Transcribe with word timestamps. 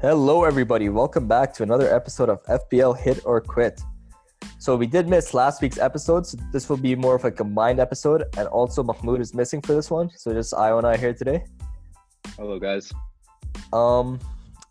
Hello, 0.00 0.44
everybody. 0.44 0.88
Welcome 0.90 1.26
back 1.26 1.52
to 1.54 1.64
another 1.64 1.92
episode 1.92 2.28
of 2.28 2.40
FPL 2.44 2.96
Hit 2.96 3.18
or 3.24 3.40
Quit. 3.40 3.80
So, 4.60 4.76
we 4.76 4.86
did 4.86 5.08
miss 5.08 5.34
last 5.34 5.60
week's 5.60 5.76
episode, 5.76 6.24
so 6.24 6.38
this 6.52 6.68
will 6.68 6.76
be 6.76 6.94
more 6.94 7.16
of 7.16 7.24
a 7.24 7.32
combined 7.32 7.80
episode. 7.80 8.22
And 8.36 8.46
also, 8.46 8.84
Mahmoud 8.84 9.20
is 9.20 9.34
missing 9.34 9.60
for 9.60 9.72
this 9.72 9.90
one. 9.90 10.08
So, 10.14 10.32
just 10.32 10.54
I 10.54 10.70
and 10.70 10.86
I 10.86 10.96
here 10.96 11.12
today. 11.12 11.42
Hello, 12.36 12.60
guys. 12.60 12.92
Um, 13.72 14.20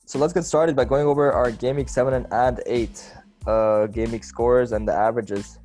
so, 0.05 0.18
let's 0.18 0.32
get 0.32 0.45
started 0.45 0.77
by 0.77 0.86
going 0.86 1.05
over 1.05 1.34
our 1.34 1.52
Game 1.52 1.75
Week 1.75 1.89
7 1.89 2.14
and, 2.14 2.25
and 2.32 2.64
8 2.66 3.14
uh, 3.48 3.88
Game 3.88 4.14
Week 4.14 4.23
scores 4.23 4.71
and 4.71 4.88
the 4.88 4.94
averages. 4.94 5.59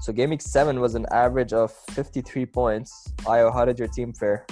So, 0.00 0.12
Game 0.12 0.30
Week 0.30 0.42
7 0.42 0.78
was 0.78 0.94
an 0.94 1.06
average 1.10 1.52
of 1.52 1.72
53 1.90 2.46
points. 2.46 3.12
Io, 3.26 3.50
how 3.50 3.64
did 3.64 3.80
your 3.80 3.88
team 3.88 4.12
fare? 4.12 4.46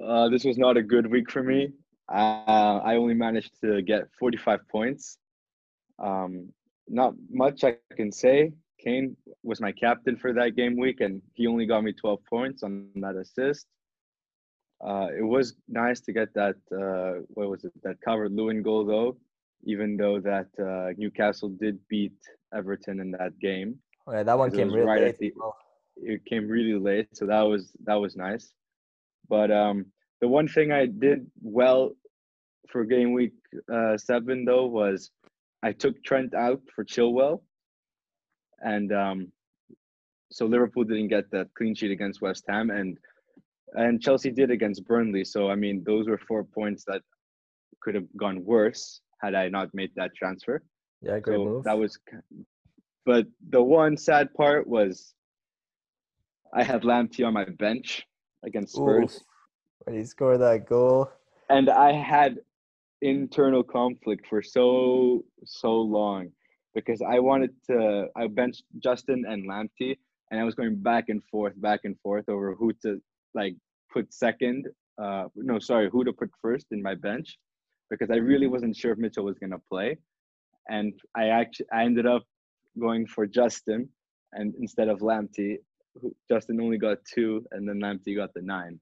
Uh, 0.00 0.28
this 0.28 0.44
was 0.44 0.58
not 0.58 0.76
a 0.76 0.82
good 0.82 1.10
week 1.10 1.28
for 1.28 1.42
me. 1.42 1.72
Uh, 2.08 2.80
I 2.82 2.96
only 2.96 3.14
managed 3.14 3.60
to 3.60 3.82
get 3.82 4.04
45 4.18 4.60
points. 4.68 5.18
Um, 5.98 6.52
not 6.88 7.14
much 7.30 7.64
I 7.64 7.76
can 7.96 8.10
say. 8.10 8.52
Kane 8.82 9.16
was 9.42 9.60
my 9.60 9.72
captain 9.72 10.16
for 10.16 10.32
that 10.32 10.56
game 10.56 10.78
week, 10.78 11.00
and 11.00 11.20
he 11.34 11.46
only 11.46 11.66
got 11.66 11.82
me 11.82 11.92
12 11.92 12.20
points 12.24 12.62
on 12.62 12.88
that 12.96 13.16
assist. 13.16 13.66
Uh, 14.80 15.08
it 15.16 15.22
was 15.22 15.54
nice 15.68 16.00
to 16.00 16.12
get 16.12 16.32
that. 16.34 16.54
Uh, 16.72 17.24
what 17.28 17.50
was 17.50 17.64
it? 17.64 17.72
That 17.82 18.00
Calvert 18.00 18.30
Lewin 18.30 18.62
goal, 18.62 18.84
though. 18.84 19.16
Even 19.64 19.96
though 19.96 20.20
that 20.20 20.46
uh, 20.60 20.94
Newcastle 20.96 21.48
did 21.48 21.78
beat 21.88 22.14
Everton 22.54 23.00
in 23.00 23.10
that 23.12 23.36
game. 23.40 23.80
Oh, 24.06 24.12
yeah, 24.12 24.22
that 24.22 24.38
one 24.38 24.52
came 24.52 24.72
really 24.72 24.86
right 24.86 25.02
late. 25.02 25.18
The, 25.18 25.32
it 26.00 26.24
came 26.24 26.46
really 26.46 26.78
late, 26.78 27.08
so 27.16 27.26
that 27.26 27.42
was 27.42 27.72
that 27.84 27.96
was 27.96 28.16
nice. 28.16 28.52
But 29.28 29.50
um, 29.50 29.86
the 30.20 30.28
one 30.28 30.48
thing 30.48 30.72
I 30.72 30.86
did 30.86 31.26
well 31.42 31.92
for 32.70 32.84
game 32.84 33.12
week 33.12 33.32
uh, 33.72 33.96
seven 33.96 34.44
though 34.44 34.66
was 34.66 35.10
I 35.62 35.72
took 35.72 36.02
Trent 36.04 36.34
out 36.34 36.60
for 36.74 36.84
Chilwell, 36.84 37.40
and 38.60 38.92
um, 38.92 39.32
so 40.30 40.46
Liverpool 40.46 40.84
didn't 40.84 41.08
get 41.08 41.30
that 41.32 41.48
clean 41.56 41.74
sheet 41.74 41.90
against 41.90 42.20
West 42.20 42.44
Ham, 42.48 42.70
and 42.70 42.96
and 43.74 44.00
Chelsea 44.00 44.30
did 44.30 44.50
against 44.50 44.86
Burnley. 44.86 45.24
So 45.24 45.50
I 45.50 45.54
mean, 45.54 45.82
those 45.84 46.08
were 46.08 46.18
four 46.18 46.44
points 46.44 46.84
that 46.86 47.02
could 47.80 47.94
have 47.94 48.06
gone 48.16 48.44
worse 48.44 49.00
had 49.20 49.34
I 49.34 49.48
not 49.48 49.74
made 49.74 49.90
that 49.96 50.14
transfer. 50.14 50.62
Yeah, 51.02 51.18
great 51.18 51.36
so 51.36 51.44
move. 51.44 51.64
That 51.64 51.78
was, 51.78 51.98
but 53.04 53.26
the 53.50 53.62
one 53.62 53.96
sad 53.96 54.32
part 54.34 54.66
was 54.66 55.14
I 56.54 56.62
had 56.62 56.82
Lamptey 56.82 57.26
on 57.26 57.34
my 57.34 57.44
bench 57.44 58.04
against 58.44 58.74
Spurs. 58.74 59.16
Ooh, 59.16 59.24
when 59.84 59.96
he 59.96 60.04
scored 60.04 60.40
that 60.40 60.66
goal. 60.66 61.10
And 61.50 61.70
I 61.70 61.92
had 61.92 62.38
internal 63.00 63.62
conflict 63.62 64.26
for 64.26 64.42
so 64.42 65.24
so 65.44 65.80
long 65.80 66.30
because 66.74 67.00
I 67.00 67.18
wanted 67.18 67.50
to 67.68 68.08
I 68.16 68.26
benched 68.26 68.64
Justin 68.80 69.24
and 69.26 69.48
Lamptey 69.48 69.96
and 70.30 70.40
I 70.40 70.44
was 70.44 70.54
going 70.54 70.76
back 70.76 71.08
and 71.08 71.22
forth, 71.30 71.54
back 71.60 71.80
and 71.84 71.98
forth 72.00 72.28
over 72.28 72.54
who 72.54 72.72
to 72.82 73.00
like 73.34 73.54
put 73.92 74.12
second. 74.12 74.66
Uh, 75.00 75.24
no, 75.36 75.58
sorry, 75.58 75.88
who 75.90 76.04
to 76.04 76.12
put 76.12 76.30
first 76.42 76.66
in 76.72 76.82
my 76.82 76.94
bench 76.94 77.38
because 77.88 78.10
I 78.10 78.16
really 78.16 78.46
wasn't 78.48 78.76
sure 78.76 78.92
if 78.92 78.98
Mitchell 78.98 79.24
was 79.24 79.38
gonna 79.38 79.60
play, 79.70 79.96
and 80.68 80.92
I 81.16 81.28
actually 81.28 81.66
I 81.72 81.84
ended 81.84 82.06
up 82.06 82.24
going 82.78 83.06
for 83.06 83.26
Justin 83.26 83.88
and 84.32 84.54
instead 84.60 84.88
of 84.88 85.00
Lamptey. 85.00 85.58
Justin 86.30 86.60
only 86.60 86.78
got 86.78 86.98
two, 87.12 87.44
and 87.52 87.68
then 87.68 87.80
Lamptey 87.80 88.14
got 88.14 88.32
the 88.34 88.42
nine. 88.42 88.78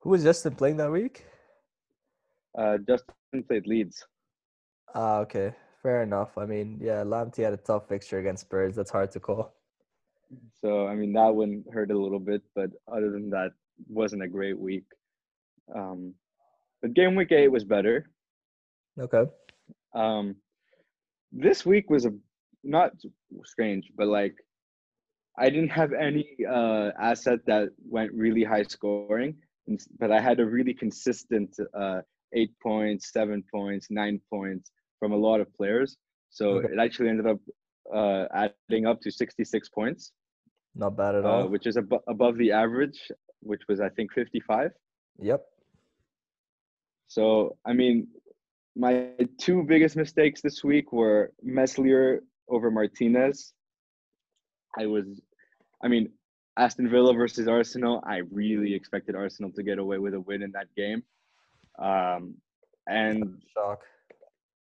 Who 0.00 0.10
was 0.10 0.22
Justin 0.22 0.54
playing 0.54 0.78
that 0.78 0.90
week? 0.90 1.26
Uh, 2.56 2.78
Justin 2.78 3.44
played 3.46 3.66
Leeds. 3.66 4.04
Ah, 4.94 5.18
okay, 5.18 5.54
fair 5.82 6.02
enough. 6.02 6.36
I 6.38 6.46
mean, 6.46 6.78
yeah, 6.80 7.04
Lamptey 7.04 7.44
had 7.44 7.52
a 7.52 7.58
tough 7.58 7.88
fixture 7.88 8.18
against 8.18 8.42
Spurs. 8.42 8.74
That's 8.74 8.90
hard 8.90 9.10
to 9.12 9.20
call. 9.20 9.54
So 10.60 10.86
I 10.86 10.94
mean, 10.94 11.12
that 11.12 11.34
one 11.34 11.64
hurt 11.72 11.90
a 11.90 11.98
little 11.98 12.18
bit, 12.18 12.42
but 12.54 12.70
other 12.90 13.10
than 13.10 13.30
that, 13.30 13.50
wasn't 13.88 14.22
a 14.22 14.28
great 14.28 14.58
week. 14.58 14.84
Um, 15.74 16.14
but 16.80 16.94
game 16.94 17.14
week 17.14 17.32
eight 17.32 17.48
was 17.48 17.64
better. 17.64 18.10
Okay. 18.98 19.30
Um, 19.94 20.36
this 21.32 21.66
week 21.66 21.90
was 21.90 22.06
a 22.06 22.12
not 22.64 22.92
strange, 23.44 23.90
but 23.96 24.06
like 24.06 24.34
I 25.38 25.50
didn't 25.50 25.70
have 25.70 25.92
any 25.92 26.26
uh 26.48 26.90
asset 26.98 27.40
that 27.46 27.68
went 27.88 28.12
really 28.12 28.44
high 28.44 28.64
scoring 28.64 29.36
but 29.98 30.10
I 30.10 30.20
had 30.20 30.40
a 30.40 30.46
really 30.46 30.74
consistent 30.74 31.56
uh, 31.74 32.00
eight 32.34 32.52
points, 32.62 33.12
seven 33.12 33.42
points, 33.52 33.88
nine 33.90 34.20
points 34.30 34.70
from 34.98 35.12
a 35.12 35.16
lot 35.16 35.40
of 35.40 35.52
players. 35.54 35.96
So 36.30 36.50
okay. 36.50 36.68
it 36.72 36.78
actually 36.78 37.08
ended 37.08 37.26
up 37.26 37.38
uh, 37.92 38.26
adding 38.34 38.86
up 38.86 39.00
to 39.02 39.10
66 39.10 39.68
points. 39.70 40.12
Not 40.74 40.96
bad 40.96 41.16
at 41.16 41.24
uh, 41.24 41.28
all. 41.28 41.48
Which 41.48 41.66
is 41.66 41.76
ab- 41.76 42.02
above 42.08 42.36
the 42.38 42.52
average, 42.52 42.98
which 43.40 43.62
was, 43.68 43.80
I 43.80 43.88
think, 43.88 44.12
55. 44.12 44.70
Yep. 45.18 45.42
So, 47.08 47.56
I 47.66 47.72
mean, 47.72 48.06
my 48.76 49.10
two 49.38 49.64
biggest 49.64 49.96
mistakes 49.96 50.40
this 50.40 50.62
week 50.62 50.92
were 50.92 51.32
Meslier 51.42 52.22
over 52.48 52.70
Martinez. 52.70 53.52
I 54.78 54.86
was, 54.86 55.20
I 55.82 55.88
mean, 55.88 56.10
Aston 56.60 56.90
Villa 56.90 57.14
versus 57.14 57.48
Arsenal, 57.48 58.02
I 58.06 58.18
really 58.30 58.74
expected 58.74 59.16
Arsenal 59.16 59.50
to 59.52 59.62
get 59.62 59.78
away 59.78 59.96
with 59.96 60.12
a 60.12 60.20
win 60.20 60.42
in 60.42 60.52
that 60.52 60.66
game. 60.76 61.02
Um, 61.78 62.34
and 62.86 63.40
shock. 63.54 63.80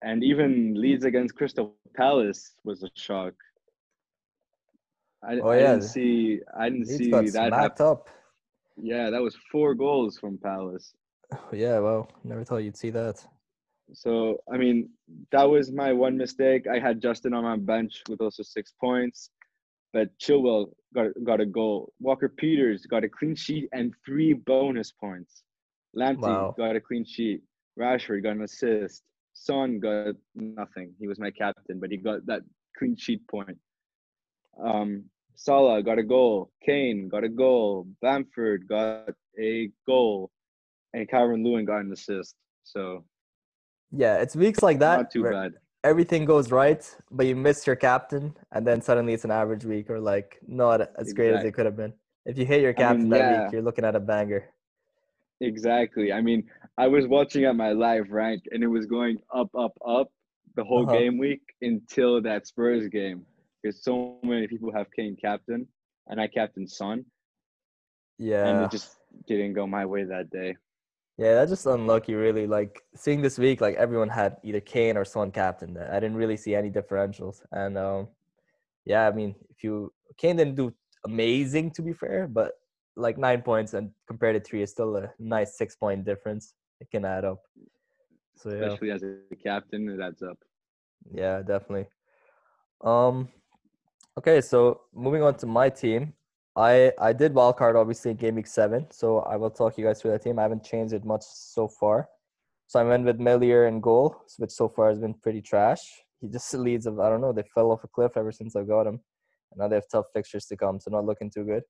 And 0.02 0.22
even 0.22 0.80
Leeds 0.80 1.04
against 1.04 1.34
Crystal 1.34 1.74
Palace 1.96 2.54
was 2.62 2.84
a 2.84 2.90
shock. 2.94 3.34
I, 5.24 5.40
oh, 5.40 5.50
yeah. 5.50 5.56
I 5.56 5.58
didn't 5.58 5.82
see. 5.82 6.40
I 6.56 6.68
didn't 6.68 6.86
Leeds 6.86 6.98
see 6.98 7.10
got 7.10 7.26
that 7.32 7.52
happen. 7.52 7.86
up. 7.86 8.08
Yeah, 8.80 9.10
that 9.10 9.20
was 9.20 9.36
four 9.50 9.74
goals 9.74 10.18
from 10.18 10.38
Palace. 10.38 10.94
Yeah, 11.52 11.80
well, 11.80 12.08
never 12.22 12.44
thought 12.44 12.58
you'd 12.58 12.76
see 12.76 12.90
that. 12.90 13.26
So 13.92 14.38
I 14.52 14.56
mean, 14.56 14.90
that 15.32 15.42
was 15.44 15.72
my 15.72 15.92
one 15.92 16.16
mistake. 16.16 16.66
I 16.68 16.78
had 16.78 17.02
Justin 17.02 17.34
on 17.34 17.42
my 17.42 17.56
bench 17.56 18.02
with 18.08 18.20
also 18.20 18.44
six 18.44 18.72
points 18.80 19.30
but 19.92 20.08
Chilwell 20.18 20.70
got 20.94 21.08
got 21.24 21.40
a 21.40 21.46
goal. 21.46 21.92
Walker 22.00 22.28
Peters 22.28 22.86
got 22.86 23.04
a 23.04 23.08
clean 23.08 23.34
sheet 23.34 23.68
and 23.72 23.92
three 24.04 24.32
bonus 24.32 24.92
points. 24.92 25.42
Lamptey 25.96 26.22
wow. 26.22 26.54
got 26.56 26.76
a 26.76 26.80
clean 26.80 27.04
sheet. 27.04 27.42
Rashford 27.78 28.22
got 28.22 28.36
an 28.36 28.42
assist. 28.42 29.02
Son 29.32 29.78
got 29.78 30.14
nothing. 30.34 30.92
He 30.98 31.06
was 31.06 31.18
my 31.18 31.30
captain, 31.30 31.78
but 31.78 31.90
he 31.90 31.96
got 31.96 32.26
that 32.26 32.42
clean 32.76 32.96
sheet 32.96 33.26
point. 33.28 33.56
Um, 34.62 35.04
Salah 35.36 35.82
got 35.82 35.98
a 35.98 36.02
goal. 36.02 36.50
Kane 36.64 37.08
got 37.08 37.22
a 37.22 37.28
goal. 37.28 37.86
Bamford 38.02 38.66
got 38.68 39.10
a 39.40 39.70
goal, 39.86 40.30
and 40.92 41.08
Calvert 41.08 41.38
Lewin 41.38 41.64
got 41.64 41.78
an 41.78 41.92
assist. 41.92 42.34
So, 42.64 43.04
yeah, 43.92 44.16
it's 44.16 44.34
weeks 44.34 44.62
like 44.62 44.80
that. 44.80 44.96
Not 44.96 45.10
too 45.12 45.22
bad 45.22 45.52
everything 45.84 46.24
goes 46.24 46.50
right, 46.50 46.84
but 47.10 47.26
you 47.26 47.36
miss 47.36 47.66
your 47.66 47.76
captain, 47.76 48.34
and 48.52 48.66
then 48.66 48.80
suddenly 48.80 49.14
it's 49.14 49.24
an 49.24 49.30
average 49.30 49.64
week 49.64 49.90
or 49.90 50.00
like 50.00 50.38
not 50.46 50.80
as 50.80 50.88
exactly. 50.98 51.14
great 51.14 51.34
as 51.34 51.44
it 51.44 51.52
could 51.52 51.66
have 51.66 51.76
been. 51.76 51.92
If 52.26 52.36
you 52.36 52.44
hit 52.44 52.60
your 52.60 52.72
captain 52.72 53.00
I 53.00 53.02
mean, 53.02 53.12
yeah. 53.12 53.32
that 53.32 53.42
week, 53.44 53.52
you're 53.52 53.62
looking 53.62 53.84
at 53.84 53.96
a 53.96 54.00
banger. 54.00 54.50
Exactly. 55.40 56.12
I 56.12 56.20
mean, 56.20 56.48
I 56.76 56.88
was 56.88 57.06
watching 57.06 57.44
at 57.44 57.56
my 57.56 57.72
live 57.72 58.10
rank, 58.10 58.44
and 58.50 58.62
it 58.62 58.66
was 58.66 58.86
going 58.86 59.18
up, 59.34 59.50
up, 59.56 59.72
up 59.86 60.10
the 60.56 60.64
whole 60.64 60.88
uh-huh. 60.88 60.98
game 60.98 61.18
week 61.18 61.42
until 61.62 62.20
that 62.22 62.46
Spurs 62.46 62.88
game, 62.88 63.24
because 63.62 63.82
so 63.82 64.18
many 64.22 64.46
people 64.46 64.72
have 64.72 64.86
Kane 64.94 65.16
captain, 65.20 65.66
and 66.08 66.20
I 66.20 66.26
captain 66.26 66.66
Son. 66.66 67.04
Yeah. 68.18 68.46
And 68.46 68.64
it 68.64 68.70
just 68.70 68.96
didn't 69.26 69.52
go 69.54 69.66
my 69.66 69.86
way 69.86 70.04
that 70.04 70.30
day. 70.30 70.56
Yeah, 71.18 71.34
that's 71.34 71.50
just 71.50 71.66
unlucky, 71.66 72.14
really. 72.14 72.46
Like 72.46 72.80
seeing 72.94 73.20
this 73.20 73.38
week, 73.38 73.60
like 73.60 73.74
everyone 73.74 74.08
had 74.08 74.36
either 74.44 74.60
Kane 74.60 74.96
or 74.96 75.04
Son 75.04 75.32
captain. 75.32 75.76
I 75.76 75.98
didn't 75.98 76.16
really 76.16 76.36
see 76.36 76.54
any 76.54 76.70
differentials, 76.70 77.42
and 77.50 77.76
um, 77.76 78.08
yeah, 78.84 79.08
I 79.08 79.10
mean, 79.10 79.34
if 79.50 79.64
you 79.64 79.92
Kane 80.16 80.36
didn't 80.36 80.54
do 80.54 80.72
amazing 81.04 81.72
to 81.72 81.82
be 81.82 81.92
fair, 81.92 82.28
but 82.28 82.52
like 82.96 83.18
nine 83.18 83.42
points 83.42 83.74
and 83.74 83.90
compared 84.06 84.36
to 84.36 84.48
three 84.48 84.62
is 84.62 84.70
still 84.70 84.96
a 84.96 85.10
nice 85.18 85.58
six 85.58 85.74
point 85.74 86.04
difference. 86.04 86.54
It 86.80 86.88
can 86.90 87.04
add 87.04 87.24
up. 87.24 87.40
So 88.36 88.50
yeah. 88.50 88.66
especially 88.66 88.92
as 88.92 89.02
a 89.02 89.36
captain, 89.42 89.88
it 89.88 90.00
adds 90.00 90.22
up. 90.22 90.38
Yeah, 91.12 91.42
definitely. 91.42 91.86
Um, 92.84 93.28
okay, 94.16 94.40
so 94.40 94.82
moving 94.94 95.22
on 95.22 95.34
to 95.38 95.46
my 95.46 95.68
team, 95.68 96.12
I 96.58 96.92
I 96.98 97.12
did 97.12 97.34
wildcard 97.34 97.76
obviously 97.76 98.10
in 98.10 98.16
game 98.16 98.34
week 98.34 98.48
seven, 98.48 98.86
so 98.90 99.20
I 99.20 99.36
will 99.36 99.50
talk 99.50 99.78
you 99.78 99.84
guys 99.84 100.02
through 100.02 100.10
that 100.10 100.22
team. 100.22 100.38
I 100.40 100.42
haven't 100.42 100.64
changed 100.64 100.92
it 100.92 101.04
much 101.04 101.22
so 101.24 101.68
far. 101.68 102.08
So 102.66 102.80
I 102.80 102.82
went 102.82 103.04
with 103.04 103.20
Meslier 103.20 103.66
and 103.66 103.82
goal, 103.82 104.16
which 104.38 104.50
so 104.50 104.68
far 104.68 104.88
has 104.88 104.98
been 104.98 105.14
pretty 105.14 105.40
trash. 105.40 105.80
He 106.20 106.28
just 106.28 106.52
Leeds 106.66 106.86
of 106.86 106.98
I 106.98 107.08
don't 107.08 107.20
know, 107.20 107.32
they 107.32 107.44
fell 107.54 107.70
off 107.70 107.84
a 107.84 107.88
cliff 107.88 108.16
ever 108.16 108.32
since 108.32 108.56
I 108.56 108.64
got 108.64 108.88
him. 108.88 109.00
And 109.52 109.58
now 109.58 109.68
they 109.68 109.76
have 109.76 109.88
tough 109.90 110.06
fixtures 110.12 110.46
to 110.46 110.56
come, 110.56 110.80
so 110.80 110.90
not 110.90 111.04
looking 111.04 111.30
too 111.30 111.44
good. 111.44 111.62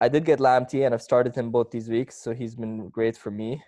I 0.00 0.08
did 0.08 0.26
get 0.26 0.38
Lamptey 0.38 0.84
and 0.84 0.94
I've 0.94 1.02
started 1.02 1.34
him 1.34 1.50
both 1.50 1.70
these 1.70 1.88
weeks, 1.88 2.22
so 2.22 2.34
he's 2.34 2.54
been 2.54 2.90
great 2.90 3.16
for 3.16 3.30
me. 3.30 3.62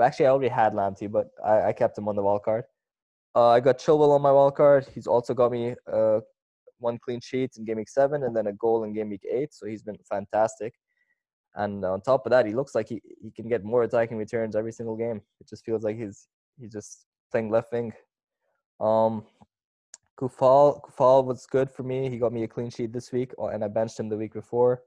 Actually 0.00 0.26
I 0.26 0.30
already 0.30 0.48
had 0.48 0.74
Lamptey, 0.74 1.10
but 1.10 1.28
I, 1.44 1.68
I 1.68 1.72
kept 1.72 1.96
him 1.96 2.08
on 2.08 2.14
the 2.14 2.22
wild 2.22 2.42
card. 2.42 2.64
Uh, 3.34 3.48
I 3.48 3.60
got 3.60 3.78
Chilwell 3.78 4.10
on 4.10 4.22
my 4.22 4.32
wild 4.32 4.54
card. 4.54 4.86
He's 4.94 5.06
also 5.06 5.32
got 5.32 5.50
me 5.50 5.74
uh, 5.90 6.20
one 6.78 6.98
clean 7.04 7.20
sheet 7.20 7.52
in 7.56 7.64
game 7.64 7.76
week 7.76 7.88
seven 7.88 8.24
and 8.24 8.36
then 8.36 8.46
a 8.46 8.52
goal 8.52 8.84
in 8.84 8.92
game 8.92 9.10
week 9.10 9.26
eight. 9.30 9.52
So 9.52 9.66
he's 9.66 9.82
been 9.82 9.98
fantastic. 10.08 10.74
And 11.54 11.84
on 11.84 12.00
top 12.00 12.26
of 12.26 12.30
that, 12.30 12.46
he 12.46 12.54
looks 12.54 12.74
like 12.74 12.88
he, 12.88 13.00
he 13.20 13.30
can 13.30 13.48
get 13.48 13.64
more 13.64 13.82
attacking 13.82 14.16
returns 14.16 14.54
every 14.54 14.72
single 14.72 14.96
game. 14.96 15.20
It 15.40 15.48
just 15.48 15.64
feels 15.64 15.82
like 15.82 15.96
he's 15.96 16.28
he's 16.58 16.72
just 16.72 17.06
playing 17.30 17.50
left 17.50 17.72
wing. 17.72 17.92
Um, 18.80 19.24
Coufal 20.18 20.80
Coufal 20.82 21.24
was 21.24 21.46
good 21.46 21.70
for 21.70 21.82
me. 21.82 22.08
He 22.10 22.18
got 22.18 22.32
me 22.32 22.44
a 22.44 22.48
clean 22.48 22.70
sheet 22.70 22.92
this 22.92 23.12
week, 23.12 23.32
and 23.38 23.64
I 23.64 23.68
benched 23.68 23.98
him 23.98 24.08
the 24.08 24.16
week 24.16 24.34
before. 24.34 24.82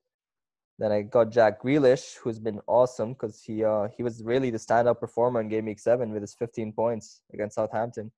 Then 0.79 0.91
I 0.91 1.01
got 1.03 1.31
Jack 1.31 1.61
Grealish, 1.61 2.17
who's 2.17 2.39
been 2.39 2.59
awesome 2.67 3.13
because 3.13 3.41
he 3.41 3.63
uh, 3.63 3.87
he 3.95 4.03
was 4.03 4.23
really 4.23 4.49
the 4.49 4.57
standout 4.57 4.99
performer 4.99 5.41
in 5.41 5.49
game 5.49 5.65
week 5.65 5.79
seven 5.79 6.11
with 6.11 6.21
his 6.21 6.33
15 6.35 6.73
points 6.73 7.21
against 7.33 7.55
Southampton, 7.55 8.11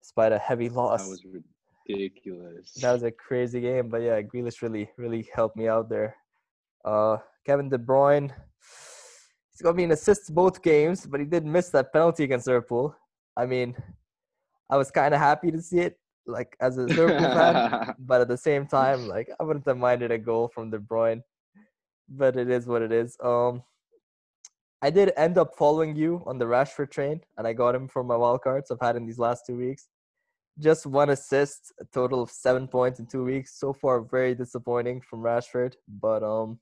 despite 0.00 0.32
a 0.32 0.38
heavy 0.38 0.68
loss. 0.68 1.04
That 1.04 1.10
was 1.10 1.26
ridiculous. 1.88 2.72
That 2.74 2.92
was 2.92 3.02
a 3.02 3.10
crazy 3.10 3.60
game, 3.60 3.88
but 3.88 4.02
yeah, 4.02 4.20
Grealish 4.22 4.62
really 4.62 4.90
really 4.96 5.28
helped 5.34 5.56
me 5.56 5.68
out 5.68 5.88
there. 5.88 6.16
Uh, 6.84 7.18
Kevin 7.44 7.68
De 7.68 7.78
Bruyne, 7.78 8.30
he's 9.50 9.62
got 9.62 9.76
me 9.76 9.84
in 9.84 9.92
assists 9.92 10.30
both 10.30 10.62
games, 10.62 11.06
but 11.06 11.20
he 11.20 11.26
did 11.26 11.44
miss 11.44 11.70
that 11.70 11.92
penalty 11.92 12.24
against 12.24 12.46
Liverpool. 12.46 12.94
I 13.36 13.46
mean, 13.46 13.74
I 14.70 14.76
was 14.76 14.90
kind 14.90 15.14
of 15.14 15.20
happy 15.20 15.50
to 15.50 15.60
see 15.60 15.80
it, 15.80 15.98
like 16.26 16.56
as 16.60 16.78
a 16.78 16.82
Liverpool 16.82 17.18
fan, 17.18 17.94
but 17.98 18.20
at 18.20 18.28
the 18.28 18.36
same 18.36 18.66
time, 18.66 19.08
like 19.08 19.28
I 19.38 19.44
wouldn't 19.44 19.66
have 19.66 19.78
minded 19.78 20.10
a 20.10 20.18
goal 20.18 20.48
from 20.48 20.70
De 20.70 20.78
Bruyne. 20.78 21.22
But 22.08 22.36
it 22.36 22.48
is 22.48 22.66
what 22.66 22.82
it 22.82 22.92
is. 22.92 23.16
Um, 23.20 23.64
I 24.80 24.90
did 24.90 25.12
end 25.16 25.38
up 25.38 25.56
following 25.56 25.96
you 25.96 26.22
on 26.24 26.38
the 26.38 26.44
Rashford 26.44 26.90
train, 26.92 27.20
and 27.36 27.46
I 27.46 27.52
got 27.52 27.74
him 27.74 27.88
for 27.88 28.04
my 28.04 28.14
wild 28.14 28.42
cards 28.42 28.70
I've 28.70 28.80
had 28.80 28.94
in 28.94 29.06
these 29.06 29.18
last 29.18 29.44
two 29.44 29.56
weeks. 29.56 29.88
Just 30.58 30.86
one 30.86 31.10
assist, 31.10 31.72
a 31.80 31.84
total 31.84 32.22
of 32.22 32.30
seven 32.30 32.66
points 32.66 32.98
in 32.98 33.06
two 33.06 33.24
weeks. 33.24 33.58
So 33.58 33.72
far, 33.72 34.00
very 34.00 34.34
disappointing 34.34 35.02
from 35.02 35.20
Rashford. 35.20 35.74
But 35.86 36.22
um, 36.22 36.58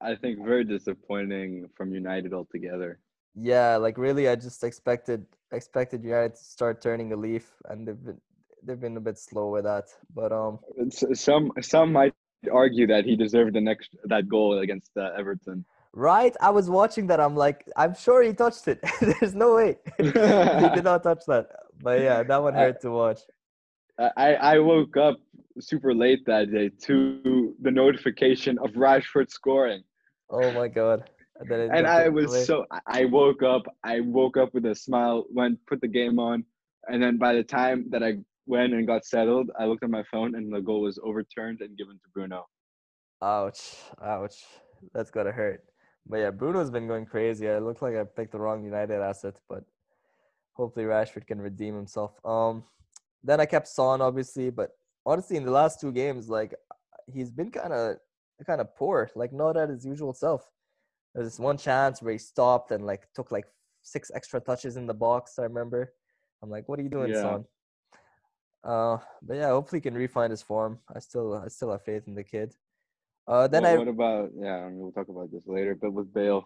I 0.00 0.14
think 0.14 0.44
very 0.44 0.64
disappointing 0.64 1.68
from 1.76 1.92
United 1.92 2.32
altogether. 2.32 3.00
Yeah, 3.34 3.76
like 3.76 3.98
really, 3.98 4.28
I 4.28 4.36
just 4.36 4.62
expected 4.64 5.26
expected 5.52 6.02
United 6.02 6.36
to 6.36 6.44
start 6.44 6.80
turning 6.80 7.12
a 7.12 7.16
leaf, 7.16 7.52
and 7.68 7.86
they've 7.86 8.04
been 8.04 8.20
they've 8.62 8.80
been 8.80 8.96
a 8.96 9.00
bit 9.00 9.18
slow 9.18 9.50
with 9.50 9.64
that. 9.64 9.84
But 10.14 10.32
um, 10.32 10.60
some 10.90 11.52
some 11.60 11.92
might 11.92 12.14
argue 12.52 12.86
that 12.86 13.04
he 13.04 13.16
deserved 13.16 13.54
the 13.54 13.60
next 13.60 13.96
that 14.04 14.28
goal 14.28 14.58
against 14.58 14.90
uh, 14.96 15.10
Everton. 15.18 15.64
Right, 15.92 16.34
I 16.40 16.50
was 16.50 16.68
watching 16.68 17.06
that. 17.08 17.20
I'm 17.20 17.36
like, 17.36 17.68
I'm 17.76 17.94
sure 17.94 18.22
he 18.22 18.32
touched 18.32 18.66
it. 18.66 18.80
There's 19.00 19.34
no 19.34 19.54
way 19.54 19.76
he 19.96 20.10
did 20.10 20.84
not 20.84 21.04
touch 21.04 21.22
that. 21.28 21.46
But 21.80 22.00
yeah, 22.00 22.22
that 22.22 22.42
one 22.42 22.54
hurt 22.62 22.80
to 22.82 22.90
watch. 22.90 23.20
I 23.98 24.34
I 24.34 24.58
woke 24.58 24.96
up 24.96 25.16
super 25.60 25.94
late 25.94 26.26
that 26.26 26.50
day 26.50 26.70
to 26.82 27.54
the 27.62 27.70
notification 27.70 28.58
of 28.58 28.70
Rashford 28.72 29.30
scoring. 29.30 29.82
Oh 30.30 30.50
my 30.52 30.68
god! 30.68 31.10
And, 31.40 31.50
and 31.52 31.86
I 31.86 32.08
was 32.08 32.46
so 32.46 32.66
I 32.86 33.04
woke 33.04 33.42
up. 33.42 33.62
I 33.84 34.00
woke 34.00 34.36
up 34.36 34.54
with 34.54 34.66
a 34.66 34.74
smile. 34.74 35.26
Went 35.30 35.58
put 35.66 35.80
the 35.80 35.88
game 35.88 36.18
on, 36.18 36.44
and 36.88 37.02
then 37.02 37.18
by 37.18 37.34
the 37.34 37.44
time 37.44 37.86
that 37.90 38.02
I 38.02 38.18
went 38.46 38.72
and 38.72 38.86
got 38.86 39.04
settled, 39.04 39.50
I 39.58 39.66
looked 39.66 39.84
at 39.84 39.90
my 39.90 40.04
phone 40.10 40.34
and 40.34 40.52
the 40.52 40.60
goal 40.60 40.82
was 40.82 40.98
overturned 41.02 41.60
and 41.60 41.76
given 41.78 41.94
to 41.94 42.08
Bruno. 42.12 42.46
Ouch! 43.22 43.76
Ouch! 44.02 44.44
That's 44.92 45.10
gotta 45.10 45.32
hurt. 45.32 45.64
But 46.06 46.18
yeah, 46.18 46.30
Bruno's 46.30 46.70
been 46.70 46.86
going 46.86 47.06
crazy. 47.06 47.48
I 47.48 47.58
look 47.58 47.80
like 47.80 47.96
I 47.96 48.04
picked 48.04 48.32
the 48.32 48.38
wrong 48.38 48.64
United 48.64 49.00
asset, 49.00 49.36
but 49.48 49.64
hopefully 50.52 50.84
Rashford 50.84 51.26
can 51.26 51.40
redeem 51.40 51.74
himself. 51.74 52.12
Um, 52.24 52.64
then 53.24 53.40
I 53.40 53.46
kept 53.46 53.66
Son 53.66 54.00
obviously, 54.00 54.50
but 54.50 54.70
honestly, 55.06 55.36
in 55.36 55.44
the 55.44 55.50
last 55.50 55.80
two 55.80 55.92
games, 55.92 56.28
like 56.28 56.54
he's 57.12 57.30
been 57.30 57.50
kind 57.50 57.72
of 57.72 57.96
kind 58.46 58.60
of 58.60 58.74
poor, 58.76 59.10
like 59.14 59.32
not 59.32 59.56
at 59.56 59.70
his 59.70 59.84
usual 59.84 60.12
self. 60.12 60.48
There's 61.14 61.38
one 61.38 61.56
chance 61.56 62.02
where 62.02 62.12
he 62.12 62.18
stopped 62.18 62.70
and 62.70 62.84
like 62.84 63.08
took 63.14 63.32
like 63.32 63.46
six 63.82 64.10
extra 64.14 64.40
touches 64.40 64.76
in 64.76 64.86
the 64.86 64.94
box. 64.94 65.38
I 65.38 65.42
remember. 65.42 65.94
I'm 66.42 66.50
like, 66.50 66.68
what 66.68 66.78
are 66.78 66.82
you 66.82 66.90
doing, 66.90 67.12
yeah. 67.12 67.22
son? 67.22 67.44
Uh, 68.62 68.98
but 69.22 69.36
yeah, 69.36 69.48
hopefully 69.48 69.78
he 69.78 69.82
can 69.82 69.94
refine 69.94 70.30
his 70.30 70.42
form. 70.42 70.78
I 70.94 70.98
still 70.98 71.34
I 71.34 71.48
still 71.48 71.70
have 71.70 71.82
faith 71.82 72.06
in 72.06 72.14
the 72.14 72.24
kid. 72.24 72.54
Uh, 73.26 73.46
then 73.48 73.62
what, 73.62 73.72
I. 73.72 73.76
What 73.78 73.88
about 73.88 74.30
yeah? 74.38 74.68
We'll 74.70 74.92
talk 74.92 75.08
about 75.08 75.30
this 75.32 75.46
later. 75.46 75.74
But 75.74 75.92
with 75.92 76.12
Bale. 76.12 76.44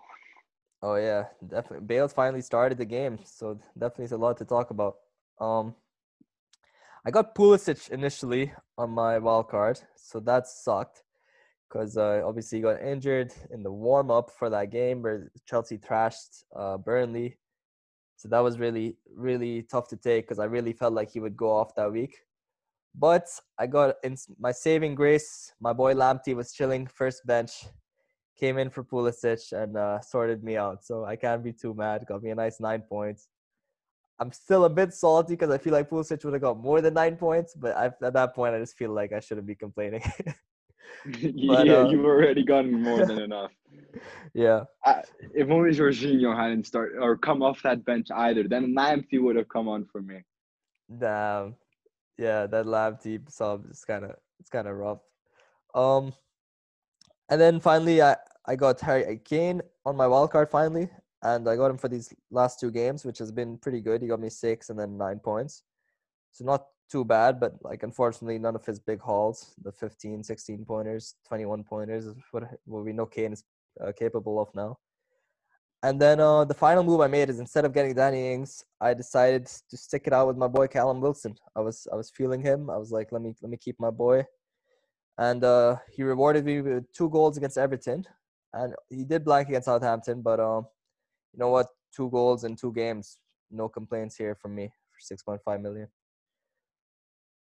Oh 0.83 0.95
yeah, 0.95 1.25
definitely. 1.49 1.87
Bale 1.87 2.09
finally 2.09 2.41
started 2.43 2.79
the 2.79 2.85
game, 2.85 3.19
so 3.25 3.59
definitely 3.77 4.05
it's 4.05 4.13
a 4.13 4.17
lot 4.17 4.37
to 4.39 4.45
talk 4.45 4.71
about. 4.71 4.97
Um, 5.41 5.75
I 7.07 7.11
got 7.11 7.35
Pulisic 7.35 7.91
initially 7.91 8.53
on 8.77 8.91
my 8.91 9.19
wild 9.19 9.49
card, 9.49 9.81
so 9.97 10.21
that 10.21 10.47
sucked 10.47 11.03
because 11.69 11.97
uh, 11.97 12.23
obviously 12.25 12.59
he 12.59 12.63
got 12.63 12.81
injured 12.81 13.33
in 13.51 13.63
the 13.63 13.71
warm 13.71 14.11
up 14.11 14.31
for 14.31 14.49
that 14.51 14.71
game 14.71 15.03
where 15.03 15.31
Chelsea 15.47 15.77
thrashed 15.77 16.45
uh, 16.57 16.79
Burnley. 16.79 17.37
So 18.17 18.29
that 18.29 18.41
was 18.41 18.59
really, 18.59 18.97
really 19.15 19.63
tough 19.63 19.89
to 19.89 19.97
take 19.97 20.25
because 20.25 20.39
I 20.39 20.47
really 20.47 20.73
felt 20.73 20.95
like 20.95 21.11
he 21.11 21.21
would 21.21 21.37
go 21.37 21.51
off 21.51 21.75
that 21.77 21.93
week. 21.93 22.17
But 22.95 23.29
I 23.59 23.67
got 23.67 23.97
in 24.03 24.17
my 24.41 24.51
saving 24.51 24.95
grace. 24.95 25.53
My 25.61 25.73
boy 25.73 25.95
Lamptey 25.95 26.35
was 26.35 26.53
chilling 26.53 26.87
first 26.87 27.25
bench, 27.27 27.67
came 28.37 28.59
in 28.59 28.71
for 28.71 28.83
Pulisic 28.83 29.53
and 29.53 29.77
uh, 29.77 30.01
sorted 30.01 30.43
me 30.43 30.57
out. 30.57 30.85
So 30.85 31.05
I 31.05 31.17
can't 31.17 31.45
be 31.45 31.53
too 31.53 31.75
mad. 31.75 32.07
Got 32.07 32.23
me 32.23 32.31
a 32.31 32.35
nice 32.35 32.61
nine 32.61 32.83
points. 32.83 33.29
I'm 34.21 34.33
still 34.33 34.65
a 34.65 34.71
bit 34.71 34.93
salty 34.93 35.35
because 35.35 35.51
I 35.51 35.59
feel 35.59 35.73
like 35.73 35.89
Pulisic 35.89 36.25
would 36.25 36.33
have 36.33 36.43
got 36.43 36.59
more 36.59 36.81
than 36.81 36.95
nine 36.95 37.17
points, 37.17 37.55
but 37.55 37.77
I, 37.77 37.87
at 38.05 38.13
that 38.15 38.35
point, 38.35 38.55
I 38.55 38.59
just 38.59 38.77
feel 38.77 38.91
like 38.91 39.13
I 39.13 39.21
shouldn't 39.21 39.47
be 39.47 39.55
complaining. 39.55 40.03
but, 41.05 41.67
yeah, 41.67 41.77
uh, 41.77 41.89
you've 41.89 42.05
already 42.05 42.45
gotten 42.45 42.83
more 42.83 43.05
than 43.07 43.19
enough. 43.29 43.53
Yeah. 44.35 44.65
I, 44.85 45.03
if 45.35 45.49
only 45.51 45.71
Jorginho 45.71 46.37
hadn't 46.37 46.67
start 46.67 46.93
or 47.01 47.17
come 47.17 47.43
off 47.43 47.63
that 47.63 47.85
bench 47.85 48.09
either, 48.15 48.45
then 48.45 48.75
Lamptey 48.75 49.21
would 49.21 49.37
have 49.37 49.49
come 49.49 49.69
on 49.69 49.87
for 49.91 50.03
me. 50.03 50.23
Damn. 50.99 51.55
Yeah, 52.17 52.47
that 52.47 52.67
Lamptey 52.67 53.21
sub 53.31 53.71
is 53.71 53.85
kind 53.85 54.05
of 54.05 54.15
it's 54.41 54.51
kind 54.51 54.67
of 54.67 54.77
rough. 54.77 54.99
Um, 55.75 56.13
and 57.29 57.41
then 57.41 57.61
finally, 57.61 58.03
I 58.03 58.17
I 58.47 58.57
got 58.57 58.81
Harry 58.81 59.21
Kane 59.25 59.63
on 59.85 59.97
my 59.97 60.07
wild 60.07 60.33
card 60.33 60.51
finally, 60.51 60.91
and 61.23 61.49
I 61.49 61.57
got 61.57 61.71
him 61.71 61.79
for 61.79 61.89
these 61.89 62.13
last 62.31 62.61
two 62.61 62.71
games, 62.71 63.05
which 63.05 63.19
has 63.19 63.33
been 63.33 63.59
pretty 63.59 63.81
good. 63.81 64.03
He 64.03 64.09
got 64.09 64.21
me 64.21 64.31
six 64.31 64.71
and 64.71 64.79
then 64.79 64.97
nine 64.97 65.19
points. 65.19 65.63
So 66.33 66.45
not 66.45 66.67
too 66.91 67.05
bad, 67.05 67.41
but 67.41 67.55
like 67.63 67.83
unfortunately, 67.83 68.39
none 68.39 68.55
of 68.55 68.65
his 68.65 68.79
big 68.79 69.01
hauls, 69.01 69.55
the 69.63 69.73
15, 69.73 70.23
16 70.23 70.65
pointers, 70.65 71.15
21 71.27 71.65
pointers, 71.65 72.07
is 72.07 72.15
what, 72.31 72.45
what 72.65 72.85
we 72.85 72.93
know 72.93 73.07
Kane 73.07 73.33
is 73.33 73.45
uh, 73.85 73.93
capable 73.93 74.41
of 74.41 74.49
now. 74.55 74.79
And 75.83 76.01
then 76.01 76.19
uh, 76.19 76.45
the 76.45 76.55
final 76.55 76.83
move 76.83 77.01
I 77.01 77.07
made 77.07 77.31
is 77.31 77.39
instead 77.39 77.65
of 77.65 77.73
getting 77.73 77.95
Danny 77.95 78.33
Ings, 78.33 78.65
I 78.81 78.95
decided 78.95 79.47
to 79.71 79.77
stick 79.77 80.05
it 80.07 80.13
out 80.13 80.27
with 80.27 80.37
my 80.37 80.49
boy 80.49 80.67
Callum 80.67 81.01
Wilson. 81.01 81.37
I 81.55 81.61
was 81.61 81.87
I 81.93 81.95
was 81.95 82.11
feeling 82.11 82.43
him. 82.43 82.69
I 82.69 82.77
was 82.77 82.91
like, 82.91 83.13
let 83.13 83.23
me 83.23 83.35
let 83.43 83.51
me 83.51 83.57
keep 83.57 83.77
my 83.79 83.91
boy, 83.91 84.25
and 85.19 85.45
uh, 85.45 85.77
he 85.95 86.03
rewarded 86.03 86.45
me 86.45 86.63
with 86.63 86.93
two 86.93 87.09
goals 87.11 87.37
against 87.37 87.59
Everton, 87.59 88.05
and 88.55 88.75
he 88.89 89.05
did 89.05 89.25
blank 89.25 89.49
against 89.49 89.67
Southampton, 89.67 90.21
but 90.21 90.41
um, 90.41 90.67
you 91.39 91.45
know 91.45 91.51
what? 91.51 91.69
Two 91.95 92.11
goals 92.11 92.43
in 92.43 92.57
two 92.57 92.73
games. 92.73 93.19
No 93.51 93.69
complaints 93.69 94.17
here 94.17 94.35
from 94.35 94.57
me 94.57 94.73
for 94.91 95.15
6.5 95.15 95.63
million. 95.63 95.87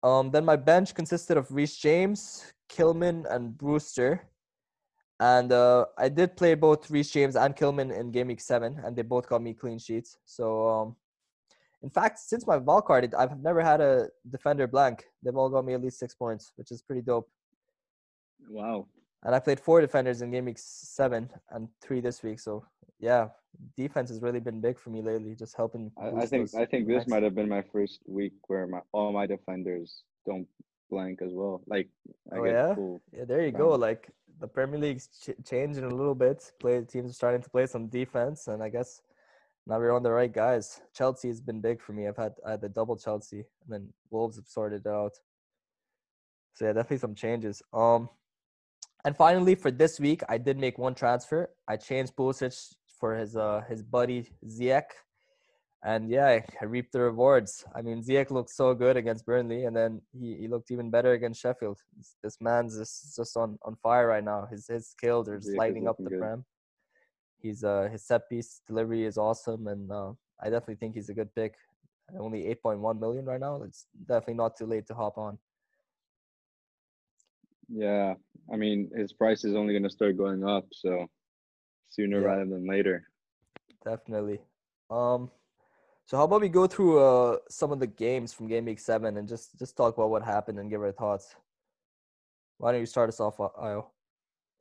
Um, 0.05 0.31
then 0.31 0.45
my 0.45 0.55
bench 0.55 0.95
consisted 0.95 1.37
of 1.37 1.51
Reece 1.51 1.77
James, 1.77 2.53
Kilman, 2.71 3.25
and 3.29 3.59
Brewster. 3.59 4.23
And 5.19 5.51
uh, 5.51 5.87
I 5.99 6.09
did 6.09 6.37
play 6.37 6.55
both 6.55 6.89
Reece 6.89 7.11
James 7.11 7.35
and 7.35 7.57
Kilman 7.57 7.93
in 7.99 8.13
game 8.13 8.29
week 8.29 8.41
seven, 8.41 8.81
and 8.85 8.95
they 8.95 9.03
both 9.03 9.29
got 9.29 9.43
me 9.43 9.53
clean 9.53 9.81
sheets. 9.81 10.17
So, 10.25 10.69
um, 10.69 10.97
in 11.83 11.91
fact, 11.91 12.21
since 12.21 12.47
my 12.47 12.57
wild 12.57 12.85
card, 12.85 13.13
I've 13.19 13.41
never 13.41 13.63
had 13.63 13.81
a 13.81 14.09
defender 14.31 14.69
blank. 14.69 15.07
They've 15.25 15.37
all 15.37 15.49
got 15.49 15.65
me 15.65 15.75
at 15.75 15.83
least 15.83 15.99
six 15.99 16.15
points, 16.15 16.53
which 16.55 16.71
is 16.71 16.83
pretty 16.83 17.03
dope. 17.03 17.29
Wow. 18.49 18.87
And 19.25 19.35
I 19.35 19.41
played 19.41 19.59
four 19.59 19.81
defenders 19.81 20.23
in 20.23 20.31
game 20.31 20.45
week 20.45 20.59
seven 20.61 21.29
and 21.51 21.69
three 21.83 22.01
this 22.01 22.23
week. 22.23 22.39
So 22.39 22.65
yeah, 23.01 23.29
defense 23.77 24.09
has 24.11 24.21
really 24.21 24.41
been 24.41 24.61
big 24.61 24.79
for 24.79 24.91
me 24.91 25.03
lately, 25.03 25.35
just 25.35 25.57
helping. 25.57 25.91
I, 26.01 26.23
I 26.23 26.27
think 26.27 26.55
I 26.55 26.65
think 26.65 26.87
this 26.87 27.07
might 27.07 27.23
have 27.23 27.35
been 27.35 27.49
my 27.49 27.63
first 27.63 28.01
week 28.07 28.35
where 28.47 28.67
my 28.67 28.81
all 28.93 29.13
my 29.13 29.27
defenders 29.27 30.03
don't 30.27 30.47
blank 30.91 31.21
as 31.23 31.33
well. 31.33 31.63
Like 31.67 31.89
I 32.33 32.37
oh 32.37 32.45
yeah, 32.45 32.75
yeah. 33.13 33.25
There 33.25 33.45
you 33.45 33.53
go. 33.53 33.71
Like 33.71 34.11
the 34.41 34.49
Premier 34.49 34.79
League's 34.79 35.09
ch- 35.09 35.49
changing 35.49 35.85
a 35.85 35.95
little 35.95 36.15
bit. 36.15 36.53
Play 36.61 36.83
teams 36.83 37.11
are 37.11 37.15
starting 37.15 37.43
to 37.43 37.51
play 37.51 37.67
some 37.67 37.89
defense, 37.89 38.47
and 38.47 38.63
I 38.63 38.69
guess 38.69 39.03
now 39.67 39.79
we're 39.79 39.93
on 39.93 40.03
the 40.03 40.13
right 40.13 40.33
guys. 40.33 40.81
Chelsea 40.95 41.29
has 41.29 41.41
been 41.41 41.61
big 41.61 41.81
for 41.81 41.93
me. 41.93 42.07
I've 42.07 42.17
had 42.17 42.35
I 42.47 42.53
had 42.53 42.61
the 42.61 42.69
double 42.69 42.97
Chelsea, 42.97 43.39
and 43.39 43.69
then 43.69 43.89
Wolves 44.11 44.37
have 44.37 44.47
sorted 44.47 44.87
it 44.87 44.89
out. 44.89 45.13
So 46.55 46.67
yeah, 46.67 46.73
definitely 46.73 46.99
some 46.99 47.15
changes. 47.15 47.63
Um, 47.73 48.09
and 49.05 49.17
finally, 49.17 49.55
for 49.55 49.71
this 49.71 50.01
week, 50.01 50.23
I 50.29 50.39
did 50.39 50.59
make 50.59 50.77
one 50.77 50.95
transfer. 50.95 51.51
I 51.69 51.77
changed 51.77 52.17
Pulisic 52.17 52.75
for 52.99 53.15
his 53.15 53.37
uh 53.37 53.63
his 53.69 53.83
buddy 53.83 54.29
Ziyech. 54.47 54.91
and 55.85 56.11
yeah, 56.11 56.41
I 56.61 56.65
reaped 56.65 56.93
the 56.93 57.01
rewards. 57.01 57.65
I 57.75 57.83
mean, 57.83 58.03
Ziyech 58.03 58.31
looked 58.31 58.51
so 58.51 58.75
good 58.75 58.97
against 58.97 59.25
Burnley, 59.25 59.65
and 59.65 59.77
then 59.77 60.03
he, 60.13 60.37
he 60.41 60.49
looked 60.49 60.71
even 60.71 60.91
better 60.91 61.13
against 61.13 61.41
Sheffield. 61.41 61.79
This, 61.97 62.17
this 62.23 62.37
man's 62.41 62.77
just, 62.77 63.15
just 63.17 63.37
on, 63.37 63.59
on 63.63 63.77
fire 63.77 64.09
right 64.09 64.25
now. 64.25 64.49
His 64.51 64.67
his 64.67 64.89
skills 64.89 65.29
are 65.29 65.37
just 65.37 65.51
Ziyech 65.51 65.59
lighting 65.59 65.89
up 65.89 65.97
the 65.99 66.11
good. 66.11 66.21
prem. 66.21 66.45
He's 67.41 67.63
uh 67.63 67.89
his 67.93 68.05
set 68.05 68.29
piece 68.29 68.61
delivery 68.67 69.05
is 69.05 69.17
awesome, 69.17 69.69
and 69.69 69.91
uh, 69.91 70.13
I 70.43 70.51
definitely 70.51 70.77
think 70.77 70.95
he's 70.95 71.11
a 71.11 71.15
good 71.15 71.33
pick. 71.35 71.55
Only 72.19 72.45
8.1 72.65 72.99
million 72.99 73.27
right 73.27 73.39
now. 73.39 73.63
It's 73.63 73.87
definitely 74.07 74.35
not 74.35 74.57
too 74.57 74.65
late 74.65 74.87
to 74.87 74.95
hop 74.95 75.19
on. 75.19 75.39
Yeah, 77.69 78.15
I 78.53 78.57
mean 78.57 78.91
his 78.97 79.13
price 79.13 79.45
is 79.45 79.55
only 79.55 79.75
going 79.75 79.83
to 79.85 79.91
start 79.91 80.17
going 80.17 80.43
up, 80.43 80.65
so 80.73 81.07
sooner 81.89 82.21
Yeah. 82.21 82.27
rather 82.27 82.45
than 82.47 82.67
later. 82.67 83.07
Definitely. 83.85 84.41
Um, 84.91 85.31
so 86.07 86.17
how 86.17 86.25
about 86.25 86.41
we 86.41 86.49
go 86.49 86.67
through 86.67 86.99
uh 87.01 87.37
some 87.49 87.71
of 87.73 87.81
the 87.81 87.87
games 87.87 88.33
from 88.33 88.49
Game 88.49 88.65
Week 88.65 88.79
Seven 88.81 89.17
and 89.19 89.29
just 89.29 89.59
just 89.59 89.77
talk 89.77 89.97
about 89.97 90.11
what 90.11 90.23
happened 90.23 90.59
and 90.59 90.71
give 90.71 90.81
our 90.83 90.93
thoughts. 90.93 91.35
Why 92.59 92.73
don't 92.73 92.81
you 92.81 92.87
start 92.87 93.09
us 93.09 93.21
off, 93.21 93.39
Io? 93.41 93.91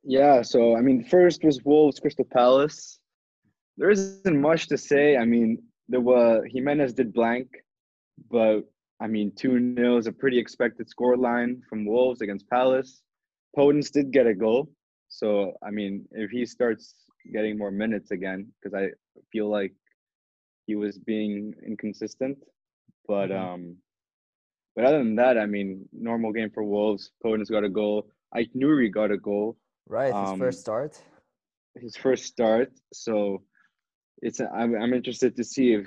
Yeah, 0.04 0.42
so 0.42 0.76
I 0.76 0.80
mean, 0.80 1.02
first 1.04 1.42
was 1.44 1.64
Wolves 1.64 1.98
Crystal 2.00 2.24
Palace. 2.24 3.00
There 3.76 3.90
isn't 3.90 4.40
much 4.40 4.68
to 4.68 4.76
say. 4.78 5.16
I 5.16 5.24
mean, 5.24 5.58
there 5.88 6.00
was 6.00 6.42
Jimenez 6.52 6.92
did 6.94 7.12
blank, 7.12 7.48
but 8.30 8.60
I 9.00 9.06
mean, 9.06 9.32
2 9.36 9.74
0 9.76 9.96
is 9.96 10.06
a 10.06 10.12
pretty 10.12 10.38
expected 10.38 10.88
score 10.88 11.16
line 11.16 11.62
from 11.68 11.86
Wolves 11.86 12.20
against 12.20 12.48
Palace. 12.50 13.02
Podence 13.56 13.90
did 13.90 14.10
get 14.12 14.26
a 14.26 14.34
goal. 14.34 14.68
So, 15.08 15.52
I 15.66 15.70
mean, 15.70 16.04
if 16.12 16.30
he 16.30 16.44
starts 16.44 16.94
getting 17.32 17.58
more 17.58 17.70
minutes 17.70 18.10
again, 18.10 18.52
because 18.60 18.74
I 18.74 18.90
feel 19.32 19.48
like 19.48 19.74
he 20.66 20.74
was 20.76 20.98
being 20.98 21.54
inconsistent. 21.66 22.38
But, 23.06 23.30
Mhm. 23.30 23.38
um, 23.38 23.76
but 24.74 24.84
other 24.84 24.98
than 24.98 25.16
that, 25.16 25.38
I 25.38 25.46
mean, 25.46 25.88
normal 25.92 26.32
game 26.32 26.50
for 26.50 26.62
Wolves. 26.64 27.10
Podence 27.24 27.50
got 27.50 27.64
a 27.64 27.68
goal. 27.68 28.10
Ait 28.34 28.52
Nouri 28.54 28.90
got 28.92 29.10
a 29.10 29.16
goal 29.18 29.56
Right, 29.86 30.14
his 30.14 30.32
Um, 30.32 30.38
first 30.38 30.60
start. 30.60 31.02
his 31.76 31.96
first 31.96 32.24
start. 32.26 32.70
So 32.92 33.42
it's 34.20 34.40
I'm 34.40 34.74
I'm 34.76 34.92
interested 34.92 35.34
to 35.36 35.44
see 35.44 35.72
if 35.72 35.86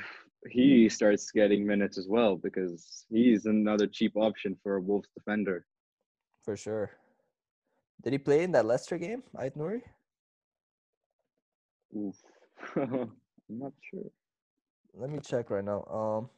he 0.49 0.89
starts 0.89 1.29
getting 1.31 1.63
minutes 1.67 1.97
as 1.99 2.07
well 2.07 2.35
because 2.35 3.05
he's 3.09 3.45
another 3.45 3.85
cheap 3.85 4.13
option 4.17 4.55
for 4.63 4.77
a 4.77 4.81
Wolves 4.81 5.09
defender. 5.15 5.67
For 6.43 6.57
sure. 6.57 6.89
Did 8.01 8.13
he 8.13 8.17
play 8.19 8.43
in 8.43 8.51
that 8.53 8.65
Leicester 8.65 8.97
game, 8.97 9.21
Ait 9.39 9.53
Nouri? 9.55 9.83
Oof. 11.95 12.15
I'm 12.75 13.11
not 13.49 13.73
sure. 13.89 14.09
Let 14.93 15.09
me 15.09 15.19
check 15.19 15.49
right 15.49 15.63
now. 15.63 15.83
Um, 15.89 16.29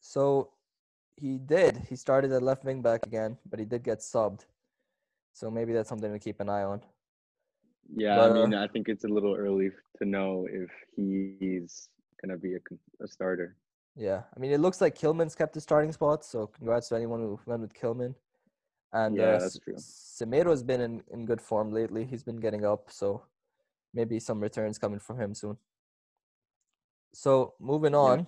so 0.00 0.50
he 1.16 1.38
did. 1.38 1.76
He 1.88 1.96
started 1.96 2.32
at 2.32 2.42
left 2.42 2.64
wing 2.64 2.82
back 2.82 3.06
again, 3.06 3.36
but 3.48 3.58
he 3.58 3.64
did 3.64 3.82
get 3.82 4.00
subbed. 4.00 4.46
So 5.32 5.50
maybe 5.50 5.72
that's 5.72 5.88
something 5.88 6.12
to 6.12 6.18
keep 6.18 6.40
an 6.40 6.48
eye 6.48 6.62
on. 6.62 6.80
Yeah, 7.94 8.16
But, 8.16 8.30
I 8.30 8.34
mean, 8.34 8.54
uh, 8.54 8.64
I 8.64 8.68
think 8.68 8.88
it's 8.88 9.04
a 9.04 9.08
little 9.08 9.34
early 9.34 9.70
to 9.98 10.04
know 10.04 10.46
if 10.50 10.70
he's 10.96 11.88
gonna 12.20 12.36
be 12.36 12.54
a, 12.54 12.58
a 13.04 13.06
starter. 13.06 13.56
Yeah, 13.94 14.22
I 14.34 14.40
mean, 14.40 14.50
it 14.50 14.60
looks 14.60 14.80
like 14.80 14.98
Kilman's 14.98 15.34
kept 15.34 15.54
his 15.54 15.62
starting 15.62 15.92
spot. 15.92 16.24
So 16.24 16.46
congrats 16.46 16.88
to 16.88 16.96
anyone 16.96 17.20
who 17.20 17.40
went 17.46 17.62
with 17.62 17.72
Kilman. 17.74 18.14
And 18.92 19.16
Yeah, 19.16 19.24
uh, 19.24 19.38
that's 19.38 19.58
true. 19.58 19.76
Semedo's 19.76 20.62
been 20.62 20.80
in, 20.80 21.02
in 21.12 21.26
good 21.26 21.40
form 21.40 21.70
lately. 21.70 22.04
He's 22.04 22.22
been 22.22 22.36
getting 22.36 22.64
up, 22.64 22.90
so 22.90 23.22
maybe 23.96 24.20
some 24.20 24.40
returns 24.40 24.78
coming 24.78 25.00
from 25.00 25.18
him 25.18 25.34
soon. 25.34 25.56
So 27.12 27.54
moving 27.58 27.94
Yeah. 27.94 27.98
on, 28.08 28.26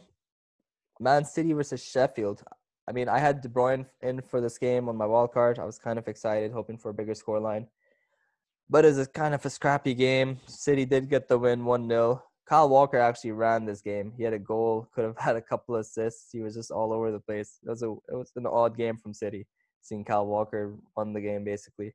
Man 0.99 1.25
City 1.25 1.53
versus 1.53 1.83
Sheffield. 1.85 2.43
I 2.89 2.93
mean, 2.93 3.09
I 3.09 3.19
had 3.19 3.43
De 3.43 3.49
Bruyne 3.49 3.87
in 4.01 4.23
for 4.23 4.41
this 4.41 4.57
game 4.59 4.89
on 4.89 4.97
my 4.97 5.05
wild 5.07 5.33
card. 5.33 5.59
I 5.59 5.65
was 5.67 5.79
kind 5.79 5.99
of 5.99 6.09
excited, 6.09 6.53
hoping 6.53 6.79
for 6.79 6.89
a 6.91 6.95
bigger 6.95 7.13
scoreline. 7.13 7.69
But 8.71 8.85
it's 8.87 8.99
a 8.99 9.07
kind 9.07 9.35
of 9.35 9.45
a 9.45 9.51
scrappy 9.51 9.95
game. 9.95 10.41
City 10.47 10.87
did 10.87 11.09
get 11.11 11.29
the 11.29 11.39
win 11.39 11.65
1 11.65 11.89
0. 11.89 12.23
Kyle 12.47 12.69
Walker 12.69 12.99
actually 12.99 13.33
ran 13.33 13.67
this 13.67 13.83
game. 13.83 14.13
He 14.17 14.23
had 14.23 14.33
a 14.33 14.39
goal, 14.39 14.89
could 14.95 15.05
have 15.05 15.19
had 15.19 15.37
a 15.37 15.43
couple 15.43 15.77
assists. 15.77 16.33
He 16.33 16.41
was 16.41 16.55
just 16.55 16.71
all 16.71 16.93
over 16.95 17.13
the 17.13 17.21
place. 17.21 17.59
It 17.67 17.69
was 17.69 17.83
a 17.83 17.91
it 18.13 18.17
was 18.17 18.33
an 18.37 18.47
odd 18.47 18.75
game 18.77 18.97
from 18.97 19.13
City, 19.13 19.47
seeing 19.83 20.05
Kyle 20.05 20.27
Walker 20.27 20.75
won 20.97 21.13
the 21.13 21.21
game 21.21 21.45
basically. 21.45 21.95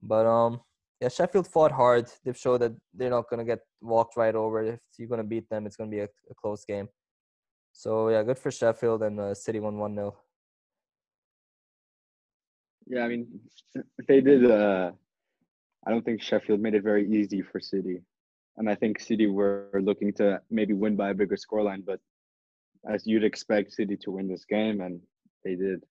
But 0.00 0.24
um 0.26 0.60
yeah, 1.02 1.08
Sheffield 1.08 1.48
fought 1.48 1.72
hard. 1.72 2.06
They've 2.24 2.36
showed 2.36 2.58
that 2.58 2.72
they're 2.94 3.10
not 3.10 3.28
gonna 3.28 3.44
get 3.44 3.58
walked 3.80 4.16
right 4.16 4.36
over. 4.36 4.62
If 4.62 4.78
you're 4.96 5.08
gonna 5.08 5.24
beat 5.24 5.48
them, 5.50 5.66
it's 5.66 5.74
gonna 5.74 5.90
be 5.90 5.98
a, 5.98 6.08
a 6.30 6.34
close 6.40 6.64
game. 6.64 6.88
So 7.72 8.08
yeah, 8.08 8.22
good 8.22 8.38
for 8.38 8.52
Sheffield 8.52 9.02
and 9.02 9.18
uh, 9.18 9.34
City 9.34 9.58
won 9.58 9.78
one 9.78 9.96
0 9.96 10.16
Yeah, 12.86 13.02
I 13.02 13.08
mean, 13.08 13.26
they 14.06 14.20
did. 14.20 14.48
Uh, 14.48 14.92
I 15.84 15.90
don't 15.90 16.04
think 16.04 16.22
Sheffield 16.22 16.60
made 16.60 16.74
it 16.74 16.84
very 16.84 17.10
easy 17.10 17.42
for 17.42 17.58
City, 17.58 18.00
and 18.56 18.70
I 18.70 18.76
think 18.76 19.00
City 19.00 19.26
were 19.26 19.80
looking 19.82 20.12
to 20.14 20.40
maybe 20.50 20.72
win 20.72 20.94
by 20.94 21.10
a 21.10 21.14
bigger 21.14 21.36
scoreline. 21.36 21.84
But 21.84 21.98
as 22.88 23.08
you'd 23.08 23.24
expect, 23.24 23.72
City 23.72 23.96
to 24.02 24.12
win 24.12 24.28
this 24.28 24.44
game, 24.44 24.80
and 24.80 25.00
they 25.44 25.56
did. 25.56 25.82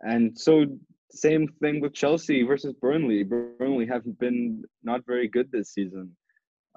And 0.00 0.36
so, 0.36 0.64
same 1.10 1.48
thing 1.60 1.80
with 1.80 1.94
Chelsea 1.94 2.42
versus 2.42 2.74
Burnley. 2.74 3.24
Burnley 3.24 3.86
have 3.86 4.02
been 4.18 4.62
not 4.82 5.06
very 5.06 5.28
good 5.28 5.50
this 5.50 5.72
season, 5.72 6.16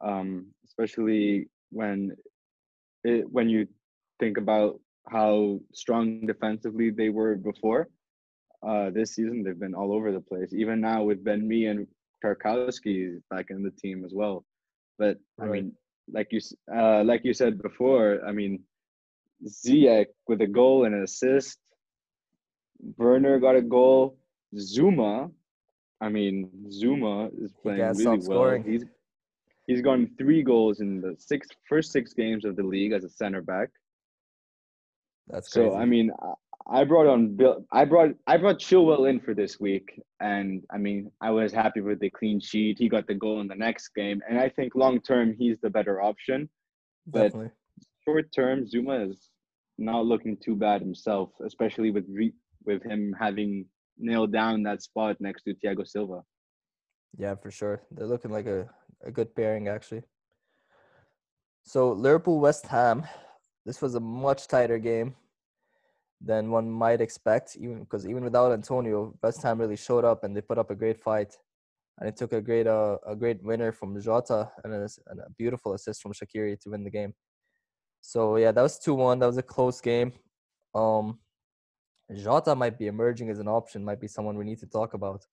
um, 0.02 0.48
especially 0.66 1.48
when 1.72 2.12
it, 3.04 3.30
when 3.30 3.50
you 3.50 3.68
think 4.20 4.38
about 4.38 4.80
how 5.10 5.60
strong 5.74 6.26
defensively 6.26 6.92
they 6.92 7.10
were 7.10 7.36
before 7.36 7.90
uh, 8.68 8.90
this 8.92 9.16
season 9.16 9.44
they've 9.44 9.60
been 9.60 9.74
all 9.74 9.94
over 9.94 10.12
the 10.12 10.22
place. 10.22 10.54
Even 10.54 10.82
now 10.82 11.04
with 11.04 11.24
Ben 11.24 11.48
Mee 11.48 11.66
and 11.66 11.88
Tarkowski 12.24 13.22
back 13.30 13.48
in 13.50 13.64
the 13.64 13.72
team 13.72 14.06
as 14.06 14.14
well. 14.14 14.46
But 15.00 15.18
I 15.40 15.46
mean, 15.46 15.74
like 16.12 16.28
you 16.32 16.40
uh, 16.74 17.04
like 17.04 17.22
you 17.24 17.34
said 17.34 17.62
before, 17.62 18.20
I 18.28 18.32
mean, 18.32 18.64
Ziyech 19.46 20.08
with 20.28 20.42
a 20.42 20.48
goal 20.48 20.86
and 20.86 20.94
an 20.94 21.04
assist. 21.04 21.58
Werner 22.98 23.40
got 23.40 23.56
a 23.56 23.62
goal. 23.62 24.18
Zuma, 24.58 25.30
I 26.02 26.10
mean, 26.10 26.50
Zuma 26.72 27.30
is 27.40 27.52
playing 27.62 27.80
really 27.92 28.04
well. 28.28 28.38
He's 28.66 28.84
he's 29.68 29.82
gotten 29.82 30.10
three 30.18 30.44
goals 30.44 30.80
in 30.82 31.00
the 31.02 31.16
six 31.18 31.48
first 31.70 31.92
six 31.92 32.14
games 32.14 32.46
of 32.46 32.56
the 32.56 32.64
league 32.64 32.92
as 32.92 33.04
a 33.04 33.10
center 33.10 33.42
back. 33.42 33.70
That's 35.28 35.52
So. 35.52 35.76
I 35.76 35.86
mean, 35.86 36.12
I- 36.22 36.34
I 36.68 36.84
brought 36.84 37.08
on 37.08 37.36
Bill. 37.36 37.66
I 37.72 37.86
brought 37.86 38.12
I 38.28 38.38
brought 38.38 38.60
Chilwell 38.60 39.10
in 39.10 39.20
for 39.20 39.34
this 39.34 39.60
week, 39.60 40.00
and 40.20 40.64
I 40.70 40.78
mean, 40.78 41.12
I 41.20 41.32
was 41.32 41.52
happy 41.52 41.82
with 41.82 42.00
the 42.00 42.12
clean 42.12 42.40
sheet. 42.40 42.78
He 42.78 42.88
got 42.88 43.08
the 43.08 43.16
goal 43.16 43.42
in 43.42 43.48
the 43.48 43.56
next 43.56 43.90
game, 43.96 44.22
and 44.30 44.40
I 44.40 44.48
think 44.50 44.76
long 44.76 45.02
term 45.02 45.34
he's 45.34 45.60
the 45.62 45.70
better 45.72 46.02
option. 46.02 46.50
but- 47.08 47.24
Definitely. 47.24 47.52
Short 48.06 48.32
term, 48.32 48.68
Zuma 48.68 49.06
is 49.10 49.30
not 49.80 50.06
looking 50.06 50.38
too 50.38 50.56
bad 50.56 50.82
himself, 50.82 51.32
especially 51.44 51.90
with 51.90 52.06
re- 52.08 52.34
with 52.66 52.84
him 52.84 53.12
having 53.20 53.66
nailed 54.02 54.32
down 54.32 54.64
that 54.64 54.82
spot 54.84 55.18
next 55.20 55.44
to 55.44 55.54
Thiago 55.54 55.88
Silva. 55.88 56.24
Yeah, 57.18 57.36
for 57.36 57.52
sure. 57.52 57.82
They're 57.92 58.08
looking 58.08 58.32
like 58.32 58.48
a, 58.48 58.70
a 59.04 59.12
good 59.12 59.36
pairing, 59.36 59.68
actually. 59.68 60.04
So, 61.64 61.92
Liverpool 61.92 62.40
West 62.40 62.66
Ham, 62.68 63.04
this 63.66 63.82
was 63.82 63.96
a 63.96 64.00
much 64.00 64.48
tighter 64.48 64.80
game 64.80 65.16
than 66.24 66.52
one 66.52 66.70
might 66.70 67.02
expect, 67.02 67.56
even 67.60 67.80
because 67.80 68.08
even 68.08 68.24
without 68.24 68.52
Antonio, 68.52 69.14
West 69.22 69.42
Ham 69.44 69.60
really 69.60 69.76
showed 69.76 70.06
up 70.06 70.24
and 70.24 70.36
they 70.36 70.42
put 70.42 70.58
up 70.58 70.70
a 70.70 70.76
great 70.76 71.00
fight. 71.00 71.36
And 72.00 72.08
it 72.08 72.16
took 72.16 72.34
a 72.34 72.42
great 72.42 72.66
uh, 72.66 72.98
a 73.06 73.16
great 73.16 73.44
winner 73.44 73.72
from 73.72 74.00
Jota 74.02 74.50
and 74.64 74.74
a, 74.74 74.90
and 75.08 75.20
a 75.20 75.30
beautiful 75.38 75.74
assist 75.74 76.02
from 76.02 76.14
Shaqiri 76.14 76.60
to 76.62 76.70
win 76.72 76.84
the 76.84 76.90
game. 76.90 77.14
So 78.02 78.38
yeah, 78.38 78.52
that 78.52 78.62
was 78.62 78.80
two 78.80 78.96
one. 78.96 79.20
That 79.20 79.28
was 79.28 79.38
a 79.38 79.44
close 79.44 79.82
game. 79.82 80.14
Um, 80.74 81.20
Jota 82.16 82.56
might 82.56 82.78
be 82.78 82.88
emerging 82.88 83.30
as 83.30 83.40
an 83.40 83.48
option. 83.48 83.84
Might 83.84 84.02
be 84.02 84.08
someone 84.08 84.38
we 84.38 84.46
need 84.46 84.60
to 84.60 84.68
talk 84.68 84.94
about. 84.94 85.26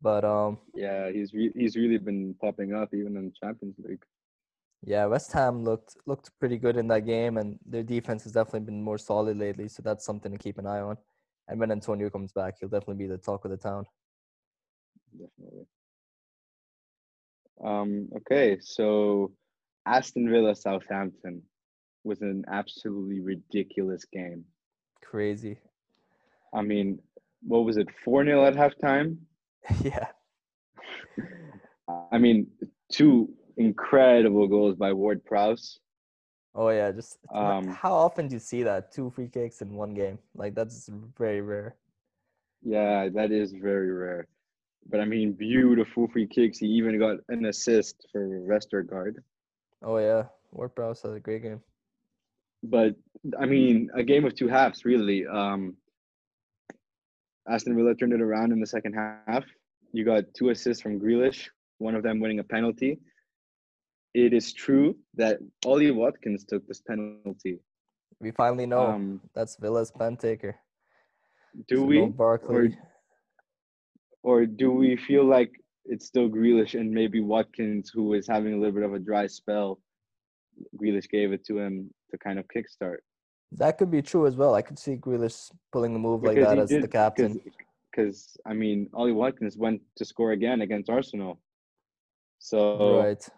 But 0.00 0.24
um, 0.24 0.58
Yeah, 0.74 1.10
he's 1.10 1.32
re- 1.32 1.52
he's 1.54 1.76
really 1.76 1.98
been 1.98 2.34
popping 2.40 2.72
up 2.74 2.94
even 2.94 3.16
in 3.16 3.26
the 3.26 3.32
Champions 3.40 3.76
League. 3.78 4.02
Yeah, 4.84 5.06
West 5.06 5.32
Ham 5.32 5.64
looked 5.64 5.96
looked 6.06 6.30
pretty 6.38 6.56
good 6.56 6.76
in 6.76 6.86
that 6.88 7.04
game, 7.04 7.36
and 7.36 7.58
their 7.66 7.82
defense 7.82 8.22
has 8.24 8.32
definitely 8.32 8.60
been 8.60 8.82
more 8.82 8.98
solid 8.98 9.36
lately. 9.36 9.68
So 9.68 9.82
that's 9.82 10.04
something 10.04 10.30
to 10.30 10.38
keep 10.38 10.58
an 10.58 10.66
eye 10.66 10.80
on. 10.80 10.96
And 11.48 11.58
when 11.58 11.72
Antonio 11.72 12.10
comes 12.10 12.32
back, 12.32 12.56
he'll 12.60 12.68
definitely 12.68 13.06
be 13.06 13.06
the 13.06 13.18
talk 13.18 13.44
of 13.44 13.50
the 13.50 13.56
town. 13.56 13.86
Definitely. 15.12 15.66
Um, 17.64 18.08
okay, 18.18 18.58
so 18.60 19.32
Aston 19.86 20.30
Villa 20.30 20.54
Southampton 20.54 21.42
was 22.04 22.22
an 22.22 22.44
absolutely 22.48 23.20
ridiculous 23.20 24.04
game. 24.04 24.44
Crazy. 25.02 25.58
I 26.54 26.62
mean, 26.62 27.00
what 27.42 27.64
was 27.64 27.76
it, 27.76 27.88
4 28.04 28.24
0 28.24 28.44
at 28.46 28.54
halftime? 28.54 29.18
yeah, 29.84 30.06
I 32.12 32.18
mean, 32.18 32.46
two 32.92 33.30
incredible 33.56 34.46
goals 34.48 34.76
by 34.76 34.92
Ward 34.92 35.24
Prowse. 35.24 35.78
Oh 36.54 36.70
yeah, 36.70 36.90
just 36.92 37.18
Um, 37.32 37.68
how 37.68 37.94
often 37.94 38.28
do 38.28 38.34
you 38.34 38.40
see 38.40 38.62
that 38.64 38.92
two 38.92 39.10
free 39.10 39.28
kicks 39.28 39.62
in 39.62 39.74
one 39.74 39.94
game? 39.94 40.18
Like 40.34 40.54
that's 40.54 40.88
very 41.16 41.40
rare. 41.40 41.76
Yeah, 42.62 43.08
that 43.10 43.30
is 43.32 43.52
very 43.52 43.90
rare. 43.92 44.26
But 44.88 45.00
I 45.00 45.04
mean, 45.04 45.32
beautiful 45.32 46.08
free 46.08 46.26
kicks. 46.26 46.58
He 46.58 46.66
even 46.66 46.98
got 46.98 47.18
an 47.28 47.46
assist 47.46 48.06
for 48.12 48.26
Westergaard. 48.40 49.16
Oh 49.82 49.98
yeah, 49.98 50.24
Ward 50.52 50.74
Prowse 50.74 51.02
had 51.02 51.12
a 51.12 51.20
great 51.20 51.42
game. 51.42 51.62
But 52.62 52.96
I 53.38 53.46
mean, 53.46 53.90
a 53.94 54.02
game 54.02 54.24
of 54.24 54.34
two 54.34 54.48
halves, 54.48 54.84
really. 54.84 55.26
Um, 55.26 55.76
Aston 57.50 57.74
Villa 57.76 57.94
turned 57.94 58.12
it 58.12 58.20
around 58.20 58.52
in 58.52 58.60
the 58.60 58.66
second 58.66 58.94
half. 58.94 59.44
You 59.92 60.04
got 60.04 60.24
two 60.34 60.50
assists 60.50 60.82
from 60.82 61.00
Grealish, 61.00 61.48
one 61.78 61.94
of 61.94 62.02
them 62.02 62.20
winning 62.20 62.40
a 62.40 62.44
penalty. 62.44 62.98
It 64.14 64.32
is 64.32 64.52
true 64.52 64.96
that 65.14 65.38
Ollie 65.64 65.90
Watkins 65.90 66.44
took 66.44 66.66
this 66.66 66.80
penalty. 66.80 67.58
We 68.20 68.32
finally 68.32 68.66
know 68.66 68.86
Um, 68.86 69.20
that's 69.34 69.56
Villa's 69.56 69.90
pen 69.90 70.16
taker. 70.16 70.56
do 71.68 71.76
So 71.76 71.82
we, 71.84 72.06
Barkley. 72.06 72.76
or 74.22 74.44
do 74.44 74.70
we 74.72 74.96
feel 74.96 75.24
like 75.24 75.52
it's 75.86 76.06
still 76.06 76.28
Grealish 76.28 76.78
and 76.78 76.90
maybe 76.90 77.20
Watkins, 77.20 77.90
who 77.94 78.12
is 78.14 78.26
having 78.26 78.52
a 78.54 78.56
little 78.58 78.74
bit 78.74 78.82
of 78.82 78.92
a 78.94 78.98
dry 78.98 79.26
spell? 79.26 79.80
Grealish 80.76 81.08
gave 81.08 81.32
it 81.32 81.44
to 81.46 81.58
him 81.58 81.90
to 82.10 82.18
kind 82.18 82.38
of 82.38 82.44
kickstart. 82.48 82.98
That 83.52 83.78
could 83.78 83.90
be 83.90 84.02
true 84.02 84.26
as 84.26 84.36
well. 84.36 84.54
I 84.54 84.62
could 84.62 84.78
see 84.78 84.96
Grealish 84.96 85.50
pulling 85.72 85.94
a 85.94 85.98
move 85.98 86.22
like 86.22 86.36
that 86.36 86.58
as 86.58 86.68
did- 86.68 86.82
the 86.82 86.88
captain. 86.88 87.40
Because 87.90 88.36
I 88.46 88.52
mean, 88.52 88.88
Ollie 88.92 89.12
Watkins 89.12 89.56
went 89.56 89.80
to 89.96 90.04
score 90.04 90.32
again 90.32 90.60
against 90.60 90.90
Arsenal. 90.90 91.40
So 92.38 92.98
Right. 93.00 93.28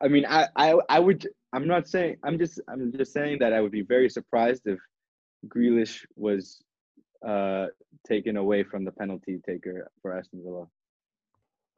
I 0.00 0.08
mean, 0.08 0.24
I, 0.26 0.48
I 0.56 0.78
I 0.88 0.98
would. 0.98 1.26
I'm 1.52 1.66
not 1.66 1.88
saying. 1.88 2.16
I'm 2.22 2.38
just. 2.38 2.60
I'm 2.68 2.92
just 2.92 3.12
saying 3.12 3.38
that 3.40 3.52
I 3.52 3.60
would 3.60 3.72
be 3.72 3.82
very 3.82 4.08
surprised 4.08 4.62
if 4.66 4.78
Grealish 5.48 6.04
was 6.16 6.62
uh 7.26 7.66
taken 8.06 8.36
away 8.36 8.62
from 8.64 8.84
the 8.84 8.92
penalty 8.92 9.40
taker 9.46 9.90
for 10.00 10.16
Aston 10.16 10.42
Villa. 10.44 10.66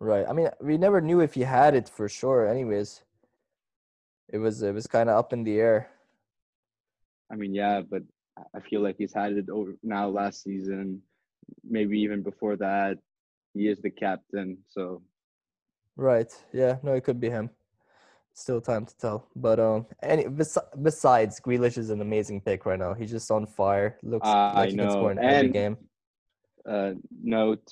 Right. 0.01 0.27
I 0.29 0.33
mean, 0.33 0.49
we 0.61 0.77
never 0.77 1.01
knew 1.01 1.21
if 1.21 1.35
he 1.35 1.43
had 1.43 1.75
it 1.75 1.89
for 1.89 2.09
sure. 2.09 2.47
Anyways, 2.47 3.03
it 4.33 4.39
was 4.39 4.63
it 4.63 4.75
was 4.75 4.87
kind 4.87 5.09
of 5.09 5.17
up 5.17 5.33
in 5.33 5.45
the 5.45 5.59
air. 5.59 5.91
I 7.31 7.37
mean, 7.37 7.55
yeah, 7.55 7.81
but 7.81 8.03
I 8.55 8.61
feel 8.61 8.81
like 8.81 8.97
he's 8.99 9.15
had 9.15 9.33
it 9.33 9.49
over 9.51 9.75
now 9.83 10.09
last 10.09 10.43
season, 10.43 11.03
maybe 11.69 11.99
even 12.01 12.23
before 12.23 12.57
that. 12.57 12.99
He 13.55 13.69
is 13.69 13.81
the 13.81 13.91
captain, 13.91 14.59
so 14.69 15.03
Right. 15.97 16.31
Yeah. 16.53 16.77
No, 16.83 16.93
it 16.93 17.05
could 17.05 17.21
be 17.21 17.31
him. 17.31 17.51
Still 18.35 18.61
time 18.61 18.85
to 18.85 18.97
tell. 18.99 19.27
But 19.35 19.59
um, 19.59 19.87
any 20.03 20.29
bes- 20.29 20.59
besides, 20.83 21.41
Grealish 21.41 21.79
is 21.79 21.89
an 21.89 22.03
amazing 22.03 22.43
pick 22.43 22.67
right 22.67 22.79
now. 22.79 22.93
He's 22.93 23.11
just 23.11 23.31
on 23.31 23.47
fire. 23.47 23.97
Looks 24.03 24.29
I 24.29 24.61
like 24.61 24.71
he 24.71 24.77
can 24.77 24.91
score 24.91 25.11
in 25.11 25.17
know, 25.17 25.23
every 25.23 25.49
game. 25.49 25.79
uh, 26.69 26.93
note 27.23 27.67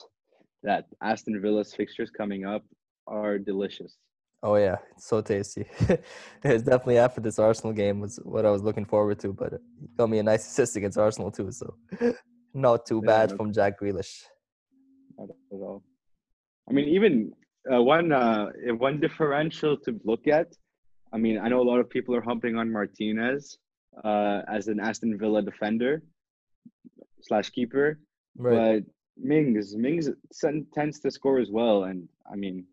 that 0.62 0.86
Aston 1.02 1.40
Villa's 1.42 1.74
fixtures 1.74 2.10
coming 2.10 2.46
up 2.46 2.64
are 3.06 3.38
delicious. 3.38 3.98
Oh 4.46 4.56
yeah, 4.56 4.76
it's 4.92 5.06
so 5.06 5.22
tasty. 5.22 5.64
it's 6.44 6.62
definitely 6.62 6.98
after 6.98 7.22
this 7.22 7.38
Arsenal 7.38 7.72
game 7.72 7.98
was 7.98 8.20
what 8.24 8.44
I 8.44 8.50
was 8.50 8.62
looking 8.62 8.84
forward 8.84 9.18
to. 9.20 9.32
But 9.32 9.54
he 9.80 9.88
got 9.96 10.10
me 10.10 10.18
a 10.18 10.22
nice 10.22 10.46
assist 10.50 10.76
against 10.76 10.98
Arsenal 10.98 11.30
too, 11.30 11.50
so 11.50 11.74
not 12.54 12.84
too 12.84 13.00
bad 13.00 13.34
from 13.38 13.54
Jack 13.54 13.80
Grealish. 13.80 14.24
Not 15.18 15.30
at 15.30 15.36
all. 15.50 15.82
I 16.68 16.74
mean, 16.74 16.88
even 16.90 17.32
uh, 17.72 17.82
one 17.82 18.12
uh, 18.12 18.50
uh, 18.68 18.74
one 18.74 19.00
differential 19.00 19.78
to 19.78 19.98
look 20.04 20.28
at. 20.28 20.48
I 21.10 21.16
mean, 21.16 21.38
I 21.38 21.48
know 21.48 21.62
a 21.62 21.68
lot 21.72 21.80
of 21.80 21.88
people 21.88 22.14
are 22.14 22.20
humping 22.20 22.56
on 22.56 22.70
Martinez 22.70 23.56
uh, 24.04 24.42
as 24.46 24.68
an 24.68 24.78
Aston 24.78 25.16
Villa 25.16 25.40
defender 25.40 26.02
slash 27.22 27.48
keeper, 27.48 27.98
Right. 28.36 28.82
but 28.84 28.92
Mings 29.16 29.74
Mings 29.74 30.10
tends 30.74 31.00
to 31.00 31.10
score 31.10 31.38
as 31.38 31.50
well, 31.50 31.84
and 31.84 32.06
I 32.30 32.36
mean, 32.36 32.66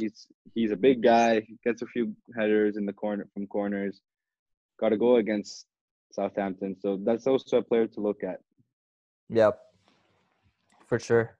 he's 0.00 0.26
he's 0.54 0.72
a 0.72 0.76
big 0.76 1.02
guy. 1.02 1.42
Gets 1.64 1.82
a 1.82 1.86
few 1.86 2.14
headers 2.36 2.76
in 2.76 2.86
the 2.86 2.92
corner 2.92 3.26
from 3.34 3.46
corners. 3.46 4.00
Got 4.80 4.92
a 4.92 4.96
goal 4.96 5.16
against 5.16 5.66
Southampton, 6.12 6.76
so 6.80 6.98
that's 7.04 7.26
also 7.26 7.58
a 7.58 7.62
player 7.62 7.86
to 7.86 8.00
look 8.00 8.22
at. 8.22 8.40
Yep. 9.28 9.58
For 10.86 10.98
sure. 10.98 11.36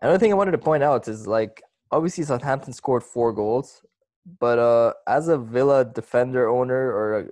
Another 0.00 0.18
thing 0.18 0.32
I 0.32 0.36
wanted 0.36 0.52
to 0.52 0.58
point 0.58 0.82
out 0.82 1.06
is 1.06 1.26
like 1.26 1.62
obviously 1.90 2.24
Southampton 2.24 2.72
scored 2.72 3.04
four 3.04 3.32
goals, 3.32 3.82
but 4.40 4.58
uh 4.58 4.92
as 5.06 5.28
a 5.28 5.38
Villa 5.38 5.84
defender 5.84 6.48
owner 6.48 6.90
or 6.90 7.30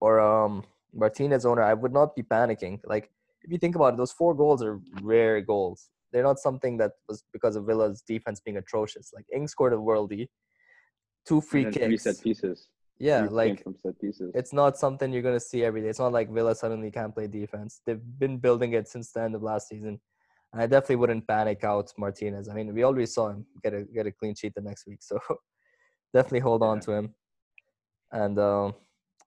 or 0.00 0.20
um 0.20 0.64
Martinez 0.92 1.46
owner, 1.46 1.62
I 1.62 1.74
would 1.74 1.92
not 1.92 2.16
be 2.16 2.22
panicking. 2.22 2.80
Like 2.84 3.10
if 3.42 3.52
you 3.52 3.58
think 3.58 3.76
about 3.76 3.94
it, 3.94 3.96
those 3.96 4.12
four 4.12 4.34
goals 4.34 4.62
are 4.62 4.80
rare 5.02 5.40
goals. 5.40 5.90
They're 6.12 6.22
not 6.22 6.38
something 6.38 6.76
that 6.78 6.92
was 7.08 7.24
because 7.32 7.56
of 7.56 7.66
Villa's 7.66 8.02
defense 8.02 8.40
being 8.40 8.56
atrocious. 8.56 9.12
Like 9.14 9.26
Ing 9.34 9.48
scored 9.48 9.72
a 9.72 9.76
worldie, 9.76 10.28
two 11.26 11.40
free 11.40 11.64
then 11.64 11.72
three 11.72 11.88
kicks. 11.90 12.02
set 12.04 12.20
pieces. 12.22 12.68
Yeah, 12.98 13.20
Three 13.20 13.28
like 13.30 13.62
from 13.62 13.76
set 13.80 14.00
pieces. 14.00 14.32
it's 14.34 14.52
not 14.52 14.76
something 14.76 15.12
you're 15.12 15.22
gonna 15.22 15.38
see 15.38 15.62
every 15.64 15.82
day. 15.82 15.88
It's 15.88 16.00
not 16.00 16.12
like 16.12 16.32
Villa 16.32 16.54
suddenly 16.54 16.90
can't 16.90 17.14
play 17.14 17.26
defense. 17.28 17.80
They've 17.86 18.00
been 18.18 18.38
building 18.38 18.72
it 18.72 18.88
since 18.88 19.12
the 19.12 19.22
end 19.22 19.34
of 19.36 19.42
last 19.42 19.68
season. 19.68 20.00
And 20.52 20.62
I 20.62 20.66
definitely 20.66 20.96
wouldn't 20.96 21.28
panic 21.28 21.62
out 21.62 21.92
Martinez. 21.98 22.48
I 22.48 22.54
mean, 22.54 22.74
we 22.74 22.82
already 22.84 23.06
saw 23.06 23.28
him 23.28 23.46
get 23.62 23.74
a 23.74 23.84
get 23.84 24.06
a 24.06 24.12
clean 24.12 24.34
sheet 24.34 24.54
the 24.54 24.62
next 24.62 24.86
week, 24.86 24.98
so 25.02 25.18
definitely 26.14 26.40
hold 26.40 26.62
on 26.62 26.80
to 26.80 26.92
him. 26.92 27.14
And 28.10 28.38
um, 28.38 28.74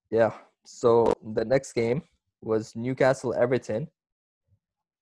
yeah, 0.09 0.33
so 0.65 1.13
the 1.33 1.45
next 1.45 1.73
game 1.73 2.01
was 2.41 2.75
Newcastle 2.75 3.33
Everton. 3.33 3.87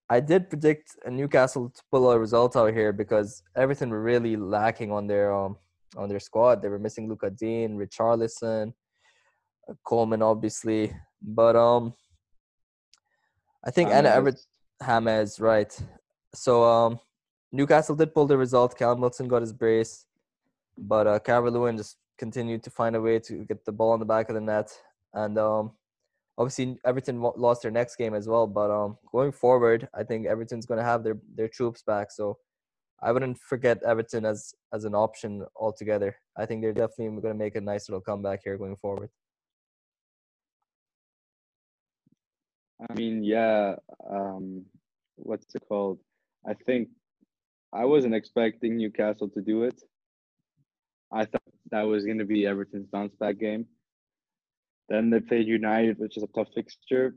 I 0.10 0.20
did 0.20 0.50
predict 0.50 0.96
a 1.06 1.12
Newcastle 1.12 1.70
to 1.70 1.82
pull 1.92 2.10
a 2.12 2.18
result 2.18 2.56
out 2.56 2.74
here 2.74 2.92
because 2.92 3.44
Everton 3.56 3.90
were 3.92 4.02
really 4.02 4.36
lacking 4.36 4.92
on 4.92 5.08
their 5.08 5.34
um 5.34 5.58
on 5.98 6.10
their 6.10 6.20
squad. 6.20 6.62
They 6.62 6.70
were 6.70 6.80
missing 6.80 7.08
Lucas 7.08 7.34
Digne, 7.40 7.78
Richarlison, 7.78 8.74
uh, 9.70 9.74
Coleman, 9.84 10.22
obviously, 10.22 10.94
but 11.22 11.56
um, 11.56 11.94
I 13.64 13.72
think 13.72 13.90
Everton 13.90 14.42
James. 14.86 15.06
James, 15.06 15.40
right. 15.40 15.82
So 16.34 16.64
um 16.64 17.00
Newcastle 17.52 17.96
did 17.96 18.14
pull 18.14 18.28
the 18.28 18.38
result. 18.38 18.78
Callum 18.78 19.02
Wilson 19.02 19.28
got 19.28 19.42
his 19.42 19.54
brace, 19.54 20.06
but 20.78 21.08
uh 21.08 21.20
Calvert-Lewin 21.20 21.78
just 21.78 21.98
continued 22.18 22.64
to 22.64 22.70
find 22.70 22.96
a 22.96 23.02
way 23.02 23.20
to 23.20 23.46
get 23.46 23.66
the 23.66 23.72
ball 23.72 23.94
in 23.94 24.00
the 24.00 24.06
back 24.06 24.30
of 24.30 24.36
the 24.36 24.42
net. 24.42 24.72
And 25.14 25.38
um 25.38 25.72
obviously 26.40 26.80
Everton 26.86 27.22
lost 27.22 27.62
their 27.62 27.72
next 27.72 27.98
game 27.98 28.16
as 28.16 28.28
well. 28.28 28.48
But 28.48 28.72
um 28.72 28.98
going 29.12 29.32
forward, 29.32 29.88
I 29.94 30.04
think 30.04 30.26
Everton's 30.26 30.66
gonna 30.66 30.84
have 30.84 31.04
their 31.04 31.18
their 31.36 31.50
troops 31.50 31.84
back. 31.84 32.12
So 32.12 32.38
I 33.02 33.12
wouldn't 33.12 33.38
forget 33.38 33.84
Everton 33.84 34.26
as 34.26 34.56
as 34.74 34.86
an 34.86 34.96
option 34.96 35.46
altogether. 35.56 36.16
I 36.38 36.46
think 36.46 36.62
they're 36.62 36.74
definitely 36.74 37.22
gonna 37.22 37.36
make 37.36 37.56
a 37.56 37.62
nice 37.62 37.90
little 37.90 38.02
comeback 38.02 38.42
here 38.44 38.58
going 38.58 38.78
forward. 38.78 39.10
I 42.90 42.94
mean, 42.94 43.24
yeah. 43.24 43.76
Um, 44.10 44.66
what's 45.18 45.54
it 45.54 45.64
called? 45.68 46.00
I 46.48 46.54
think 46.54 46.88
I 47.74 47.86
wasn't 47.86 48.16
expecting 48.16 48.78
Newcastle 48.78 49.30
to 49.30 49.42
do 49.42 49.64
it. 49.64 49.84
I 51.12 51.26
thought 51.26 51.42
that 51.72 51.82
was 51.82 52.06
going 52.06 52.20
to 52.20 52.26
be 52.26 52.48
Everton's 52.48 52.88
bounce 52.88 53.16
back 53.16 53.40
game. 53.40 53.66
Then 54.90 55.10
they 55.10 55.20
played 55.20 55.48
United, 55.48 55.98
which 56.00 56.18
is 56.18 56.24
a 56.24 56.28
tough 56.36 56.50
fixture. 56.54 57.16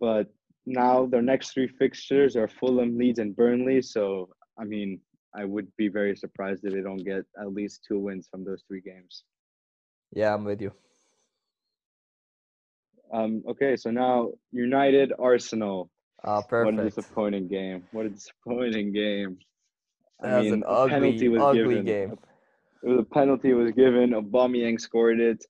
But 0.00 0.26
now 0.66 1.06
their 1.06 1.22
next 1.22 1.52
three 1.52 1.68
fixtures 1.68 2.36
are 2.36 2.48
Fulham, 2.48 2.98
Leeds, 2.98 3.18
and 3.18 3.34
Burnley. 3.34 3.82
So, 3.82 4.28
I 4.60 4.64
mean, 4.64 5.00
I 5.34 5.44
would 5.44 5.68
be 5.76 5.88
very 5.88 6.16
surprised 6.16 6.64
if 6.64 6.72
they 6.72 6.80
don't 6.82 7.04
get 7.04 7.24
at 7.40 7.52
least 7.52 7.84
two 7.86 7.98
wins 7.98 8.28
from 8.30 8.44
those 8.44 8.62
three 8.68 8.80
games. 8.80 9.24
Yeah, 10.12 10.34
I'm 10.34 10.44
with 10.44 10.60
you. 10.60 10.72
Um, 13.12 13.42
okay, 13.48 13.76
so 13.76 13.90
now 13.90 14.32
United, 14.52 15.12
Arsenal. 15.18 15.90
Uh 16.24 16.40
What 16.40 16.74
a 16.74 16.76
perfect. 16.76 16.96
disappointing 16.96 17.48
game. 17.48 17.84
What 17.92 18.06
a 18.06 18.10
disappointing 18.10 18.92
game. 18.92 19.38
I 20.22 20.28
That 20.28 20.38
was 20.38 20.44
mean, 20.44 20.54
an 20.54 20.62
a 20.66 20.88
penalty 20.88 21.26
ugly, 21.26 21.28
was 21.28 21.42
ugly 21.42 21.62
given. 21.62 21.84
game. 21.84 22.12
It 22.84 22.88
was 22.88 23.00
a 23.00 23.14
penalty 23.14 23.52
was 23.54 23.72
given. 23.72 24.10
Aubameyang 24.10 24.80
scored 24.80 25.20
it. 25.20 25.44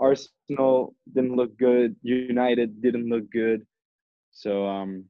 Arsenal 0.00 0.94
didn't 1.12 1.36
look 1.36 1.56
good. 1.58 1.96
United 2.02 2.80
didn't 2.80 3.08
look 3.08 3.30
good. 3.30 3.66
So 4.32 4.66
um, 4.66 5.04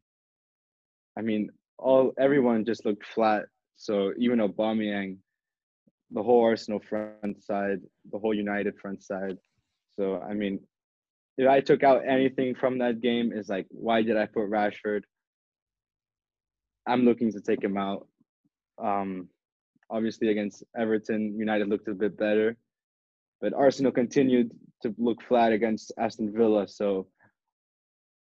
I 1.17 1.23
mean, 1.23 1.51
all 1.79 2.13
everyone 2.19 2.65
just 2.65 2.85
looked 2.85 3.05
flat. 3.07 3.45
So 3.77 4.13
even 4.19 4.39
Aubameyang, 4.39 5.19
the 6.11 6.23
whole 6.23 6.43
Arsenal 6.45 6.81
front 6.81 7.45
side, 7.45 7.81
the 8.11 8.19
whole 8.19 8.35
United 8.35 8.79
front 8.79 9.03
side. 9.03 9.37
So 9.97 10.21
I 10.21 10.35
mean, 10.35 10.61
if 11.37 11.49
I 11.49 11.61
took 11.61 11.83
out 11.83 12.03
anything 12.07 12.55
from 12.55 12.79
that 12.79 13.01
game, 13.01 13.33
is 13.33 13.49
like, 13.49 13.67
why 13.71 14.03
did 14.03 14.17
I 14.17 14.27
put 14.27 14.51
Rashford? 14.51 15.03
I'm 16.87 17.05
looking 17.05 17.33
to 17.33 17.41
take 17.41 17.63
him 17.63 17.77
out. 17.77 18.09
Um, 18.83 19.29
obviously 19.91 20.29
against 20.29 20.65
Everton, 20.77 21.39
United 21.39 21.69
looked 21.69 21.89
a 21.89 21.95
bit 21.95 22.17
better, 22.17 22.57
but 23.41 23.53
Arsenal 23.53 23.93
continued 23.93 24.51
to 24.83 24.95
look 24.99 25.23
flat 25.23 25.53
against 25.53 25.93
Aston 25.99 26.33
Villa. 26.33 26.69
So 26.69 27.09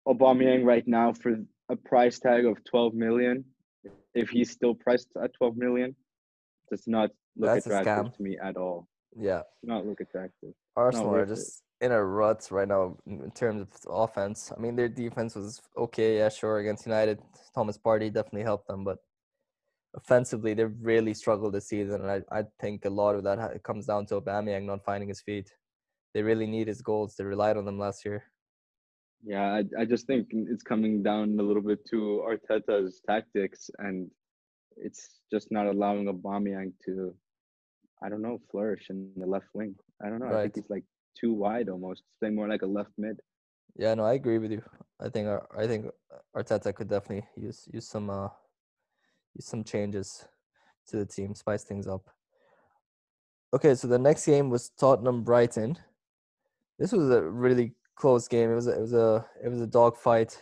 Aubameyang 0.07 0.63
right 0.65 0.87
now 0.87 1.13
for 1.13 1.35
a 1.69 1.75
price 1.75 2.19
tag 2.19 2.45
of 2.45 2.63
12 2.65 2.93
million, 2.93 3.45
if 4.13 4.29
he's 4.29 4.51
still 4.51 4.75
priced 4.75 5.07
at 5.21 5.33
12 5.33 5.57
million, 5.57 5.95
does 6.69 6.87
not 6.87 7.09
look 7.37 7.53
That's 7.53 7.65
attractive 7.65 8.15
to 8.15 8.23
me 8.23 8.37
at 8.37 8.57
all. 8.57 8.87
Yeah, 9.15 9.39
Does 9.39 9.45
Not 9.63 9.85
look 9.85 10.01
attractive. 10.01 10.53
Arsenal 10.75 11.07
are 11.07 11.11
worth 11.11 11.29
it. 11.29 11.35
just 11.35 11.63
in 11.81 11.91
a 11.91 12.03
rut 12.03 12.47
right 12.49 12.67
now 12.67 12.97
in 13.05 13.29
terms 13.31 13.61
of 13.61 13.69
offense. 13.87 14.51
I 14.55 14.59
mean, 14.59 14.75
their 14.75 14.89
defense 14.89 15.35
was 15.35 15.61
okay, 15.77 16.17
yeah, 16.17 16.29
sure, 16.29 16.59
against 16.59 16.85
United. 16.85 17.19
Thomas 17.53 17.77
Partey 17.77 18.11
definitely 18.11 18.43
helped 18.43 18.67
them, 18.67 18.83
but 18.83 18.97
offensively, 19.95 20.53
they've 20.53 20.73
really 20.81 21.13
struggled 21.13 21.53
this 21.53 21.67
season. 21.67 22.01
And 22.01 22.09
I, 22.09 22.39
I 22.39 22.43
think 22.59 22.85
a 22.85 22.89
lot 22.89 23.15
of 23.15 23.23
that 23.25 23.61
comes 23.63 23.85
down 23.85 24.05
to 24.07 24.21
Aubameyang 24.21 24.63
not 24.65 24.83
finding 24.83 25.09
his 25.09 25.21
feet. 25.21 25.51
They 26.13 26.21
really 26.21 26.47
need 26.47 26.67
his 26.67 26.81
goals. 26.81 27.15
They 27.15 27.23
relied 27.23 27.57
on 27.57 27.65
them 27.65 27.79
last 27.79 28.05
year. 28.05 28.23
Yeah, 29.25 29.53
I, 29.53 29.81
I 29.81 29.85
just 29.85 30.05
think 30.05 30.27
it's 30.31 30.63
coming 30.63 31.01
down 31.01 31.39
a 31.39 31.43
little 31.43 31.61
bit 31.61 31.79
to 31.89 32.23
Arteta's 32.27 33.01
tactics, 33.07 33.69
and 33.79 34.11
it's 34.75 35.21
just 35.31 35.51
not 35.51 35.67
allowing 35.67 36.05
Aubameyang 36.05 36.73
to, 36.85 37.15
I 38.03 38.09
don't 38.09 38.21
know, 38.21 38.41
flourish 38.51 38.87
in 38.89 39.11
the 39.15 39.25
left 39.25 39.47
wing. 39.53 39.75
I 40.03 40.09
don't 40.09 40.19
know. 40.19 40.35
I 40.37 40.41
think 40.43 40.55
he's 40.55 40.69
like 40.69 40.83
too 41.17 41.33
wide 41.33 41.69
almost. 41.69 42.01
He's 42.05 42.19
playing 42.19 42.35
more 42.35 42.49
like 42.49 42.63
a 42.63 42.67
left 42.67 42.91
mid. 42.97 43.19
Yeah, 43.75 43.93
no, 43.95 44.03
I 44.03 44.13
agree 44.13 44.37
with 44.37 44.51
you. 44.51 44.61
I 44.99 45.09
think 45.09 45.27
Ar- 45.27 45.47
I 45.57 45.67
think 45.67 45.87
Arteta 46.35 46.75
could 46.75 46.89
definitely 46.89 47.27
use 47.35 47.67
use 47.71 47.87
some 47.87 48.09
uh 48.09 48.29
use 49.35 49.45
some 49.45 49.63
changes 49.63 50.27
to 50.89 50.97
the 50.97 51.05
team, 51.05 51.33
spice 51.33 51.63
things 51.63 51.87
up. 51.87 52.09
Okay, 53.53 53.73
so 53.75 53.87
the 53.87 53.99
next 53.99 54.25
game 54.25 54.49
was 54.49 54.69
Tottenham 54.69 55.23
Brighton. 55.23 55.77
This 56.79 56.91
was 56.91 57.09
a 57.09 57.21
really 57.21 57.73
close 57.95 58.27
game. 58.27 58.51
It 58.51 58.55
was 58.55 58.67
a, 58.67 58.71
it 58.71 58.81
was 58.81 58.93
a 58.93 59.25
it 59.43 59.49
was 59.49 59.61
a 59.61 59.67
dog 59.67 59.97
fight. 59.97 60.41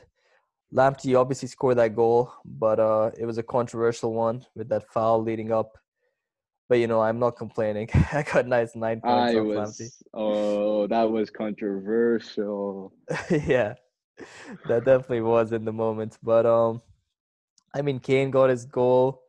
Lamptey 0.74 1.20
obviously 1.20 1.50
scored 1.50 1.78
that 1.78 1.96
goal, 1.96 2.32
but 2.46 2.80
uh 2.80 3.12
it 3.18 3.26
was 3.26 3.38
a 3.38 3.44
controversial 3.44 4.14
one 4.14 4.46
with 4.56 4.70
that 4.70 4.88
foul 4.90 5.22
leading 5.22 5.52
up. 5.52 5.78
But 6.70 6.80
you 6.80 6.88
know, 6.88 7.02
I'm 7.02 7.20
not 7.20 7.36
complaining. 7.36 7.90
I 8.14 8.24
got 8.24 8.48
nice 8.48 8.76
nine 8.76 9.02
points 9.02 9.36
I 9.36 9.40
off 9.40 9.46
was, 9.46 10.04
oh, 10.14 10.88
that 10.88 11.10
was 11.12 11.30
controversial. 11.30 12.94
Yeah, 13.30 13.74
that 14.68 14.86
definitely 14.86 15.22
was 15.22 15.52
in 15.52 15.66
the 15.66 15.74
moment. 15.74 16.18
But 16.24 16.46
um, 16.46 16.82
I 17.76 17.82
mean, 17.82 18.00
Kane 18.00 18.32
got 18.32 18.50
his 18.50 18.66
goal. 18.66 19.22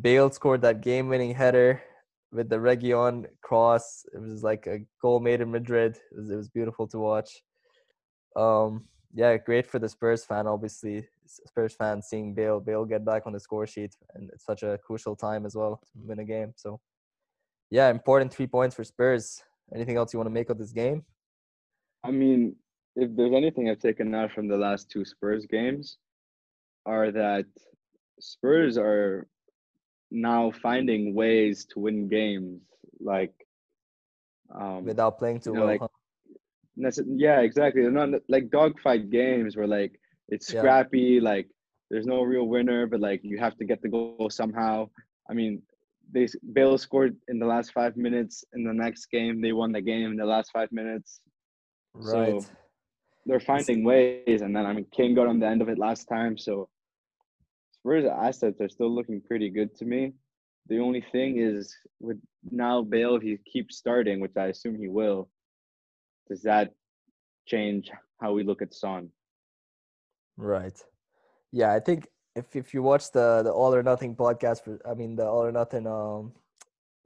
Bale 0.00 0.30
scored 0.30 0.62
that 0.62 0.80
game-winning 0.82 1.32
header 1.34 1.80
with 2.32 2.48
the 2.48 2.56
Reguilón 2.56 3.26
cross. 3.42 4.04
It 4.14 4.20
was 4.20 4.42
like 4.42 4.66
a 4.66 4.80
goal 5.00 5.20
made 5.20 5.40
in 5.40 5.50
Madrid. 5.50 5.98
It 6.12 6.18
was, 6.18 6.30
it 6.30 6.36
was 6.36 6.48
beautiful 6.48 6.86
to 6.88 6.98
watch. 6.98 7.42
Um, 8.36 8.84
yeah, 9.14 9.36
great 9.36 9.66
for 9.66 9.78
the 9.78 9.88
Spurs 9.88 10.24
fan. 10.24 10.46
Obviously, 10.46 11.08
Spurs 11.26 11.74
fan 11.74 12.02
seeing 12.02 12.34
Bale 12.34 12.60
Bale 12.60 12.84
get 12.84 13.04
back 13.04 13.22
on 13.26 13.32
the 13.32 13.40
score 13.40 13.66
sheet, 13.66 13.94
and 14.14 14.30
it's 14.32 14.44
such 14.44 14.62
a 14.62 14.78
crucial 14.84 15.16
time 15.16 15.46
as 15.46 15.54
well 15.54 15.80
to 15.92 15.92
win 16.04 16.18
a 16.18 16.24
game. 16.24 16.52
So, 16.56 16.80
yeah, 17.70 17.88
important 17.88 18.32
three 18.32 18.46
points 18.46 18.74
for 18.74 18.84
Spurs. 18.84 19.42
Anything 19.74 19.96
else 19.96 20.12
you 20.12 20.18
want 20.18 20.28
to 20.28 20.34
make 20.34 20.50
of 20.50 20.58
this 20.58 20.72
game? 20.72 21.04
I 22.04 22.10
mean, 22.10 22.56
if 22.94 23.14
there's 23.16 23.32
anything 23.32 23.70
I've 23.70 23.78
taken 23.78 24.14
out 24.14 24.32
from 24.32 24.48
the 24.48 24.56
last 24.56 24.90
two 24.90 25.04
Spurs 25.04 25.46
games, 25.46 25.98
are 26.84 27.10
that 27.10 27.46
Spurs 28.20 28.78
are 28.78 29.26
now 30.10 30.50
finding 30.62 31.14
ways 31.14 31.64
to 31.66 31.80
win 31.80 32.08
games. 32.08 32.60
Like, 33.00 33.34
um, 34.54 34.84
Without 34.84 35.18
playing 35.18 35.40
too 35.40 35.50
you 35.50 35.54
know, 35.56 35.60
well, 35.66 35.68
like- 35.68 35.80
huh? 35.80 37.02
yeah, 37.16 37.40
exactly. 37.40 37.82
They're 37.82 37.90
not 37.90 38.20
like 38.28 38.50
dogfight 38.50 39.10
games 39.10 39.56
where 39.56 39.66
like 39.66 39.98
it's 40.28 40.52
Yeah. 40.52 40.60
scrappy. 40.60 41.20
Like, 41.20 41.48
there's 41.90 42.06
no 42.06 42.22
real 42.22 42.46
winner, 42.48 42.86
but 42.86 43.00
like 43.00 43.20
you 43.22 43.38
have 43.38 43.56
to 43.58 43.64
get 43.64 43.80
the 43.82 43.88
goal 43.88 44.28
somehow. 44.30 44.88
I 45.30 45.34
mean, 45.34 45.62
they 46.12 46.26
Bale 46.52 46.78
scored 46.78 47.16
in 47.28 47.38
the 47.38 47.46
last 47.46 47.72
five 47.72 47.96
minutes. 47.96 48.44
In 48.54 48.62
the 48.64 48.72
next 48.72 49.06
game, 49.06 49.40
they 49.40 49.52
won 49.52 49.72
the 49.72 49.80
game 49.80 50.10
in 50.12 50.16
the 50.16 50.26
last 50.26 50.50
five 50.52 50.70
minutes. 50.72 51.20
right. 51.94 52.40
so- 52.42 52.46
they're 53.28 53.40
finding 53.40 53.82
ways, 53.82 54.40
and 54.42 54.54
then 54.54 54.64
I 54.66 54.72
mean 54.72 54.86
Kane 54.92 55.14
got 55.14 55.26
on 55.26 55.40
the 55.40 55.46
end 55.46 55.60
of 55.60 55.68
it 55.68 55.78
last 55.78 56.04
time, 56.04 56.38
so 56.38 56.68
Spurs 57.86 58.04
assets 58.04 58.60
are 58.60 58.68
still 58.68 58.92
looking 58.92 59.20
pretty 59.20 59.48
good 59.48 59.72
to 59.76 59.84
me. 59.84 60.12
The 60.68 60.80
only 60.80 61.04
thing 61.12 61.38
is 61.38 61.72
with 62.00 62.18
now 62.50 62.82
Bale, 62.82 63.20
he 63.20 63.38
keeps 63.52 63.76
starting, 63.76 64.18
which 64.18 64.36
I 64.36 64.46
assume 64.46 64.76
he 64.76 64.88
will. 64.88 65.28
Does 66.28 66.42
that 66.42 66.72
change 67.46 67.92
how 68.20 68.32
we 68.32 68.42
look 68.42 68.60
at 68.60 68.74
Son? 68.74 69.08
Right. 70.36 70.76
Yeah, 71.52 71.72
I 71.74 71.78
think 71.78 72.08
if 72.34 72.56
if 72.56 72.74
you 72.74 72.82
watch 72.82 73.12
the 73.12 73.42
the 73.44 73.52
All 73.52 73.72
or 73.72 73.84
Nothing 73.84 74.16
podcast 74.16 74.64
for 74.64 74.80
I 74.84 74.94
mean 74.94 75.14
the 75.14 75.24
All 75.24 75.44
or 75.44 75.52
Nothing 75.52 75.86
um 75.86 76.32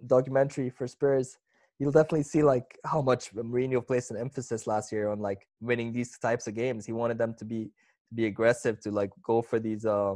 documentary 0.07 0.71
for 0.71 0.87
Spurs, 0.88 1.37
you'll 1.79 1.93
definitely 1.93 2.23
see 2.23 2.43
like 2.43 2.79
how 2.87 3.03
much 3.03 3.35
Mourinho 3.35 3.87
placed 3.87 4.12
an 4.12 4.16
emphasis 4.16 4.66
last 4.66 4.93
year 4.93 5.11
on 5.11 5.19
like 5.19 5.47
winning 5.61 5.93
these 5.93 6.16
types 6.19 6.47
of 6.47 6.55
games. 6.55 6.87
He 6.87 6.93
wanted 6.93 7.19
them 7.19 7.35
to 7.35 7.45
be 7.45 7.71
be 8.14 8.25
aggressive, 8.25 8.81
to 8.81 8.90
like 8.90 9.11
go 9.23 9.43
for 9.43 9.61
these 9.61 9.85
uh, 9.85 10.14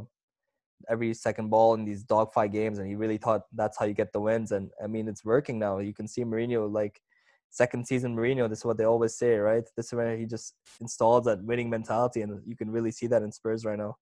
every 0.89 1.15
second 1.15 1.49
ball 1.51 1.75
in 1.75 1.85
these 1.85 2.03
dogfight 2.03 2.53
games, 2.53 2.79
and 2.79 2.89
he 2.89 2.97
really 2.97 3.19
thought 3.19 3.43
that's 3.53 3.79
how 3.79 3.85
you 3.85 3.95
get 3.95 4.13
the 4.13 4.21
wins. 4.21 4.53
And 4.53 4.71
I 4.83 4.87
mean, 4.87 5.09
it's 5.09 5.25
working 5.25 5.59
now. 5.59 5.79
You 5.79 5.95
can 5.95 6.09
see 6.09 6.25
Mourinho 6.25 6.71
like 6.73 7.01
second 7.51 7.87
season 7.87 8.17
Mourinho. 8.17 8.49
This 8.49 8.61
is 8.61 8.65
what 8.65 8.77
they 8.79 8.85
always 8.85 9.17
say, 9.17 9.37
right? 9.37 9.65
This 9.77 9.87
is 9.87 9.93
where 9.95 10.17
he 10.17 10.27
just 10.27 10.55
installs 10.81 11.25
that 11.27 11.43
winning 11.45 11.71
mentality, 11.71 12.23
and 12.23 12.41
you 12.47 12.57
can 12.57 12.71
really 12.71 12.91
see 12.91 13.07
that 13.09 13.23
in 13.23 13.33
Spurs 13.33 13.65
right 13.65 13.79
now. 13.79 13.97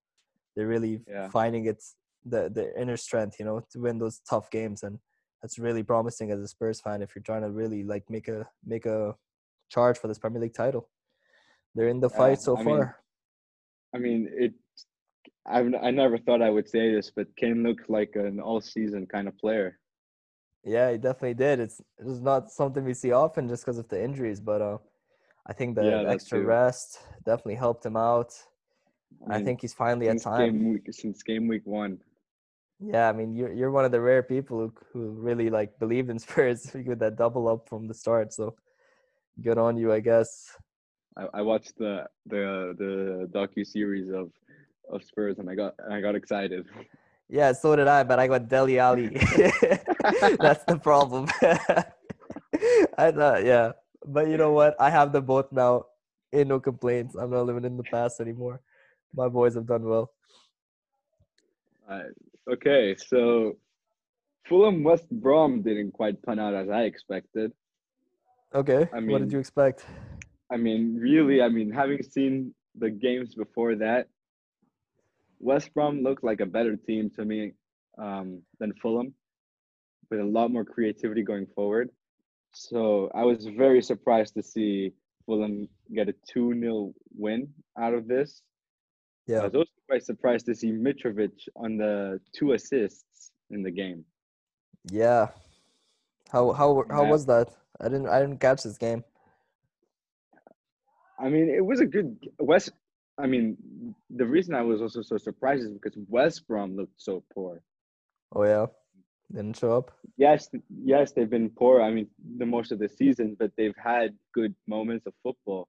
They're 0.57 0.67
really 0.67 1.03
Yeah. 1.07 1.29
finding 1.29 1.67
it's 1.67 1.97
the 2.25 2.51
the 2.53 2.79
inner 2.81 2.97
strength, 2.97 3.37
you 3.39 3.45
know, 3.45 3.61
to 3.73 3.79
win 3.81 3.99
those 3.99 4.21
tough 4.29 4.51
games, 4.51 4.83
and 4.83 4.99
that's 5.41 5.59
really 5.59 5.83
promising 5.83 6.31
as 6.31 6.41
a 6.41 6.49
Spurs 6.49 6.81
fan 6.81 7.03
if 7.03 7.15
you're 7.15 7.23
trying 7.23 7.43
to 7.43 7.51
really 7.51 7.83
like 7.85 8.05
make 8.09 8.29
a 8.29 8.49
make 8.65 8.87
a 8.87 9.15
charge 9.71 9.99
for 9.99 10.09
this 10.09 10.19
Premier 10.19 10.41
League 10.41 10.55
title. 10.55 10.89
They're 11.75 11.89
in 11.89 12.01
the 12.01 12.11
Yeah, 12.11 12.17
fight 12.19 12.41
so 12.41 12.57
I 12.57 12.63
far. 12.63 12.77
mean, 12.77 12.95
I 13.95 13.99
mean, 13.99 14.29
it. 14.33 14.55
I've 15.47 15.73
I 15.83 15.91
never 15.91 16.19
thought 16.19 16.43
I 16.43 16.51
would 16.51 16.69
say 16.69 16.93
this, 16.95 17.11
but 17.15 17.35
Kane 17.37 17.63
looked 17.63 17.89
like 17.91 18.13
an 18.15 18.41
all-season 18.41 19.07
kind 19.07 19.29
of 19.29 19.37
player. 19.39 19.79
Yeah, 20.65 20.93
he 20.93 20.99
definitely 20.99 21.35
did. 21.35 21.59
It's 21.61 21.81
it's 21.99 22.21
not 22.21 22.51
something 22.51 22.85
we 22.85 22.95
see 22.95 23.13
often 23.13 23.49
just 23.49 23.65
because 23.65 23.79
of 23.79 23.89
the 23.89 24.03
injuries, 24.03 24.41
but 24.41 24.63
uh, 24.63 24.79
I 25.47 25.53
think 25.53 25.75
the, 25.75 25.83
Yeah, 25.85 26.03
the 26.05 26.11
extra 26.11 26.39
too. 26.39 26.47
rest 26.47 27.01
definitely 27.27 27.57
helped 27.57 27.85
him 27.85 27.97
out. 27.97 28.33
I, 29.29 29.37
mean, 29.37 29.45
think 29.45 29.61
he's 29.61 29.75
finally 29.75 30.09
at 30.09 30.23
time. 30.23 30.53
game 30.53 30.73
week 30.73 30.87
since 30.91 31.23
game 31.23 31.49
week 31.49 31.67
one. 31.67 31.99
Yeah, 32.81 33.09
I 33.09 33.13
mean 33.13 33.35
you're 33.35 33.53
you're 33.53 33.71
one 33.71 33.85
of 33.85 33.93
the 33.93 34.01
rare 34.01 34.23
people 34.23 34.59
who 34.59 34.73
who 34.93 35.11
really 35.11 35.51
like 35.51 35.79
believed 35.79 36.11
in 36.11 36.19
Spurs 36.27 36.71
with 36.87 36.99
that 37.01 37.17
double 37.17 37.49
up 37.49 37.69
from 37.69 37.89
the 37.89 37.95
start. 37.95 38.33
So 38.33 38.55
good 39.41 39.59
on 39.59 39.77
you, 39.77 39.93
I 39.93 40.01
guess. 40.01 40.57
I, 41.17 41.27
I 41.35 41.43
watched 41.43 41.77
the 41.79 42.07
the 42.27 42.75
the 42.79 43.29
docu 43.33 43.67
series 43.67 44.11
of 44.11 44.31
of 44.91 45.03
Spurs 45.05 45.39
and 45.39 45.49
I 45.49 45.55
got 45.55 45.75
I 45.91 46.01
got 46.01 46.15
excited. 46.15 46.67
Yeah, 47.29 47.53
so 47.53 47.75
did 47.77 47.89
I, 47.89 48.03
but 48.05 48.19
I 48.19 48.27
got 48.27 48.49
Dele 48.49 48.79
Alli. 48.79 49.09
That's 50.39 50.65
the 50.65 50.79
problem. 50.83 51.29
I 52.99 53.11
thought, 53.11 53.45
yeah, 53.45 53.73
but 54.05 54.29
you 54.29 54.37
know 54.37 54.53
what? 54.53 54.77
I 54.79 54.91
have 54.91 55.13
them 55.13 55.25
both 55.25 55.51
now. 55.51 55.87
Ain't 56.33 56.49
no 56.49 56.61
complaints. 56.61 57.15
I'm 57.15 57.31
not 57.31 57.47
living 57.47 57.65
in 57.65 57.77
the 57.77 57.85
past 57.85 58.21
anymore. 58.21 58.61
My 59.15 59.29
boys 59.29 59.55
have 59.55 59.67
done 59.67 59.85
well. 59.85 60.13
Uh, 61.89 62.05
okay, 62.51 62.97
so 62.97 63.57
Fulham 64.47 64.83
West 64.83 65.11
Brom 65.11 65.63
didn't 65.63 65.93
quite 65.93 66.23
pan 66.23 66.39
out 66.39 66.55
as 66.55 66.69
I 66.69 66.83
expected. 66.83 67.53
Okay, 68.55 68.89
I 68.93 69.01
mean, 69.01 69.11
what 69.11 69.19
did 69.21 69.33
you 69.33 69.39
expect? 69.39 69.85
I 70.51 70.57
mean, 70.57 70.97
really, 70.97 71.41
I 71.41 71.49
mean, 71.49 71.71
having 71.71 72.03
seen 72.03 72.55
the 72.79 72.91
games 72.91 73.35
before 73.35 73.75
that, 73.77 74.09
West 75.43 75.75
Brom 75.75 76.03
looked 76.03 76.25
like 76.25 76.41
a 76.41 76.47
better 76.47 76.77
team 76.77 77.11
to 77.17 77.25
me 77.25 77.53
um, 77.99 78.43
than 78.61 78.73
Fulham, 78.81 79.13
with 80.11 80.21
a 80.21 80.25
lot 80.25 80.51
more 80.51 80.65
creativity 80.65 81.23
going 81.23 81.47
forward. 81.55 81.91
So 82.55 83.11
I 83.15 83.25
was 83.25 83.47
very 83.47 83.83
surprised 83.83 84.35
to 84.35 84.43
see 84.43 84.93
Fulham 85.27 85.69
get 85.95 86.09
a 86.09 86.15
2 86.33 86.59
0 86.59 86.95
win 87.17 87.49
out 87.79 87.95
of 87.95 88.07
this. 88.09 88.43
Yeah. 89.27 89.41
I 89.41 89.45
was 89.45 89.55
also 89.55 89.71
quite 89.89 90.05
surprised 90.05 90.47
to 90.47 90.55
see 90.55 90.71
Mitrovic 90.73 91.37
on 91.57 91.77
the 91.77 92.21
two 92.37 92.53
assists 92.53 93.31
in 93.51 93.63
the 93.63 93.71
game. 93.71 94.05
yeah. 94.91 95.29
How 96.31 96.53
how 96.53 96.83
how 96.91 97.05
Yeah. 97.05 97.11
was 97.15 97.27
that? 97.27 97.49
I 97.79 97.89
didn't 97.89 98.09
I 98.09 98.19
didn't 98.21 98.41
catch 98.41 98.63
this 98.63 98.79
game. 98.79 99.05
I 101.19 101.29
mean, 101.29 101.49
it 101.51 101.65
was 101.65 101.81
a 101.81 101.87
good 101.87 102.17
West. 102.39 102.71
I 103.19 103.27
mean, 103.27 103.57
the 104.11 104.27
reason 104.27 104.55
I 104.55 104.63
was 104.63 104.81
also 104.81 105.03
so 105.03 105.19
surprised 105.19 105.65
is 105.65 105.73
because 105.73 105.97
West 106.09 106.47
Brom 106.49 106.77
looked 106.77 107.01
so 107.01 107.23
poor. 107.35 107.63
Oh 108.35 108.45
yeah, 108.45 108.67
Didn't 109.31 109.59
show 109.59 109.77
up. 109.77 109.91
Yes, 110.17 110.49
yes, 110.83 111.13
they've 111.13 111.29
been 111.29 111.51
poor. 111.51 111.83
I 111.83 111.91
mean, 111.91 112.09
the 112.39 112.47
most 112.47 112.73
of 112.73 112.79
the 112.79 112.89
season, 112.89 113.37
but 113.39 113.53
they've 113.57 113.77
had 113.77 114.15
good 114.33 114.55
moments 114.67 115.07
of 115.07 115.15
football, 115.23 115.69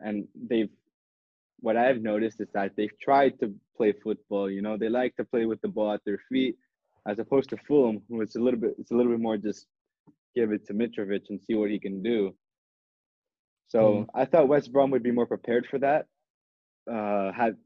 and 0.00 0.26
they've. 0.34 0.70
What 1.62 1.76
I've 1.76 2.00
noticed 2.00 2.40
is 2.40 2.48
that 2.54 2.72
they've 2.74 2.98
tried 3.02 3.38
to 3.40 3.54
play 3.76 3.92
football. 3.92 4.50
You 4.50 4.62
know, 4.62 4.78
they 4.78 4.88
like 4.88 5.14
to 5.16 5.24
play 5.24 5.44
with 5.44 5.60
the 5.60 5.68
ball 5.68 5.92
at 5.92 6.00
their 6.06 6.18
feet, 6.30 6.56
as 7.06 7.18
opposed 7.18 7.50
to 7.50 7.58
Fulham, 7.58 8.00
who 8.08 8.22
it's 8.22 8.36
a 8.36 8.40
little 8.40 8.58
bit, 8.58 8.76
it's 8.78 8.92
a 8.92 8.94
little 8.94 9.12
bit 9.12 9.20
more 9.20 9.36
just 9.36 9.66
give 10.34 10.52
it 10.52 10.66
to 10.66 10.74
Mitrovic 10.74 11.22
and 11.28 11.40
see 11.40 11.54
what 11.54 11.70
he 11.70 11.78
can 11.78 12.02
do. 12.02 12.34
So 13.68 13.78
mm. 13.78 14.06
I 14.14 14.24
thought 14.24 14.48
West 14.48 14.72
Brom 14.72 14.90
would 14.90 15.02
be 15.02 15.10
more 15.10 15.26
prepared 15.26 15.66
for 15.70 15.78
that, 15.78 16.06
uh, 16.90 17.32
had 17.32 17.56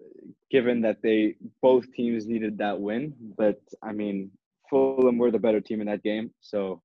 given 0.50 0.81
that 0.83 1.03
they 1.03 1.37
both 1.62 1.92
teams 1.92 2.27
needed 2.27 2.59
that 2.59 2.81
win. 2.81 3.14
But 3.37 3.61
I 3.83 3.92
mean, 3.92 4.31
Fulham 4.70 5.18
were 5.18 5.31
the 5.31 5.38
better 5.38 5.61
team 5.61 5.81
in 5.81 5.87
that 5.87 6.03
game, 6.03 6.31
so 6.40 6.83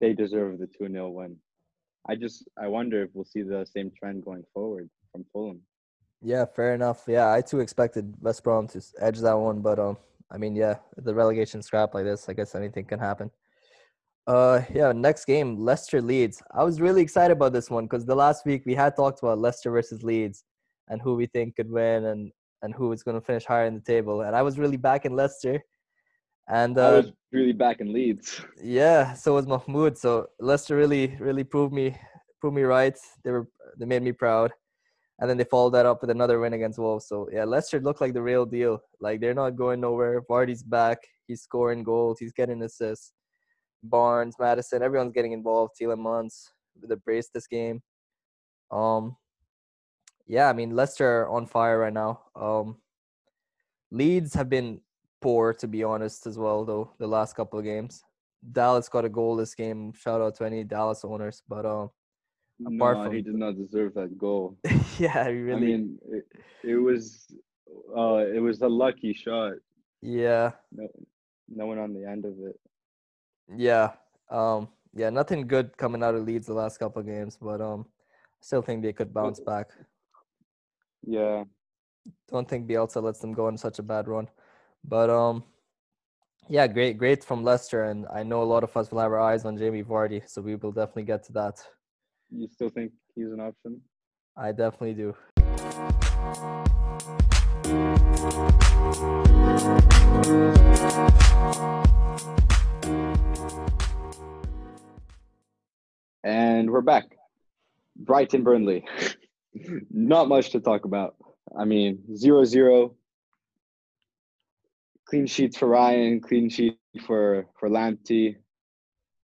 they 0.00 0.12
deserve 0.12 0.58
the 0.58 0.66
two 0.66 0.88
0 0.90 1.10
win. 1.10 1.36
I 2.08 2.14
just 2.16 2.48
I 2.58 2.68
wonder 2.68 3.02
if 3.02 3.10
we'll 3.14 3.24
see 3.24 3.42
the 3.42 3.66
same 3.66 3.90
trend 3.98 4.24
going 4.24 4.44
forward 4.54 4.88
from 5.12 5.24
Fulham. 5.32 5.60
Yeah, 6.22 6.44
fair 6.44 6.74
enough. 6.74 7.04
Yeah, 7.06 7.32
I 7.32 7.40
too 7.40 7.60
expected 7.60 8.14
West 8.20 8.44
Brom 8.44 8.68
to 8.68 8.82
edge 9.00 9.20
that 9.20 9.38
one, 9.38 9.60
but 9.60 9.78
um, 9.78 9.96
I 10.30 10.38
mean, 10.38 10.54
yeah, 10.54 10.76
the 10.96 11.14
relegation 11.14 11.62
scrap 11.62 11.94
like 11.94 12.04
this, 12.04 12.28
I 12.28 12.34
guess 12.34 12.54
anything 12.54 12.84
can 12.84 12.98
happen. 12.98 13.30
Uh, 14.26 14.62
yeah, 14.72 14.92
next 14.92 15.24
game, 15.24 15.56
Leicester 15.56 16.00
Leeds. 16.00 16.42
I 16.52 16.62
was 16.62 16.80
really 16.80 17.02
excited 17.02 17.32
about 17.32 17.52
this 17.52 17.70
one 17.70 17.86
because 17.86 18.04
the 18.04 18.14
last 18.14 18.44
week 18.44 18.62
we 18.66 18.74
had 18.74 18.94
talked 18.94 19.20
about 19.22 19.38
Leicester 19.38 19.70
versus 19.70 20.02
Leeds 20.02 20.44
and 20.90 21.00
who 21.00 21.14
we 21.14 21.26
think 21.26 21.56
could 21.56 21.70
win 21.70 22.04
and 22.06 22.30
and 22.62 22.74
who 22.74 22.92
is 22.92 23.02
going 23.02 23.18
to 23.18 23.24
finish 23.24 23.46
higher 23.46 23.64
in 23.64 23.74
the 23.74 23.80
table. 23.80 24.20
And 24.20 24.36
I 24.36 24.42
was 24.42 24.58
really 24.58 24.76
back 24.76 25.06
in 25.06 25.16
Leicester. 25.16 25.62
And 26.48 26.76
uh, 26.76 26.88
I 26.88 26.92
was 26.96 27.12
really 27.32 27.52
back 27.52 27.80
in 27.80 27.92
Leeds. 27.92 28.42
Yeah, 28.62 29.14
so 29.14 29.34
was 29.34 29.46
Mahmoud. 29.46 29.96
So 29.96 30.26
Leicester 30.40 30.76
really, 30.76 31.16
really 31.18 31.44
proved 31.44 31.72
me 31.72 31.96
proved 32.40 32.56
me 32.56 32.62
right. 32.62 32.98
They 33.24 33.30
were 33.30 33.48
they 33.78 33.86
made 33.86 34.02
me 34.02 34.12
proud. 34.12 34.52
And 35.20 35.28
then 35.28 35.36
they 35.36 35.44
followed 35.44 35.74
that 35.74 35.86
up 35.86 36.00
with 36.00 36.10
another 36.10 36.40
win 36.40 36.54
against 36.54 36.78
Wolves. 36.78 37.06
So 37.06 37.28
yeah, 37.32 37.44
Leicester 37.44 37.80
looked 37.80 38.00
like 38.00 38.14
the 38.14 38.22
real 38.22 38.44
deal. 38.46 38.80
Like 39.00 39.20
they're 39.20 39.34
not 39.34 39.56
going 39.56 39.80
nowhere. 39.80 40.22
Vardy's 40.22 40.62
back. 40.62 40.98
He's 41.28 41.42
scoring 41.42 41.84
goals. 41.84 42.18
He's 42.18 42.32
getting 42.32 42.62
assists. 42.62 43.12
Barnes, 43.82 44.36
Maddison, 44.38 44.82
everyone's 44.82 45.12
getting 45.12 45.32
involved. 45.32 45.72
Tielemans, 45.80 46.34
the 46.82 46.96
brace 46.96 47.30
this 47.32 47.46
game. 47.46 47.80
Um, 48.70 49.16
yeah, 50.30 50.48
I 50.48 50.52
mean 50.52 50.76
Leicester 50.76 51.22
are 51.22 51.28
on 51.28 51.46
fire 51.46 51.78
right 51.80 51.92
now. 51.92 52.20
Um, 52.36 52.76
Leeds 53.90 54.32
have 54.34 54.48
been 54.48 54.80
poor 55.20 55.52
to 55.54 55.66
be 55.66 55.82
honest 55.82 56.26
as 56.26 56.38
well 56.38 56.64
though 56.64 56.92
the 56.98 57.06
last 57.06 57.34
couple 57.34 57.58
of 57.58 57.64
games. 57.64 58.04
Dallas 58.52 58.88
got 58.88 59.04
a 59.04 59.08
goal 59.08 59.34
this 59.34 59.56
game. 59.56 59.92
Shout 59.92 60.20
out 60.20 60.36
to 60.36 60.44
any 60.44 60.62
Dallas 60.62 61.04
owners, 61.04 61.42
but 61.48 61.66
um, 61.66 61.90
apart 62.64 62.98
no, 62.98 63.04
from 63.04 63.14
he 63.14 63.22
did 63.22 63.34
not 63.34 63.56
deserve 63.56 63.92
that 63.94 64.16
goal. 64.16 64.56
yeah, 64.98 65.28
he 65.28 65.34
really. 65.34 65.56
I 65.56 65.60
mean, 65.60 65.98
it, 66.08 66.24
it 66.62 66.76
was, 66.76 67.26
uh, 67.96 68.24
it 68.34 68.40
was 68.40 68.62
a 68.62 68.68
lucky 68.68 69.12
shot. 69.12 69.54
Yeah. 70.00 70.52
No, 70.72 70.88
no 71.48 71.66
one 71.66 71.78
on 71.78 71.92
the 71.92 72.08
end 72.08 72.24
of 72.24 72.34
it. 72.38 72.58
Yeah. 73.54 73.90
Um. 74.30 74.68
Yeah. 74.94 75.10
Nothing 75.10 75.46
good 75.46 75.76
coming 75.76 76.02
out 76.02 76.14
of 76.14 76.24
Leeds 76.24 76.46
the 76.46 76.54
last 76.54 76.78
couple 76.78 77.00
of 77.00 77.06
games, 77.06 77.36
but 77.36 77.60
um, 77.60 77.84
still 78.40 78.62
think 78.62 78.82
they 78.82 78.92
could 78.92 79.12
bounce 79.12 79.40
back. 79.40 79.68
Yeah. 81.06 81.44
Don't 82.30 82.48
think 82.48 82.68
Bielsa 82.68 83.02
lets 83.02 83.20
them 83.20 83.32
go 83.32 83.46
on 83.46 83.56
such 83.56 83.78
a 83.78 83.82
bad 83.82 84.08
run, 84.08 84.28
but 84.84 85.10
um, 85.10 85.44
yeah, 86.48 86.66
great, 86.66 86.98
great 86.98 87.22
from 87.22 87.44
Leicester, 87.44 87.84
and 87.84 88.06
I 88.12 88.22
know 88.22 88.42
a 88.42 88.44
lot 88.44 88.64
of 88.64 88.76
us 88.76 88.90
will 88.90 89.00
have 89.00 89.12
our 89.12 89.20
eyes 89.20 89.44
on 89.44 89.56
Jamie 89.56 89.84
Vardy, 89.84 90.28
so 90.28 90.42
we 90.42 90.56
will 90.56 90.72
definitely 90.72 91.04
get 91.04 91.22
to 91.24 91.32
that. 91.34 91.62
You 92.30 92.48
still 92.48 92.70
think 92.70 92.92
he's 93.14 93.30
an 93.30 93.40
option? 93.40 93.80
I 94.36 94.52
definitely 94.52 94.94
do. 94.94 95.14
And 106.22 106.70
we're 106.70 106.80
back. 106.80 107.16
Brighton 107.96 108.42
Burnley. 108.42 108.84
Not 109.90 110.28
much 110.28 110.50
to 110.50 110.60
talk 110.60 110.84
about. 110.84 111.16
I 111.58 111.64
mean, 111.64 112.16
0 112.16 112.44
0. 112.44 112.94
Clean 115.06 115.26
sheets 115.26 115.56
for 115.58 115.66
Ryan, 115.66 116.20
clean 116.20 116.48
sheet 116.48 116.78
for, 117.04 117.46
for 117.58 117.68
Lamptey. 117.68 118.36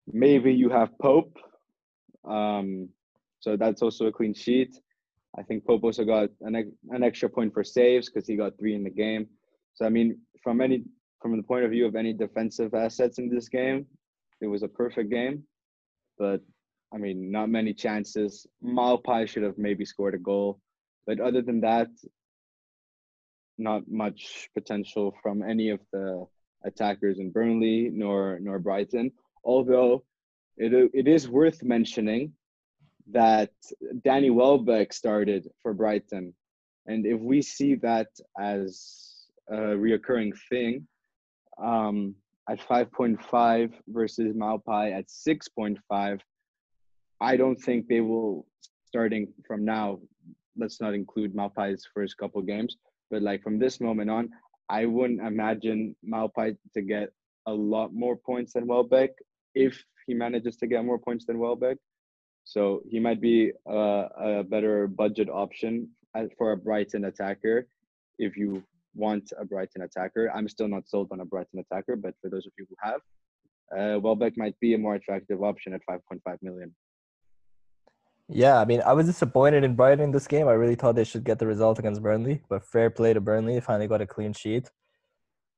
Maybe 0.06 0.52
you 0.52 0.68
have 0.68 0.98
Pope. 0.98 1.38
Um, 2.28 2.90
so 3.40 3.56
that's 3.56 3.80
also 3.80 4.06
a 4.06 4.12
clean 4.12 4.34
sheet. 4.34 4.76
I 5.38 5.42
think 5.42 5.64
Pope 5.66 5.84
also 5.84 6.04
got 6.04 6.28
an, 6.42 6.72
an 6.90 7.02
extra 7.02 7.28
point 7.28 7.54
for 7.54 7.64
saves 7.64 8.10
because 8.10 8.28
he 8.28 8.36
got 8.36 8.58
three 8.58 8.74
in 8.74 8.84
the 8.84 8.90
game. 8.90 9.26
So 9.74 9.86
I 9.86 9.88
mean, 9.88 10.18
from 10.42 10.60
any 10.60 10.84
from 11.20 11.36
the 11.36 11.42
point 11.42 11.64
of 11.64 11.70
view 11.70 11.86
of 11.86 11.96
any 11.96 12.12
defensive 12.12 12.74
assets 12.74 13.18
in 13.18 13.30
this 13.30 13.48
game, 13.48 13.86
it 14.40 14.46
was 14.46 14.62
a 14.62 14.68
perfect 14.68 15.10
game. 15.10 15.44
But 16.18 16.42
I 16.94 16.98
mean, 16.98 17.30
not 17.30 17.48
many 17.48 17.72
chances. 17.72 18.46
Maupay 18.62 19.26
should 19.26 19.42
have 19.42 19.58
maybe 19.58 19.84
scored 19.84 20.14
a 20.14 20.18
goal, 20.18 20.60
but 21.06 21.20
other 21.20 21.42
than 21.42 21.60
that, 21.62 21.88
not 23.58 23.82
much 23.88 24.48
potential 24.54 25.14
from 25.22 25.42
any 25.42 25.70
of 25.70 25.80
the 25.92 26.26
attackers 26.64 27.18
in 27.18 27.30
Burnley 27.30 27.90
nor 27.92 28.38
nor 28.40 28.58
Brighton. 28.58 29.12
Although 29.44 30.04
it 30.56 30.90
it 30.92 31.08
is 31.08 31.28
worth 31.28 31.62
mentioning 31.62 32.32
that 33.10 33.52
Danny 34.04 34.30
Welbeck 34.30 34.92
started 34.92 35.48
for 35.62 35.74
Brighton, 35.74 36.34
and 36.86 37.06
if 37.06 37.20
we 37.20 37.42
see 37.42 37.74
that 37.76 38.08
as 38.38 39.26
a 39.48 39.56
reoccurring 39.56 40.32
thing, 40.48 40.86
um, 41.58 42.14
at 42.48 42.60
5.5 42.60 43.72
versus 43.88 44.34
Maupay 44.34 44.92
at 44.92 45.06
6.5 45.06 46.20
I 47.22 47.36
don't 47.36 47.56
think 47.56 47.86
they 47.86 48.00
will 48.00 48.46
starting 48.84 49.32
from 49.46 49.64
now. 49.64 50.00
Let's 50.56 50.80
not 50.80 50.92
include 50.92 51.34
Maupay's 51.34 51.86
first 51.94 52.16
couple 52.18 52.42
games, 52.42 52.76
but 53.10 53.22
like 53.22 53.44
from 53.44 53.60
this 53.60 53.80
moment 53.80 54.10
on, 54.10 54.30
I 54.68 54.86
wouldn't 54.86 55.20
imagine 55.20 55.94
Maupay 56.04 56.56
to 56.74 56.82
get 56.82 57.10
a 57.46 57.52
lot 57.52 57.94
more 57.94 58.16
points 58.16 58.54
than 58.54 58.66
Welbeck 58.66 59.10
if 59.54 59.82
he 60.06 60.14
manages 60.14 60.56
to 60.56 60.66
get 60.66 60.84
more 60.84 60.98
points 60.98 61.24
than 61.24 61.38
Welbeck. 61.38 61.78
So 62.44 62.82
he 62.90 62.98
might 62.98 63.20
be 63.20 63.52
a, 63.66 64.08
a 64.40 64.44
better 64.44 64.88
budget 64.88 65.30
option 65.30 65.90
for 66.36 66.52
a 66.52 66.56
Brighton 66.56 67.04
attacker 67.04 67.68
if 68.18 68.36
you 68.36 68.64
want 68.96 69.32
a 69.38 69.44
Brighton 69.44 69.82
attacker. 69.82 70.28
I'm 70.34 70.48
still 70.48 70.68
not 70.68 70.88
sold 70.88 71.08
on 71.12 71.20
a 71.20 71.24
Brighton 71.24 71.60
attacker, 71.60 71.94
but 71.94 72.14
for 72.20 72.28
those 72.30 72.46
of 72.46 72.52
you 72.58 72.66
who 72.68 72.76
have, 72.80 73.00
uh, 73.78 74.00
Welbeck 74.00 74.36
might 74.36 74.58
be 74.58 74.74
a 74.74 74.78
more 74.78 74.96
attractive 74.96 75.40
option 75.40 75.72
at 75.72 75.82
5.5 75.88 76.42
million. 76.42 76.74
Yeah, 78.28 78.58
I 78.58 78.64
mean, 78.64 78.80
I 78.82 78.92
was 78.92 79.06
disappointed 79.06 79.64
in 79.64 79.74
Brighton 79.74 80.04
in 80.04 80.10
this 80.10 80.26
game. 80.26 80.48
I 80.48 80.52
really 80.52 80.74
thought 80.74 80.94
they 80.94 81.04
should 81.04 81.24
get 81.24 81.38
the 81.38 81.46
result 81.46 81.78
against 81.78 82.02
Burnley, 82.02 82.42
but 82.48 82.64
fair 82.64 82.88
play 82.88 83.12
to 83.12 83.20
Burnley. 83.20 83.54
They 83.54 83.60
finally 83.60 83.88
got 83.88 84.00
a 84.00 84.06
clean 84.06 84.32
sheet. 84.32 84.70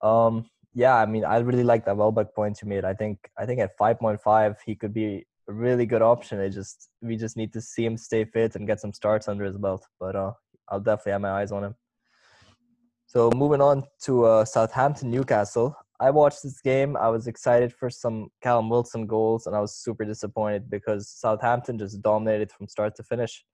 Um, 0.03 0.47
yeah, 0.75 0.97
I 0.97 1.07
mean, 1.07 1.25
I 1.25 1.39
really 1.39 1.63
like 1.63 1.85
that 1.85 1.97
Welbeck 1.97 2.35
point 2.35 2.61
you 2.61 2.69
made. 2.69 2.85
I 2.85 2.95
think 2.95 3.31
I 3.39 3.47
think 3.47 3.61
at 3.61 3.77
five 3.79 4.01
point 4.01 4.21
five 4.21 4.57
he 4.67 4.75
could 4.75 4.93
be 4.93 5.25
a 5.49 5.53
really 5.53 5.87
good 5.87 6.03
option. 6.03 6.41
It 6.41 6.51
just 6.51 6.89
we 7.01 7.17
just 7.17 7.37
need 7.37 7.53
to 7.53 7.61
see 7.61 7.85
him 7.85 7.97
stay 7.97 8.25
fit 8.25 8.57
and 8.57 8.67
get 8.67 8.81
some 8.81 8.93
starts 8.93 9.29
under 9.29 9.45
his 9.45 9.57
belt. 9.57 9.87
But 10.01 10.17
uh, 10.17 10.33
I'll 10.69 10.81
definitely 10.81 11.13
have 11.13 11.21
my 11.21 11.31
eyes 11.31 11.53
on 11.53 11.65
him. 11.65 11.75
So 13.07 13.31
moving 13.31 13.61
on 13.61 13.85
to 14.03 14.25
uh, 14.25 14.45
Southampton 14.45 15.11
Newcastle. 15.11 15.77
I 16.01 16.11
watched 16.11 16.43
this 16.43 16.61
game. 16.61 16.97
I 16.97 17.09
was 17.09 17.27
excited 17.27 17.73
for 17.73 17.89
some 17.89 18.29
Callum 18.43 18.69
Wilson 18.69 19.07
goals, 19.07 19.47
and 19.47 19.55
I 19.55 19.61
was 19.61 19.77
super 19.77 20.05
disappointed 20.05 20.69
because 20.69 21.09
Southampton 21.09 21.79
just 21.79 22.03
dominated 22.03 22.51
from 22.51 22.69
start 22.69 22.97
to 22.97 23.03
finish. 23.03 23.45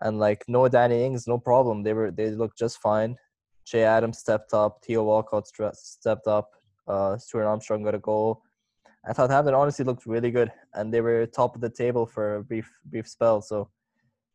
And 0.00 0.18
like 0.18 0.44
no 0.48 0.68
Danny 0.68 1.04
Ings, 1.04 1.26
no 1.26 1.38
problem. 1.38 1.82
They 1.82 1.92
were 1.92 2.10
they 2.10 2.30
looked 2.30 2.58
just 2.58 2.78
fine. 2.80 3.16
Che 3.64 3.82
Adams 3.84 4.18
stepped 4.18 4.52
up. 4.52 4.82
Theo 4.84 5.04
Walcott 5.04 5.46
stepped 5.74 6.26
up. 6.26 6.50
Uh, 6.86 7.16
Stuart 7.16 7.46
Armstrong 7.46 7.82
got 7.82 7.94
a 7.94 7.98
goal. 7.98 8.42
And 9.04 9.16
Southampton 9.16 9.54
honestly 9.54 9.84
looked 9.84 10.06
really 10.06 10.30
good, 10.30 10.52
and 10.74 10.92
they 10.92 11.00
were 11.00 11.26
top 11.26 11.54
of 11.54 11.60
the 11.62 11.70
table 11.70 12.06
for 12.06 12.36
a 12.36 12.44
brief 12.44 12.70
brief 12.84 13.08
spell. 13.08 13.40
So 13.40 13.70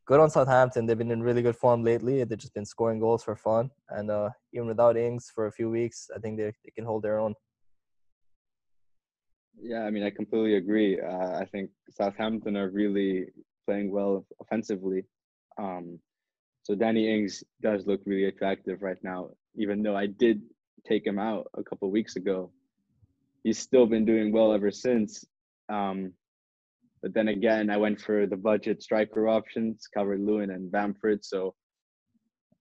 good 0.06 0.20
on 0.20 0.30
Southampton. 0.30 0.86
They've 0.86 0.96
been 0.96 1.10
in 1.10 1.22
really 1.22 1.42
good 1.42 1.56
form 1.56 1.82
lately. 1.82 2.22
They've 2.24 2.38
just 2.38 2.54
been 2.54 2.64
scoring 2.64 3.00
goals 3.00 3.24
for 3.24 3.36
fun. 3.36 3.70
And 3.90 4.10
uh, 4.10 4.30
even 4.52 4.68
without 4.68 4.96
Ings 4.96 5.30
for 5.34 5.46
a 5.46 5.52
few 5.52 5.68
weeks, 5.68 6.08
I 6.14 6.18
think 6.20 6.38
they, 6.38 6.52
they 6.64 6.70
can 6.74 6.84
hold 6.84 7.02
their 7.02 7.18
own. 7.18 7.34
Yeah, 9.60 9.82
I 9.84 9.90
mean, 9.90 10.04
I 10.04 10.10
completely 10.10 10.56
agree. 10.56 11.00
Uh, 11.00 11.38
I 11.40 11.46
think 11.50 11.70
Southampton 11.90 12.56
are 12.56 12.70
really 12.70 13.26
playing 13.64 13.90
well 13.90 14.24
offensively. 14.40 15.04
Um, 15.58 15.98
so 16.62 16.74
Danny 16.74 17.12
Ings 17.12 17.42
does 17.62 17.86
look 17.86 18.00
really 18.04 18.24
attractive 18.26 18.82
right 18.82 18.98
now, 19.02 19.30
even 19.56 19.82
though 19.82 19.96
I 19.96 20.06
did 20.06 20.42
take 20.86 21.06
him 21.06 21.18
out 21.18 21.46
a 21.56 21.62
couple 21.62 21.90
weeks 21.90 22.16
ago. 22.16 22.50
he's 23.44 23.58
still 23.58 23.86
been 23.86 24.04
doing 24.04 24.32
well 24.32 24.52
ever 24.52 24.70
since. 24.70 25.24
Um, 25.68 26.12
but 27.02 27.14
then 27.14 27.28
again, 27.28 27.70
I 27.70 27.76
went 27.76 28.00
for 28.00 28.26
the 28.26 28.36
budget 28.36 28.82
striker 28.82 29.28
options, 29.28 29.86
Calvert 29.92 30.20
Lewin 30.20 30.50
and 30.50 30.70
Bamford. 30.70 31.24
So 31.24 31.54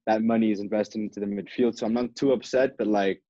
that 0.05 0.21
money 0.21 0.51
is 0.51 0.59
invested 0.59 1.01
into 1.01 1.19
the 1.19 1.25
midfield. 1.25 1.77
So 1.77 1.85
I'm 1.85 1.93
not 1.93 2.15
too 2.15 2.31
upset, 2.31 2.77
but 2.77 2.87
like 2.87 3.21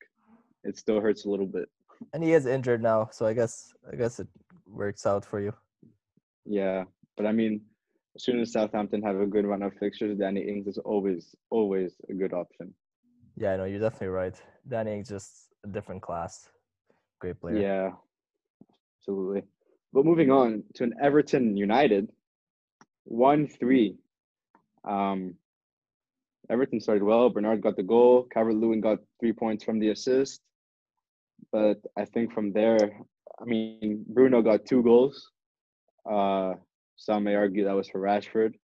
it 0.64 0.78
still 0.78 1.00
hurts 1.00 1.26
a 1.26 1.30
little 1.30 1.46
bit. 1.46 1.70
And 2.14 2.24
he 2.24 2.34
is 2.34 2.46
injured 2.46 2.82
now, 2.82 3.10
so 3.12 3.26
I 3.26 3.34
guess 3.34 3.74
I 3.92 3.96
guess 3.96 4.20
it 4.20 4.28
works 4.68 5.06
out 5.06 5.24
for 5.24 5.40
you. 5.40 5.54
Yeah, 6.46 6.84
but 7.16 7.26
I 7.26 7.32
mean, 7.32 7.62
as 8.16 8.24
soon 8.24 8.40
as 8.40 8.52
Southampton 8.52 9.02
have 9.04 9.20
a 9.20 9.26
good 9.26 9.46
run 9.46 9.64
of 9.64 9.74
fixtures, 9.80 10.18
Danny 10.18 10.42
Ings 10.42 10.68
is 10.68 10.78
always 10.80 11.36
always 11.50 11.96
a 12.10 12.14
good 12.14 12.34
option. 12.34 12.74
Yeah, 13.38 13.54
I 13.54 13.58
know 13.58 13.66
you're 13.66 13.80
definitely 13.80 14.10
right. 14.10 14.36
Danny 14.68 14.94
Ings 14.94 15.10
just 15.10 15.50
a 15.64 15.68
different 15.70 16.02
class. 16.02 16.50
Great 17.20 17.40
player. 17.40 17.58
Yeah, 17.58 17.92
absolutely. 19.00 19.44
But 19.96 20.06
moving 20.06 20.30
on 20.30 20.64
to 20.74 20.84
an 20.84 20.94
Everton 21.02 21.56
United, 21.56 22.12
one 23.06 23.48
three. 23.48 23.96
Um, 24.84 25.36
Everton 26.50 26.82
started 26.82 27.02
well. 27.02 27.30
Bernard 27.30 27.62
got 27.62 27.78
the 27.78 27.84
goal. 27.84 28.28
Calvert 28.30 28.56
Lewin 28.56 28.82
got 28.82 29.00
three 29.22 29.32
points 29.32 29.64
from 29.64 29.80
the 29.80 29.92
assist. 29.92 30.42
But 31.54 31.78
I 31.98 32.04
think 32.04 32.34
from 32.34 32.52
there, 32.52 33.00
I 33.42 33.46
mean, 33.46 34.04
Bruno 34.10 34.42
got 34.42 34.66
two 34.66 34.84
goals. 34.84 35.32
Uh, 36.06 36.56
some 36.98 37.24
may 37.24 37.36
argue 37.36 37.64
that 37.64 37.76
was 37.76 37.88
for 37.88 38.02
Rashford. 38.02 38.56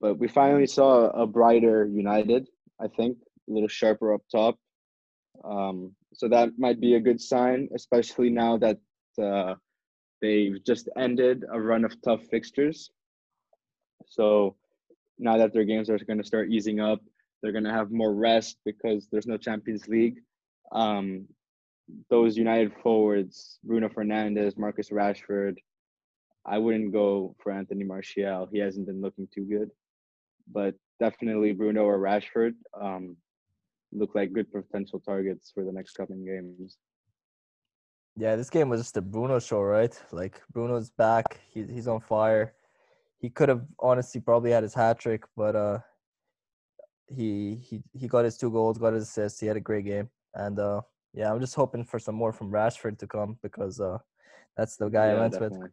But 0.00 0.20
we 0.20 0.28
finally 0.28 0.68
saw 0.68 1.08
a 1.10 1.26
brighter 1.26 1.84
United, 1.86 2.48
I 2.80 2.86
think, 2.86 3.18
a 3.50 3.52
little 3.52 3.68
sharper 3.68 4.14
up 4.14 4.22
top. 4.30 4.56
Um, 5.44 5.96
so 6.12 6.28
that 6.28 6.50
might 6.58 6.80
be 6.80 6.94
a 6.94 7.00
good 7.00 7.20
sign, 7.20 7.68
especially 7.74 8.30
now 8.30 8.56
that 8.58 8.78
uh, 9.20 9.54
they've 10.24 10.64
just 10.64 10.88
ended 10.96 11.44
a 11.52 11.60
run 11.60 11.84
of 11.84 12.00
tough 12.02 12.22
fixtures. 12.24 12.90
So 14.06 14.56
now 15.18 15.36
that 15.38 15.52
their 15.52 15.64
games 15.64 15.90
are 15.90 15.98
going 15.98 16.18
to 16.18 16.30
start 16.32 16.50
easing 16.50 16.80
up, 16.80 17.00
they're 17.42 17.52
going 17.52 17.64
to 17.64 17.78
have 17.78 17.90
more 17.90 18.14
rest 18.14 18.56
because 18.64 19.06
there's 19.10 19.26
no 19.26 19.36
Champions 19.36 19.86
League. 19.86 20.20
Um, 20.72 21.26
those 22.08 22.38
United 22.38 22.72
forwards, 22.82 23.58
Bruno 23.62 23.88
Fernandes, 23.88 24.56
Marcus 24.56 24.88
Rashford, 24.88 25.56
I 26.46 26.56
wouldn't 26.58 26.92
go 26.92 27.34
for 27.42 27.52
Anthony 27.52 27.84
Martial. 27.84 28.48
He 28.50 28.58
hasn't 28.58 28.86
been 28.86 29.02
looking 29.02 29.28
too 29.34 29.44
good. 29.44 29.70
But 30.50 30.74
definitely 31.00 31.52
Bruno 31.52 31.84
or 31.84 31.98
Rashford 31.98 32.54
um, 32.80 33.16
look 33.92 34.14
like 34.14 34.32
good 34.32 34.50
potential 34.50 35.00
targets 35.00 35.50
for 35.54 35.64
the 35.64 35.72
next 35.72 35.92
coming 35.92 36.24
games. 36.24 36.78
Yeah, 38.16 38.36
this 38.36 38.50
game 38.50 38.68
was 38.68 38.80
just 38.80 38.96
a 38.96 39.02
Bruno 39.02 39.38
show, 39.38 39.60
right? 39.60 39.98
Like 40.12 40.40
Bruno's 40.52 40.90
back. 40.90 41.40
He's 41.52 41.68
he's 41.68 41.88
on 41.88 42.00
fire 42.00 42.54
he 43.24 43.30
could 43.30 43.48
have 43.48 43.62
honestly 43.78 44.20
probably 44.20 44.50
had 44.50 44.62
his 44.62 44.74
hat 44.74 44.98
trick, 44.98 45.24
but 45.34 45.56
uh, 45.56 45.78
he 47.08 47.54
he 47.54 47.82
he 47.94 48.06
got 48.06 48.26
his 48.26 48.36
two 48.36 48.50
goals, 48.50 48.76
got 48.76 48.92
his 48.92 49.04
assists. 49.04 49.40
He 49.40 49.46
had 49.46 49.56
a 49.56 49.60
great 49.60 49.86
game, 49.86 50.10
and 50.34 50.58
uh, 50.58 50.82
yeah, 51.14 51.32
I'm 51.32 51.40
just 51.40 51.54
hoping 51.54 51.84
for 51.84 51.98
some 51.98 52.16
more 52.16 52.34
from 52.34 52.50
Rashford 52.50 52.98
to 52.98 53.06
come 53.06 53.38
because 53.42 53.80
uh, 53.80 53.96
that's 54.58 54.76
the 54.76 54.90
guy 54.90 55.06
yeah, 55.06 55.14
I 55.14 55.20
went 55.20 55.32
definitely. 55.32 55.58
with. 55.58 55.70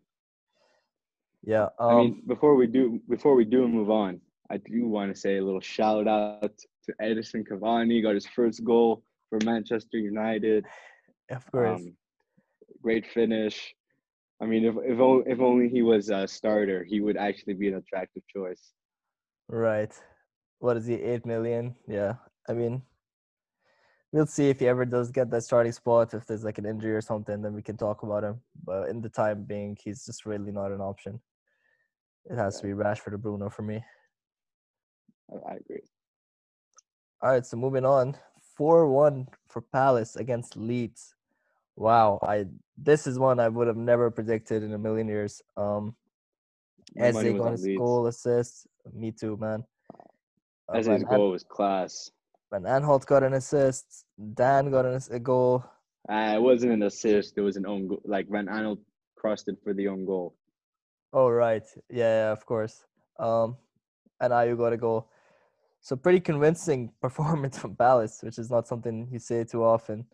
Yeah. 1.43 1.67
Um, 1.77 1.89
I 1.89 1.95
mean, 1.95 2.23
before 2.25 2.56
we 2.56 2.67
do 2.67 3.01
before 3.10 3.36
we 3.36 3.43
do 3.43 3.67
move 3.67 3.89
on, 3.89 4.21
I 4.49 4.56
do 4.56 4.88
want 4.88 5.13
to 5.13 5.19
say 5.19 5.36
a 5.36 5.43
little 5.43 5.60
shout 5.60 6.08
out 6.08 6.58
to 6.86 6.93
Edinson 7.01 7.45
Cavani. 7.45 8.01
Got 8.01 8.15
his 8.15 8.27
first 8.27 8.63
goal 8.63 9.04
for 9.30 9.39
Manchester 9.43 9.97
United. 9.97 10.65
Of 11.30 11.51
course. 11.51 11.82
Um, 11.82 11.97
great 12.82 13.06
finish. 13.08 13.74
I 14.41 14.46
mean, 14.46 14.65
if 14.65 14.76
if 14.84 15.00
only, 15.00 15.32
if 15.32 15.39
only 15.39 15.70
he 15.70 15.82
was 15.82 16.10
a 16.10 16.28
starter, 16.28 16.84
he 16.84 17.00
would 17.00 17.17
actually 17.17 17.54
be 17.54 17.67
an 17.67 17.76
attractive 17.76 18.24
choice. 18.28 18.74
Right. 19.48 19.94
What 20.60 20.78
is 20.78 20.86
he? 20.88 20.96
Eight 20.96 21.26
million? 21.26 21.76
Yeah. 21.88 22.15
I 22.50 22.54
mean, 22.54 22.82
we'll 24.12 24.26
see 24.26 24.50
if 24.50 24.60
he 24.60 24.67
ever 24.67 24.86
does 24.86 25.12
get 25.12 25.30
that 25.32 25.44
starting 25.44 25.72
spot. 25.72 26.13
If 26.13 26.26
there's 26.26 26.44
like 26.44 26.58
an 26.58 26.65
injury 26.65 26.96
or 26.96 27.02
something, 27.02 27.41
then 27.41 27.54
we 27.54 27.62
can 27.62 27.78
talk 27.78 28.04
about 28.04 28.24
him. 28.24 28.41
But 28.63 28.89
in 28.89 29.02
the 29.02 29.10
time 29.10 29.44
being, 29.44 29.78
he's 29.84 30.06
just 30.06 30.26
really 30.26 30.52
not 30.52 30.72
an 30.72 30.82
option. 30.82 31.20
It 32.26 32.38
has 32.38 32.60
to 32.62 32.67
be 32.67 32.74
Rashford 32.74 33.13
or 33.13 33.17
Bruno 33.17 33.50
for 33.50 33.63
me. 33.63 33.84
I 35.48 35.56
agree. 35.56 35.82
All 37.22 37.32
right, 37.32 37.46
so 37.46 37.58
moving 37.58 37.86
on. 37.86 38.17
4 38.58 38.88
1 38.89 39.28
for 39.48 39.62
Palace 39.62 40.15
against 40.15 40.58
Leeds. 40.58 41.15
Wow, 41.76 42.20
I 42.22 42.46
this 42.84 43.08
is 43.08 43.20
one 43.20 43.39
I 43.39 43.48
would 43.48 43.67
have 43.67 43.78
never 43.78 44.10
predicted 44.10 44.63
in 44.63 44.74
a 44.74 44.78
million 44.78 45.08
years. 45.08 45.41
Um, 45.58 45.96
Eze 46.98 47.34
got 47.38 47.52
his 47.52 47.67
goal 47.78 48.08
assist. 48.08 48.67
Me 48.94 49.12
too, 49.12 49.38
man. 49.38 49.63
Uh, 50.70 50.78
Eze's 50.78 51.04
goal 51.04 51.28
An- 51.28 51.32
was 51.32 51.44
class. 51.44 52.12
Van 52.52 52.63
Aanholt 52.63 53.06
got 53.06 53.24
an 53.24 53.34
assist. 53.34 54.06
Dan 54.34 54.72
got 54.72 54.86
an, 54.86 55.00
a 55.12 55.20
goal. 55.20 55.63
Uh, 56.10 56.34
it 56.36 56.41
wasn't 56.41 56.74
an 56.74 56.84
assist. 56.84 57.38
It 57.38 57.41
was 57.41 57.56
an 57.56 57.65
own 57.65 57.88
goal. 57.88 58.02
Like 58.04 58.28
Van 58.30 58.48
Aanholt 58.48 58.80
crossed 59.15 59.48
it 59.48 59.58
for 59.63 59.74
the 59.74 59.88
own 59.88 60.06
goal. 60.06 60.36
Oh 61.13 61.30
right, 61.30 61.63
yeah, 61.89 62.26
yeah 62.26 62.32
of 62.32 62.46
course. 62.46 62.84
Um, 63.20 63.58
and 64.20 64.34
Ayew 64.34 64.58
got 64.58 64.74
a 64.74 64.78
goal. 64.78 65.10
So 65.82 65.96
pretty 65.96 66.20
convincing 66.20 66.91
performance 67.02 67.58
from 67.58 67.76
Palace, 67.76 68.20
which 68.22 68.38
is 68.38 68.50
not 68.50 68.67
something 68.67 69.08
you 69.12 69.20
say 69.20 69.44
too 69.44 69.63
often. 69.63 70.06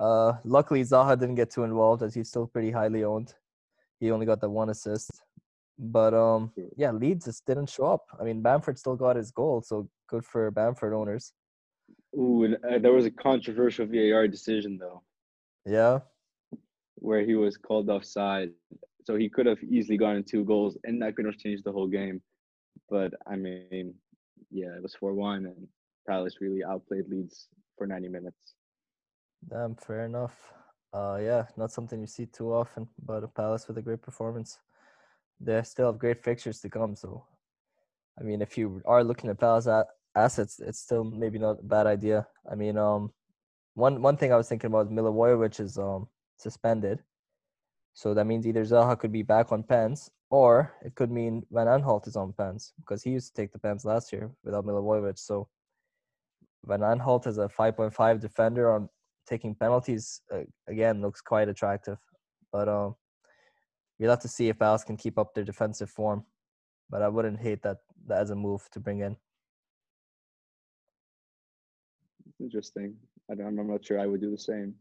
Uh, 0.00 0.32
luckily, 0.44 0.82
Zaha 0.82 1.18
didn't 1.20 1.34
get 1.34 1.50
too 1.50 1.62
involved 1.62 2.02
as 2.02 2.14
he's 2.14 2.28
still 2.28 2.46
pretty 2.46 2.70
highly 2.70 3.04
owned. 3.04 3.34
He 4.00 4.10
only 4.10 4.24
got 4.24 4.40
the 4.40 4.48
one 4.48 4.70
assist. 4.70 5.10
But 5.78 6.14
um, 6.14 6.52
yeah, 6.76 6.90
Leeds 6.90 7.26
just 7.26 7.44
didn't 7.46 7.68
show 7.68 7.84
up. 7.84 8.04
I 8.18 8.24
mean, 8.24 8.40
Bamford 8.40 8.78
still 8.78 8.96
got 8.96 9.16
his 9.16 9.30
goal, 9.30 9.62
so 9.62 9.88
good 10.08 10.24
for 10.24 10.50
Bamford 10.50 10.94
owners. 10.94 11.32
Ooh, 12.18 12.44
and, 12.44 12.56
uh, 12.64 12.78
there 12.78 12.92
was 12.92 13.06
a 13.06 13.10
controversial 13.10 13.86
VAR 13.86 14.26
decision 14.26 14.78
though. 14.78 15.02
Yeah. 15.66 16.00
Where 16.96 17.22
he 17.22 17.34
was 17.34 17.56
called 17.56 17.88
offside, 17.88 18.50
so 19.04 19.16
he 19.16 19.28
could 19.28 19.46
have 19.46 19.62
easily 19.62 19.96
gotten 19.96 20.24
two 20.24 20.44
goals, 20.44 20.76
and 20.84 21.00
that 21.02 21.16
could 21.16 21.26
have 21.26 21.38
changed 21.38 21.64
the 21.64 21.72
whole 21.72 21.86
game. 21.86 22.20
But 22.88 23.14
I 23.26 23.36
mean, 23.36 23.94
yeah, 24.50 24.76
it 24.76 24.82
was 24.82 24.94
four 24.94 25.14
one, 25.14 25.46
and 25.46 25.68
Palace 26.06 26.36
really 26.40 26.64
outplayed 26.64 27.08
Leeds 27.08 27.48
for 27.78 27.86
ninety 27.86 28.08
minutes. 28.08 28.54
Damn, 29.48 29.74
fair 29.76 30.04
enough. 30.04 30.52
Uh, 30.92 31.18
yeah, 31.22 31.46
not 31.56 31.72
something 31.72 32.00
you 32.00 32.06
see 32.06 32.26
too 32.26 32.52
often, 32.52 32.88
but 33.04 33.24
a 33.24 33.28
Palace 33.28 33.68
with 33.68 33.78
a 33.78 33.82
great 33.82 34.02
performance. 34.02 34.58
They 35.40 35.62
still 35.62 35.86
have 35.86 35.98
great 35.98 36.22
fixtures 36.22 36.60
to 36.60 36.68
come, 36.68 36.94
so 36.94 37.24
I 38.18 38.22
mean, 38.24 38.42
if 38.42 38.58
you 38.58 38.82
are 38.84 39.02
looking 39.04 39.30
at 39.30 39.38
Palace 39.38 39.66
at 39.66 39.86
assets, 40.14 40.60
it's 40.60 40.80
still 40.80 41.04
maybe 41.04 41.38
not 41.38 41.60
a 41.60 41.62
bad 41.62 41.86
idea. 41.86 42.26
I 42.50 42.54
mean, 42.54 42.76
um, 42.76 43.12
one 43.74 44.02
one 44.02 44.16
thing 44.16 44.32
I 44.32 44.36
was 44.36 44.48
thinking 44.48 44.68
about 44.68 44.86
is 44.86 44.92
Milivojevic 44.92 45.60
is 45.60 45.78
um 45.78 46.08
suspended, 46.36 47.02
so 47.94 48.14
that 48.14 48.26
means 48.26 48.46
either 48.46 48.64
Zaha 48.64 48.98
could 48.98 49.12
be 49.12 49.22
back 49.22 49.52
on 49.52 49.62
pens, 49.62 50.10
or 50.30 50.74
it 50.84 50.94
could 50.96 51.10
mean 51.10 51.46
Van 51.50 51.66
Aanholt 51.66 52.06
is 52.08 52.16
on 52.16 52.32
pens 52.32 52.72
because 52.78 53.02
he 53.02 53.10
used 53.10 53.34
to 53.34 53.42
take 53.42 53.52
the 53.52 53.58
pens 53.58 53.84
last 53.84 54.12
year 54.12 54.30
without 54.44 54.66
Milivojevic. 54.66 55.18
So 55.18 55.48
Van 56.66 56.80
Aanholt 56.80 57.26
is 57.26 57.38
a 57.38 57.48
5.5 57.48 58.20
defender 58.20 58.72
on 58.72 58.88
taking 59.30 59.54
penalties 59.54 60.20
uh, 60.34 60.40
again 60.68 61.00
looks 61.00 61.20
quite 61.22 61.48
attractive. 61.48 61.98
But 62.52 62.68
um, 62.68 62.96
we'll 63.98 64.10
have 64.10 64.20
to 64.20 64.28
see 64.28 64.48
if 64.48 64.58
Palace 64.58 64.84
can 64.84 64.96
keep 64.96 65.18
up 65.18 65.32
their 65.34 65.44
defensive 65.44 65.88
form. 65.88 66.24
But 66.90 67.02
I 67.02 67.08
wouldn't 67.08 67.40
hate 67.40 67.62
that, 67.62 67.78
that 68.08 68.20
as 68.20 68.30
a 68.30 68.34
move 68.34 68.68
to 68.72 68.80
bring 68.80 69.00
in. 69.00 69.16
Interesting. 72.40 72.96
I 73.30 73.36
don't, 73.36 73.58
I'm 73.58 73.70
not 73.70 73.84
sure 73.84 74.00
I 74.00 74.06
would 74.06 74.20
do 74.20 74.30
the 74.30 74.38
same. 74.38 74.74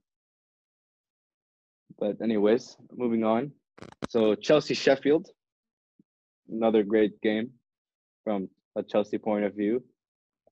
But 1.99 2.19
anyways, 2.21 2.78
moving 2.95 3.24
on. 3.24 3.51
So 4.09 4.34
Chelsea 4.34 4.74
Sheffield, 4.74 5.28
another 6.49 6.84
great 6.84 7.21
game 7.21 7.51
from 8.24 8.49
a 8.76 8.82
Chelsea 8.82 9.17
point 9.17 9.45
of 9.45 9.53
view. 9.53 9.84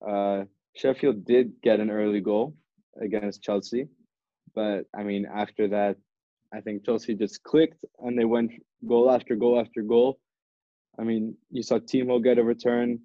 Uh, 0.08 0.44
Sheffield 0.76 1.26
did 1.26 1.54
get 1.64 1.80
an 1.80 1.90
early 1.90 2.22
goal 2.22 2.54
against 3.02 3.44
Chelsea. 3.44 3.88
But 4.56 4.86
I 4.98 5.04
mean, 5.04 5.26
after 5.26 5.68
that, 5.70 5.98
I 6.54 6.62
think 6.62 6.86
Chelsea 6.86 7.16
just 7.16 7.44
clicked 7.44 7.84
and 8.00 8.18
they 8.18 8.26
went 8.26 8.52
goal 8.88 9.12
after 9.12 9.36
goal 9.36 9.60
after 9.60 9.82
goal. 9.82 10.20
I 11.00 11.04
mean, 11.04 11.36
you 11.52 11.62
saw 11.62 11.80
Timo 11.80 12.24
get 12.24 12.40
a 12.40 12.44
return, 12.44 13.00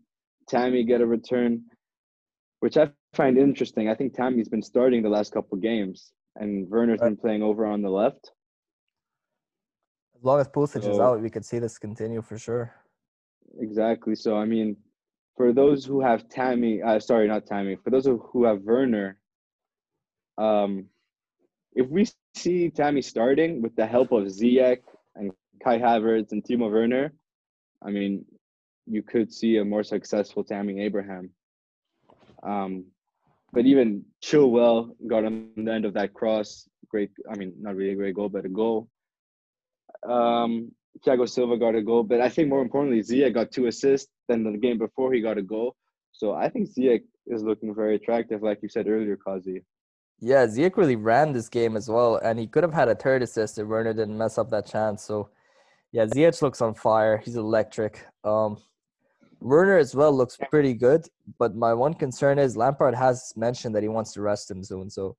Tammy 0.49 0.85
get 0.85 1.01
a 1.01 1.07
return, 1.07 1.63
which 2.61 2.77
I 2.77 2.91
find 3.15 3.37
interesting. 3.37 3.89
I 3.89 3.95
think 3.95 4.15
Tammy's 4.15 4.49
been 4.49 4.63
starting 4.63 5.03
the 5.03 5.09
last 5.09 5.33
couple 5.33 5.59
games, 5.59 6.13
and 6.37 6.69
Werner's 6.71 7.01
been 7.01 7.17
playing 7.17 7.43
over 7.43 7.67
on 7.67 7.83
the 7.83 7.91
left. 7.91 8.31
As 10.17 10.25
long 10.25 10.41
as 10.41 10.49
Pulisic 10.49 10.85
so, 10.85 10.91
is 10.91 10.99
out, 10.99 11.21
we 11.21 11.31
could 11.31 11.45
see 11.45 11.59
this 11.59 11.79
continue 11.79 12.23
for 12.23 12.39
sure. 12.39 12.73
Exactly. 13.61 14.15
So 14.15 14.37
I 14.37 14.45
mean, 14.45 14.77
for 15.37 15.53
those 15.53 15.85
who 15.85 16.01
have 16.01 16.29
Tammy, 16.29 16.81
uh, 16.81 17.01
sorry, 17.01 17.29
not 17.29 17.47
Tammy. 17.47 17.77
For 17.77 17.91
those 17.91 18.07
who 18.07 18.45
have 18.45 18.63
Werner, 18.63 19.19
um, 20.39 20.87
if 21.75 21.89
we 21.89 22.07
see 22.35 22.71
Tammy 22.71 23.03
starting 23.03 23.63
with 23.63 23.75
the 23.77 23.87
help 23.87 24.13
of 24.13 24.25
Ziyech 24.25 24.83
and 25.15 25.33
Kai 25.63 25.79
Havertz 25.79 26.33
and 26.33 26.45
Timo 26.45 26.71
Werner, 26.71 27.13
I 27.85 27.91
mean, 27.91 28.25
you 28.87 29.03
could 29.03 29.33
see 29.33 29.57
a 29.57 29.65
more 29.65 29.83
successful 29.83 30.45
Tammy 30.45 30.81
Abraham. 30.83 31.31
Um, 32.43 32.87
but 33.53 33.67
even 33.67 34.05
Chilwell 34.23 34.91
got 35.07 35.25
on 35.25 35.51
the 35.57 35.73
end 35.73 35.85
of 35.85 35.95
that 35.95 36.15
cross. 36.15 36.69
Great, 36.89 37.11
I 37.31 37.37
mean, 37.37 37.55
not 37.61 37.77
really 37.77 37.93
a 37.93 37.97
great 37.97 38.15
goal, 38.15 38.29
but 38.29 38.45
a 38.45 38.49
goal. 38.49 38.89
Um, 40.09 40.73
Thiago 41.07 41.29
Silva 41.29 41.57
got 41.57 41.75
a 41.75 41.83
goal, 41.83 42.03
but 42.03 42.21
I 42.21 42.29
think 42.29 42.49
more 42.49 42.63
importantly, 42.63 43.03
Ziyech 43.03 43.35
got 43.35 43.51
two 43.51 43.67
assists. 43.67 44.11
Then 44.29 44.45
the 44.45 44.59
game 44.59 44.79
before 44.79 45.13
he 45.13 45.21
got 45.21 45.39
a 45.39 45.43
goal. 45.43 45.77
So 46.13 46.33
I 46.33 46.49
think 46.49 46.69
Ziyech 46.69 47.03
is 47.27 47.43
looking 47.43 47.75
very 47.75 47.97
attractive, 47.97 48.43
like 48.43 48.61
you 48.63 48.69
said 48.69 48.89
earlier, 48.89 49.17
Kazi. 49.17 49.63
Yeah, 50.25 50.47
Ziyech 50.47 50.77
really 50.77 50.95
ran 50.95 51.33
this 51.33 51.49
game 51.49 51.77
as 51.77 51.89
well, 51.89 52.17
and 52.23 52.39
he 52.39 52.47
could 52.47 52.63
have 52.63 52.73
had 52.73 52.89
a 52.89 52.95
third 52.95 53.23
assist 53.25 53.59
if 53.59 53.67
Werner 53.67 53.93
didn't 53.93 54.17
mess 54.17 54.39
up 54.39 54.51
that 54.51 54.67
chance. 54.67 55.03
So, 55.03 55.31
yeah, 55.91 56.07
Ziyech 56.07 56.41
looks 56.43 56.63
on 56.63 56.75
fire. 56.75 57.19
He's 57.19 57.35
electric. 57.35 58.07
Um, 58.23 58.57
Werner 59.41 59.79
as 59.79 59.97
well 59.97 60.13
looks 60.13 60.39
pretty 60.49 60.75
good, 60.75 61.09
but 61.41 61.57
my 61.57 61.75
one 61.75 61.93
concern 61.95 62.39
is 62.39 62.57
Lampard 62.57 62.95
has 62.95 63.33
mentioned 63.37 63.75
that 63.75 63.83
he 63.83 63.89
wants 63.89 64.13
to 64.13 64.23
rest 64.23 64.49
him 64.49 64.63
soon, 64.63 64.89
so 64.91 65.17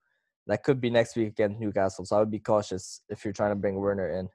that 0.48 0.64
could 0.64 0.80
be 0.80 0.90
next 0.90 1.18
week 1.18 1.28
against 1.28 1.60
Newcastle. 1.60 2.06
So 2.06 2.16
I 2.16 2.20
would 2.20 2.32
be 2.32 2.40
cautious 2.40 3.02
if 3.10 3.26
you're 3.26 3.34
trying 3.34 3.52
to 3.52 3.56
bring 3.58 3.76
Werner 3.76 4.08
in. 4.18 4.30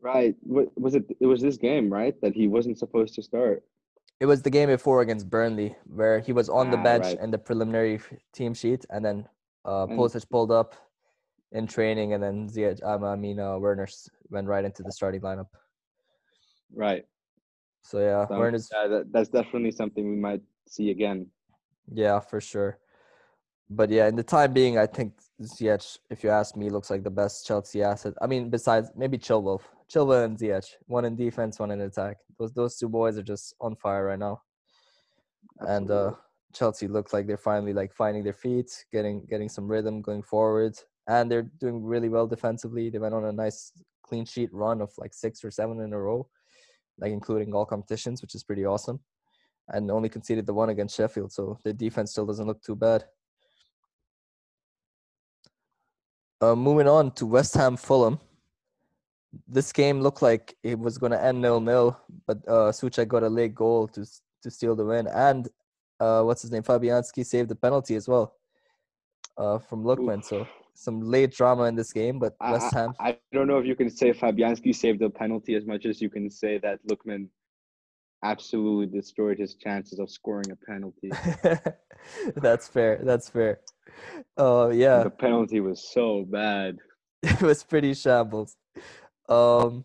Right. 0.00 0.34
What 0.40 0.76
was 0.76 0.96
it? 0.96 1.04
It 1.20 1.26
was 1.26 1.40
this 1.40 1.56
game, 1.56 1.88
right? 1.88 2.20
That 2.20 2.34
he 2.34 2.48
wasn't 2.48 2.78
supposed 2.78 3.14
to 3.14 3.22
start. 3.22 3.62
It 4.18 4.26
was 4.26 4.42
the 4.42 4.50
game 4.50 4.68
before 4.68 5.02
against 5.02 5.30
Burnley 5.30 5.76
where 5.86 6.18
he 6.18 6.32
was 6.32 6.48
on 6.48 6.72
the 6.72 6.78
Ah, 6.78 6.82
bench 6.82 7.04
right. 7.04 7.20
in 7.20 7.30
the 7.30 7.38
preliminary 7.38 8.00
team 8.32 8.54
sheet, 8.54 8.84
and 8.90 9.04
then 9.04 9.28
uh, 9.68 9.84
And- 9.84 9.98
Pulisic 9.98 10.28
pulled 10.30 10.52
up 10.60 10.74
in 11.52 11.66
training, 11.66 12.12
and 12.14 12.22
then 12.22 12.48
Ziyech, 12.48 12.82
um, 12.84 13.04
I 13.04 13.16
mean 13.16 13.38
uh, 13.40 13.58
Werner 13.58 13.88
went 14.30 14.46
right 14.48 14.64
into 14.64 14.82
the 14.82 14.92
starting 14.92 15.22
lineup. 15.28 15.50
Right. 16.74 17.04
So 17.82 18.00
yeah, 18.00 18.26
So, 18.26 18.38
Werner's 18.38 18.68
yeah, 18.74 18.86
that, 18.88 19.12
that's 19.12 19.30
definitely 19.30 19.70
something 19.70 20.04
we 20.08 20.16
might 20.16 20.42
see 20.68 20.90
again. 20.90 21.26
Yeah, 21.92 22.20
for 22.20 22.40
sure. 22.40 22.78
But 23.70 23.90
yeah, 23.90 24.08
in 24.08 24.16
the 24.16 24.22
time 24.22 24.52
being, 24.52 24.78
I 24.78 24.86
think 24.86 25.12
Ziyech, 25.42 25.98
if 26.10 26.24
you 26.24 26.30
ask 26.30 26.56
me, 26.56 26.70
looks 26.70 26.90
like 26.90 27.04
the 27.04 27.10
best 27.10 27.46
Chelsea 27.46 27.82
asset. 27.82 28.14
I 28.20 28.26
mean, 28.26 28.50
besides 28.50 28.90
maybe 28.96 29.18
Chilwell, 29.18 29.60
Chilwell 29.92 30.24
and 30.24 30.38
Ziyech, 30.38 30.66
one 30.86 31.04
in 31.04 31.16
defense, 31.16 31.58
one 31.58 31.70
in 31.70 31.80
attack. 31.82 32.16
Those 32.38 32.52
those 32.52 32.76
two 32.78 32.88
boys 32.88 33.18
are 33.18 33.22
just 33.22 33.54
on 33.60 33.76
fire 33.76 34.06
right 34.06 34.18
now. 34.18 34.42
And 35.60 35.90
uh, 35.90 35.94
Absolutely. 35.94 36.18
Chelsea 36.54 36.88
look 36.88 37.12
like 37.12 37.26
they're 37.26 37.36
finally 37.36 37.72
like 37.72 37.92
finding 37.92 38.24
their 38.24 38.32
feet, 38.32 38.70
getting 38.92 39.26
getting 39.28 39.48
some 39.48 39.68
rhythm 39.68 40.00
going 40.00 40.22
forward, 40.22 40.76
and 41.06 41.30
they're 41.30 41.50
doing 41.60 41.82
really 41.82 42.08
well 42.08 42.26
defensively. 42.26 42.90
They 42.90 42.98
went 42.98 43.14
on 43.14 43.24
a 43.24 43.32
nice 43.32 43.72
clean 44.02 44.24
sheet 44.24 44.52
run 44.52 44.80
of 44.80 44.90
like 44.98 45.12
six 45.12 45.44
or 45.44 45.50
seven 45.50 45.80
in 45.80 45.92
a 45.92 45.98
row, 45.98 46.28
like 46.98 47.12
including 47.12 47.54
all 47.54 47.66
competitions, 47.66 48.22
which 48.22 48.34
is 48.34 48.44
pretty 48.44 48.64
awesome. 48.64 49.00
And 49.68 49.90
only 49.90 50.08
conceded 50.08 50.46
the 50.46 50.54
one 50.54 50.70
against 50.70 50.96
Sheffield, 50.96 51.32
so 51.32 51.58
the 51.62 51.74
defense 51.74 52.12
still 52.12 52.24
doesn't 52.24 52.46
look 52.46 52.62
too 52.62 52.76
bad. 52.76 53.04
Uh, 56.40 56.54
moving 56.54 56.88
on 56.88 57.10
to 57.12 57.26
West 57.26 57.54
Ham 57.54 57.76
Fulham. 57.76 58.18
This 59.46 59.72
game 59.72 60.00
looked 60.00 60.22
like 60.22 60.56
it 60.62 60.78
was 60.78 60.96
going 60.96 61.12
to 61.12 61.22
end 61.22 61.42
nil 61.42 61.60
nil, 61.60 62.00
but 62.26 62.38
uh, 62.48 62.72
Soucek 62.72 63.08
got 63.08 63.24
a 63.24 63.28
late 63.28 63.54
goal 63.54 63.88
to 63.88 64.06
to 64.42 64.50
steal 64.50 64.76
the 64.76 64.84
win, 64.84 65.06
and 65.08 65.48
uh, 66.00 66.22
what's 66.22 66.42
his 66.42 66.50
name, 66.50 66.62
Fabianski 66.62 67.24
saved 67.24 67.48
the 67.48 67.54
penalty 67.54 67.96
as 67.96 68.08
well 68.08 68.34
uh, 69.36 69.58
from 69.58 69.84
Lookman. 69.84 70.24
So 70.24 70.46
some 70.74 71.00
late 71.00 71.32
drama 71.32 71.64
in 71.64 71.74
this 71.74 71.92
game, 71.92 72.18
but 72.18 72.36
I, 72.40 72.52
West 72.52 72.74
I- 72.74 72.78
Ham. 72.78 72.94
I 73.00 73.18
don't 73.32 73.48
know 73.48 73.58
if 73.58 73.66
you 73.66 73.74
can 73.74 73.90
say 73.90 74.12
Fabianski 74.12 74.74
saved 74.74 75.00
the 75.00 75.10
penalty 75.10 75.54
as 75.54 75.66
much 75.66 75.86
as 75.86 76.00
you 76.00 76.10
can 76.10 76.30
say 76.30 76.58
that 76.58 76.78
Lookman 76.86 77.28
absolutely 78.24 78.86
destroyed 78.86 79.38
his 79.38 79.54
chances 79.54 79.98
of 79.98 80.10
scoring 80.10 80.50
a 80.50 80.56
penalty. 80.56 81.10
That's 82.36 82.68
fair. 82.68 83.00
That's 83.02 83.28
fair. 83.28 83.60
Oh 84.36 84.70
yeah. 84.70 85.04
The 85.04 85.10
penalty 85.10 85.60
was 85.60 85.88
so 85.92 86.24
bad. 86.28 86.78
it 87.22 87.42
was 87.42 87.64
pretty 87.64 87.94
shambles. 87.94 88.56
Um, 89.28 89.84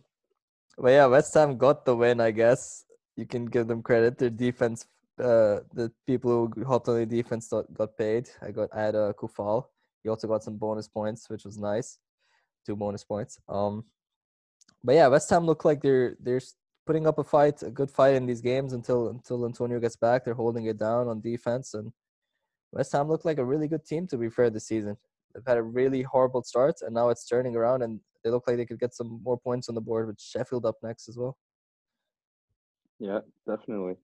but 0.78 0.89
yeah, 0.89 1.05
West 1.07 1.34
Ham 1.34 1.57
got 1.57 1.86
the 1.86 1.95
win. 1.95 2.20
I 2.20 2.32
guess 2.32 2.86
you 3.16 3.26
can 3.26 3.45
give 3.45 3.68
them 3.68 3.82
credit. 3.82 4.18
Their 4.18 4.30
defense, 4.30 4.86
uh, 5.20 5.59
the 5.74 5.91
people 6.07 6.47
who 6.47 6.66
hopped 6.66 6.88
on 6.88 6.95
the 6.95 7.05
defense 7.05 7.49
got, 7.49 7.97
paid. 7.97 8.30
I 8.41 8.51
got 8.51 8.70
I 8.74 8.82
had 8.82 8.95
a 8.95 9.14
Coufal. 9.14 9.66
He 10.01 10.09
also 10.09 10.28
got 10.28 10.43
some 10.43 10.57
bonus 10.57 10.88
points, 10.88 11.30
which 11.30 11.45
was 11.45 11.57
nice. 11.57 11.99
Two 12.66 12.76
bonus 12.76 13.03
points. 13.03 13.39
Um, 13.47 13.86
but 14.84 14.95
yeah, 14.95 15.07
West 15.07 15.30
Ham 15.30 15.45
look 15.45 15.66
like 15.66 15.82
they're 15.82 16.18
they're 16.20 16.41
putting 16.86 17.07
up 17.07 17.20
a 17.20 17.24
fight, 17.24 17.64
a 17.64 17.70
good 17.70 17.91
fight 17.91 18.16
in 18.16 18.26
these 18.26 18.41
games 18.41 18.74
until 18.74 19.09
until 19.09 19.45
Antonio 19.45 19.80
gets 19.80 19.95
back. 19.95 20.26
They're 20.26 20.34
holding 20.34 20.66
it 20.66 20.80
down 20.80 21.07
on 21.07 21.22
defense, 21.22 21.74
and 21.74 21.91
West 22.72 22.91
Ham 22.93 23.07
look 23.07 23.24
like 23.24 23.38
a 23.38 23.45
really 23.45 23.68
good 23.68 23.86
team 23.86 24.07
to 24.07 24.18
be 24.18 24.30
fair 24.30 24.49
this 24.49 24.68
season. 24.68 24.97
They've 25.34 25.43
had 25.45 25.57
a 25.57 25.64
really 25.64 26.01
horrible 26.01 26.43
start, 26.43 26.82
and 26.82 26.93
now 26.93 27.09
it's 27.09 27.28
turning 27.28 27.55
around, 27.55 27.82
and 27.82 27.99
they 28.24 28.30
look 28.30 28.47
like 28.47 28.57
they 28.57 28.66
could 28.66 28.80
get 28.80 28.93
some 28.93 29.22
more 29.24 29.38
points 29.38 29.70
on 29.70 29.76
the 29.76 29.82
board 29.82 30.07
with 30.07 30.20
Sheffield 30.20 30.66
up 30.66 30.76
next 30.84 31.07
as 31.07 31.18
well. 31.18 31.38
Yeah, 32.99 33.20
definitely. 33.47 33.95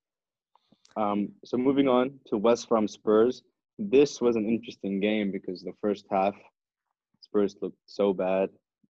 Um, 1.00 1.30
so 1.46 1.56
moving 1.56 1.88
on 1.88 2.20
to 2.28 2.38
West 2.38 2.68
Brom 2.68 2.88
Spurs. 2.88 3.42
This 3.78 4.20
was 4.20 4.36
an 4.36 4.46
interesting 4.46 5.00
game 5.00 5.32
because 5.32 5.62
the 5.62 5.78
first 5.82 6.06
half, 6.12 6.36
Spurs 7.22 7.56
looked 7.62 7.78
so 7.86 8.12
bad. 8.12 8.50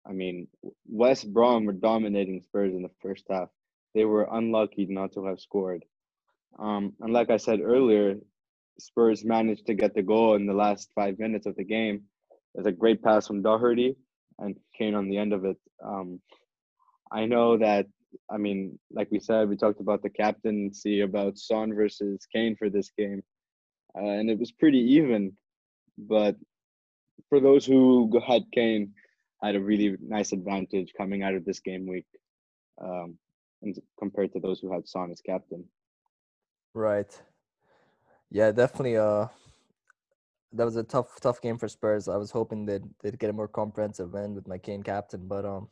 I 0.05 0.11
mean, 0.11 0.47
West 0.85 1.31
Brom 1.31 1.63
were 1.63 1.71
dominating 1.71 2.41
Spurs 2.41 2.73
in 2.73 2.81
the 2.83 2.91
first 3.01 3.23
half. 3.29 3.47
They 3.95 4.03
were 4.03 4.27
unlucky 4.29 4.85
not 4.89 5.13
to 5.13 5.25
have 5.27 5.39
scored. 5.39 5.85
Um, 6.59 6.91
and 6.99 7.13
like 7.13 7.29
I 7.29 7.37
said 7.37 7.61
earlier, 7.61 8.15
Spurs 8.79 9.23
managed 9.23 9.67
to 9.67 9.73
get 9.73 9.95
the 9.95 10.01
goal 10.03 10.35
in 10.35 10.45
the 10.45 10.53
last 10.53 10.91
five 10.93 11.19
minutes 11.19 11.45
of 11.45 11.55
the 11.55 11.63
game. 11.63 12.03
There's 12.53 12.67
a 12.67 12.71
great 12.71 13.01
pass 13.01 13.27
from 13.27 13.43
Doherty 13.43 13.95
and 14.39 14.57
Kane 14.77 14.95
on 14.95 15.09
the 15.09 15.17
end 15.17 15.31
of 15.31 15.45
it. 15.45 15.57
Um, 15.81 16.19
I 17.09 17.27
know 17.27 17.57
that 17.59 17.87
I 18.31 18.37
mean, 18.37 18.79
like 18.91 19.09
we 19.11 19.19
said, 19.19 19.49
we 19.49 19.55
talked 19.55 19.79
about 19.79 20.01
the 20.01 20.09
captaincy 20.09 21.01
about 21.01 21.37
Son 21.37 21.73
versus 21.73 22.25
Kane 22.33 22.55
for 22.55 22.69
this 22.69 22.91
game, 22.97 23.21
uh, 23.97 24.05
and 24.05 24.29
it 24.29 24.39
was 24.39 24.51
pretty 24.51 24.79
even. 24.79 25.33
But 25.97 26.35
for 27.29 27.39
those 27.39 27.65
who 27.65 28.11
had 28.25 28.43
Kane, 28.51 28.93
had 29.43 29.55
a 29.55 29.61
really 29.61 29.97
nice 30.01 30.31
advantage 30.31 30.93
coming 30.97 31.23
out 31.23 31.35
of 31.35 31.45
this 31.45 31.59
game 31.59 31.85
week, 31.85 32.07
um, 32.81 33.17
compared 33.99 34.31
to 34.33 34.39
those 34.39 34.59
who 34.59 34.71
had 34.71 34.87
Son 34.87 35.11
as 35.11 35.21
captain. 35.21 35.65
Right. 36.73 37.21
Yeah, 38.31 38.51
definitely. 38.51 38.97
Uh, 38.97 39.27
that 40.53 40.65
was 40.65 40.75
a 40.75 40.83
tough, 40.83 41.19
tough 41.19 41.41
game 41.41 41.57
for 41.57 41.67
Spurs. 41.67 42.07
I 42.07 42.17
was 42.17 42.31
hoping 42.31 42.65
that 42.67 42.81
they'd 43.01 43.19
get 43.19 43.29
a 43.29 43.33
more 43.33 43.47
comprehensive 43.47 44.13
win 44.13 44.35
with 44.35 44.47
my 44.47 44.57
Kane 44.57 44.83
captain, 44.83 45.27
but 45.27 45.45
um, 45.45 45.67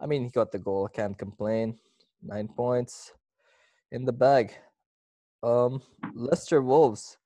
I 0.00 0.06
mean, 0.06 0.24
he 0.24 0.30
got 0.30 0.52
the 0.52 0.58
goal. 0.58 0.88
I 0.90 0.94
Can't 0.94 1.18
complain. 1.18 1.78
Nine 2.22 2.48
points 2.48 3.12
in 3.92 4.04
the 4.04 4.12
bag. 4.12 4.54
Um, 5.42 5.82
Leicester 6.14 6.60
Wolves, 6.62 7.18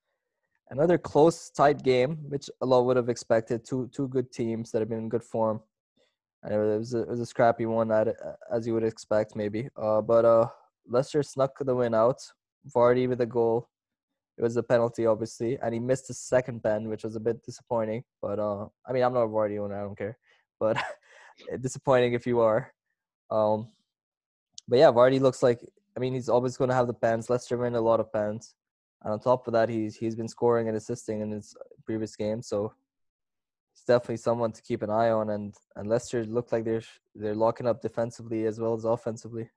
another 0.69 0.97
close, 0.97 1.49
tight 1.49 1.83
game, 1.83 2.17
which 2.29 2.49
a 2.61 2.65
lot 2.65 2.85
would 2.85 2.97
have 2.97 3.09
expected. 3.09 3.65
Two 3.65 3.89
two 3.93 4.07
good 4.07 4.31
teams 4.31 4.71
that 4.71 4.79
have 4.79 4.89
been 4.89 4.99
in 4.99 5.09
good 5.09 5.23
form. 5.23 5.61
And 6.43 6.53
it 6.53 6.57
was 6.57 6.93
a, 6.93 7.01
it 7.03 7.09
was 7.09 7.19
a 7.19 7.25
scrappy 7.25 7.65
one, 7.65 7.91
at, 7.91 8.15
as 8.51 8.65
you 8.65 8.73
would 8.73 8.83
expect, 8.83 9.35
maybe. 9.35 9.69
Uh, 9.75 10.01
but 10.01 10.25
uh, 10.25 10.47
Leicester 10.87 11.21
snuck 11.23 11.57
the 11.59 11.75
win 11.75 11.93
out. 11.93 12.19
Vardy 12.75 13.07
with 13.07 13.21
a 13.21 13.25
goal. 13.25 13.69
It 14.37 14.43
was 14.43 14.57
a 14.57 14.63
penalty, 14.63 15.05
obviously, 15.05 15.59
and 15.61 15.73
he 15.73 15.79
missed 15.79 16.07
his 16.07 16.19
second 16.19 16.63
pen, 16.63 16.89
which 16.89 17.03
was 17.03 17.15
a 17.15 17.19
bit 17.19 17.43
disappointing. 17.43 18.03
But 18.21 18.39
uh, 18.39 18.67
I 18.87 18.91
mean, 18.91 19.03
I'm 19.03 19.13
not 19.13 19.23
a 19.23 19.27
Vardy 19.27 19.59
owner, 19.59 19.79
I 19.79 19.83
don't 19.83 19.97
care. 19.97 20.17
But 20.59 20.77
disappointing 21.59 22.13
if 22.13 22.25
you 22.25 22.39
are. 22.41 22.73
Um, 23.29 23.67
but 24.67 24.79
yeah, 24.79 24.91
Vardy 24.91 25.19
looks 25.19 25.43
like. 25.43 25.59
I 25.95 25.99
mean, 25.99 26.13
he's 26.13 26.29
always 26.29 26.55
going 26.55 26.69
to 26.69 26.75
have 26.75 26.87
the 26.87 26.93
pens. 26.93 27.29
Leicester 27.29 27.57
win 27.57 27.75
a 27.75 27.81
lot 27.81 27.99
of 27.99 28.11
pens, 28.13 28.55
and 29.03 29.11
on 29.11 29.19
top 29.19 29.47
of 29.47 29.53
that, 29.53 29.69
he's 29.69 29.95
he's 29.95 30.15
been 30.15 30.27
scoring 30.27 30.67
and 30.67 30.77
assisting 30.77 31.21
in 31.21 31.31
his 31.31 31.55
previous 31.85 32.15
games. 32.15 32.47
So 32.47 32.73
he's 33.73 33.83
definitely 33.83 34.17
someone 34.17 34.51
to 34.53 34.61
keep 34.61 34.81
an 34.81 34.89
eye 34.89 35.09
on. 35.09 35.29
And 35.29 35.53
and 35.75 35.89
Leicester 35.89 36.25
look 36.25 36.51
like 36.51 36.63
they're 36.63 36.83
they're 37.15 37.35
locking 37.35 37.67
up 37.67 37.81
defensively 37.81 38.45
as 38.45 38.59
well 38.59 38.73
as 38.73 38.85
offensively. 38.85 39.49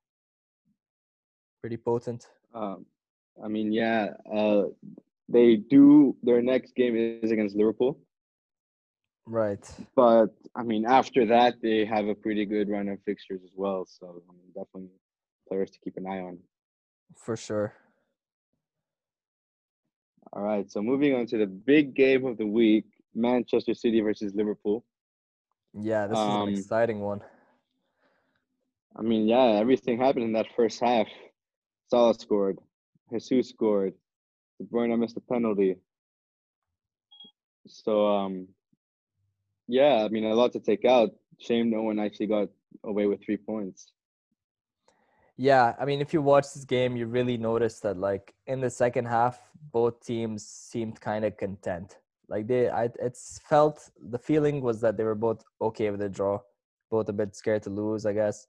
Pretty 1.61 1.77
potent. 1.77 2.27
Um, 2.53 2.87
I 3.43 3.49
mean, 3.49 3.73
yeah, 3.73 4.11
uh, 4.33 4.65
they 5.29 5.57
do. 5.57 6.17
Their 6.23 6.43
next 6.43 6.75
game 6.75 6.97
is 6.97 7.31
against 7.31 7.57
Liverpool. 7.57 7.99
Right. 9.27 9.65
But 9.97 10.29
I 10.55 10.63
mean, 10.63 10.85
after 10.87 11.27
that, 11.27 11.55
they 11.63 11.85
have 11.87 12.07
a 12.09 12.15
pretty 12.15 12.45
good 12.45 12.69
run 12.69 12.89
of 12.89 12.99
fixtures 13.05 13.41
as 13.43 13.53
well. 13.55 13.87
So 13.87 14.23
I 14.29 14.33
mean, 14.33 14.49
definitely 14.55 14.91
players 15.49 15.71
to 15.71 15.79
keep 15.81 15.97
an 15.97 16.07
eye 16.07 16.21
on. 16.21 16.39
For 17.17 17.37
sure. 17.37 17.75
All 20.33 20.43
right. 20.43 20.71
So 20.71 20.83
moving 20.83 21.15
on 21.15 21.27
to 21.27 21.39
the 21.39 21.47
big 21.47 21.95
game 21.95 22.27
of 22.27 22.37
the 22.37 22.47
week: 22.47 22.85
Manchester 23.15 23.75
City 23.75 24.01
versus 24.01 24.35
Liverpool. 24.35 24.85
Yeah, 25.73 26.07
this 26.07 26.19
is 26.19 26.25
Um, 26.25 26.49
an 26.49 26.55
exciting 26.55 27.01
one. 27.01 27.21
I 28.97 29.03
mean, 29.03 29.27
yeah, 29.27 29.59
everything 29.59 29.99
happened 29.99 30.25
in 30.25 30.33
that 30.33 30.47
first 30.57 30.81
half. 30.81 31.09
Salah 31.89 32.15
scored. 32.15 32.59
Jesus 33.11 33.49
scored. 33.49 33.95
De 34.61 34.67
Bruyne 34.67 34.97
missed 34.99 35.17
a 35.17 35.21
penalty. 35.21 35.77
So, 37.67 38.07
um, 38.07 38.49
yeah, 39.67 40.05
I 40.05 40.09
mean, 40.09 40.25
a 40.25 40.35
lot 40.35 40.53
to 40.53 40.61
take 40.61 40.85
out. 40.85 41.11
Shame 41.39 41.71
no 41.71 41.83
one 41.83 41.99
actually 41.99 42.27
got 42.29 42.49
away 42.85 43.07
with 43.07 43.25
three 43.25 43.37
points. 43.37 43.93
Yeah, 45.37 45.75
I 45.81 45.85
mean, 45.85 46.01
if 46.01 46.13
you 46.13 46.23
watch 46.23 46.55
this 46.55 46.65
game, 46.65 46.97
you 46.97 47.07
really 47.07 47.37
notice 47.37 47.81
that, 47.81 47.97
like 47.97 48.35
in 48.47 48.61
the 48.61 48.71
second 48.71 49.07
half, 49.07 49.41
both 49.73 50.05
teams 50.05 50.47
seemed 50.47 51.01
kind 51.01 51.25
of 51.25 51.37
content. 51.37 51.99
Like 52.29 52.47
they, 52.47 52.71
I, 52.71 52.89
it's 53.03 53.41
felt 53.49 53.91
the 54.01 54.19
feeling 54.19 54.61
was 54.63 54.81
that 54.83 54.97
they 54.97 55.05
were 55.05 55.17
both 55.17 55.43
okay 55.61 55.91
with 55.91 56.01
the 56.01 56.09
draw, 56.09 56.41
both 56.91 57.09
a 57.09 57.13
bit 57.13 57.35
scared 57.35 57.65
to 57.65 57.71
lose, 57.71 58.07
I 58.07 58.13
guess. 58.13 58.47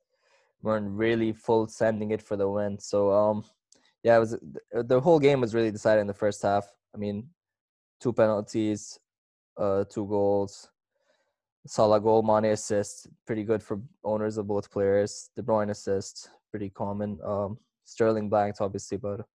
weren't 0.61 0.89
really 0.89 1.31
full 1.31 1.67
sending 1.67 2.11
it 2.11 2.21
for 2.21 2.35
the 2.35 2.49
win. 2.49 2.79
So, 2.79 3.11
um, 3.11 3.45
yeah, 4.03 4.17
it 4.17 4.19
was 4.19 4.31
the, 4.71 4.83
the 4.83 4.99
whole 4.99 5.19
game 5.19 5.41
was 5.41 5.55
really 5.55 5.71
decided 5.71 6.01
in 6.01 6.07
the 6.07 6.13
first 6.13 6.41
half. 6.41 6.67
I 6.93 6.97
mean, 6.97 7.29
two 7.99 8.13
penalties, 8.13 8.99
uh, 9.57 9.85
two 9.85 10.05
goals. 10.07 10.69
Salah 11.67 11.99
goal, 11.99 12.21
Mane 12.21 12.51
assist, 12.51 13.07
pretty 13.25 13.43
good 13.43 13.63
for 13.63 13.81
owners 14.03 14.37
of 14.37 14.47
both 14.47 14.71
players. 14.71 15.29
De 15.35 15.41
Bruyne 15.41 15.71
assist, 15.71 16.29
pretty 16.51 16.69
common. 16.69 17.19
Um, 17.23 17.57
Sterling 17.85 18.29
blanked, 18.29 18.61
obviously, 18.61 18.97
but 18.97 19.25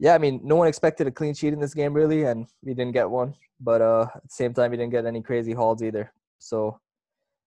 yeah, 0.00 0.14
I 0.14 0.18
mean, 0.18 0.40
no 0.44 0.56
one 0.56 0.68
expected 0.68 1.06
a 1.06 1.10
clean 1.10 1.34
sheet 1.34 1.52
in 1.52 1.60
this 1.60 1.74
game, 1.74 1.92
really, 1.92 2.24
and 2.24 2.46
we 2.62 2.74
didn't 2.74 2.92
get 2.92 3.10
one. 3.10 3.34
But 3.60 3.82
uh, 3.82 4.06
at 4.14 4.22
the 4.22 4.28
same 4.28 4.54
time, 4.54 4.70
we 4.70 4.76
didn't 4.76 4.92
get 4.92 5.06
any 5.06 5.22
crazy 5.22 5.52
hauls 5.52 5.82
either. 5.82 6.12
So, 6.38 6.80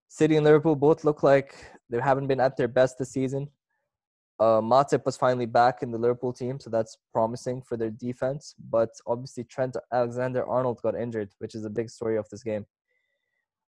City 0.08 0.36
and 0.36 0.44
Liverpool 0.44 0.76
both 0.76 1.04
look 1.04 1.22
like 1.22 1.54
they 1.88 1.98
haven't 1.98 2.26
been 2.26 2.40
at 2.40 2.56
their 2.56 2.68
best 2.68 2.98
this 2.98 3.12
season. 3.12 3.48
Uh, 4.38 4.60
Matip 4.60 5.06
was 5.06 5.16
finally 5.16 5.46
back 5.46 5.82
in 5.82 5.90
the 5.90 5.98
Liverpool 5.98 6.32
team, 6.32 6.58
so 6.60 6.68
that's 6.68 6.98
promising 7.12 7.62
for 7.62 7.76
their 7.76 7.90
defense. 7.90 8.54
But 8.70 8.90
obviously, 9.06 9.44
Trent 9.44 9.76
Alexander 9.92 10.46
Arnold 10.46 10.80
got 10.82 10.94
injured, 10.94 11.30
which 11.38 11.54
is 11.54 11.64
a 11.64 11.70
big 11.70 11.88
story 11.88 12.18
of 12.18 12.28
this 12.28 12.42
game. 12.42 12.66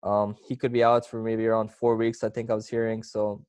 Um, 0.04 0.36
he 0.46 0.54
could 0.54 0.72
be 0.72 0.84
out 0.84 1.06
for 1.06 1.22
maybe 1.22 1.46
around 1.46 1.72
four 1.72 1.96
weeks, 1.96 2.22
I 2.22 2.28
think 2.28 2.50
I 2.50 2.54
was 2.54 2.68
hearing. 2.68 3.02
So, 3.02 3.42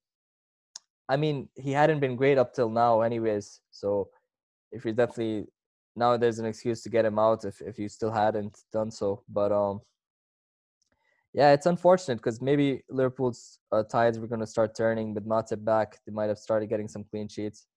I 1.07 1.17
mean, 1.17 1.49
he 1.55 1.71
hadn't 1.71 1.99
been 1.99 2.15
great 2.15 2.37
up 2.37 2.53
till 2.53 2.69
now, 2.69 3.01
anyways. 3.01 3.59
So, 3.71 4.09
if 4.71 4.85
you're 4.85 4.93
definitely 4.93 5.47
now 5.95 6.17
there's 6.17 6.39
an 6.39 6.45
excuse 6.45 6.81
to 6.83 6.89
get 6.89 7.05
him 7.05 7.17
out 7.17 7.45
if 7.45 7.61
if 7.61 7.79
you 7.79 7.87
still 7.87 8.11
hadn't 8.11 8.59
done 8.71 8.91
so. 8.91 9.23
But 9.29 9.51
um, 9.51 9.81
yeah, 11.33 11.51
it's 11.53 11.65
unfortunate 11.65 12.17
because 12.17 12.41
maybe 12.41 12.83
Liverpool's 12.89 13.59
uh, 13.71 13.83
tides 13.83 14.19
were 14.19 14.27
going 14.27 14.41
to 14.41 14.47
start 14.47 14.75
turning 14.75 15.13
with 15.13 15.27
Matip 15.27 15.63
back. 15.63 15.97
They 16.05 16.13
might 16.13 16.29
have 16.29 16.37
started 16.37 16.69
getting 16.69 16.87
some 16.87 17.03
clean 17.03 17.27
sheets. 17.27 17.67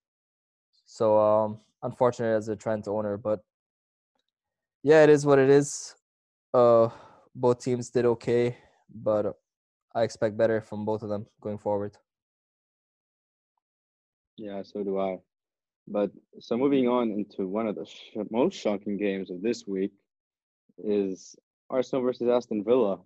So 0.86 1.18
um, 1.18 1.60
unfortunate 1.82 2.36
as 2.36 2.48
a 2.48 2.56
Trent 2.56 2.88
owner, 2.88 3.16
but 3.16 3.40
yeah, 4.82 5.02
it 5.02 5.10
is 5.10 5.26
what 5.26 5.38
it 5.38 5.50
is. 5.50 5.94
Uh, 6.54 6.88
both 7.34 7.62
teams 7.62 7.90
did 7.90 8.06
okay, 8.06 8.56
but 8.94 9.34
I 9.94 10.02
expect 10.02 10.36
better 10.36 10.60
from 10.60 10.84
both 10.84 11.02
of 11.02 11.08
them 11.08 11.26
going 11.40 11.58
forward. 11.58 11.96
Yeah, 14.36 14.62
so 14.62 14.84
do 14.84 14.98
I. 14.98 15.18
But 15.86 16.10
so 16.40 16.56
moving 16.56 16.86
on 16.86 17.10
into 17.10 17.46
one 17.48 17.66
of 17.66 17.74
the 17.74 17.86
sh- 17.86 18.16
most 18.30 18.54
shocking 18.54 18.96
games 18.98 19.30
of 19.30 19.42
this 19.42 19.66
week 19.66 19.92
is 20.84 21.34
Arsenal 21.70 22.02
versus 22.04 22.28
Aston 22.28 22.62
Villa. 22.64 22.98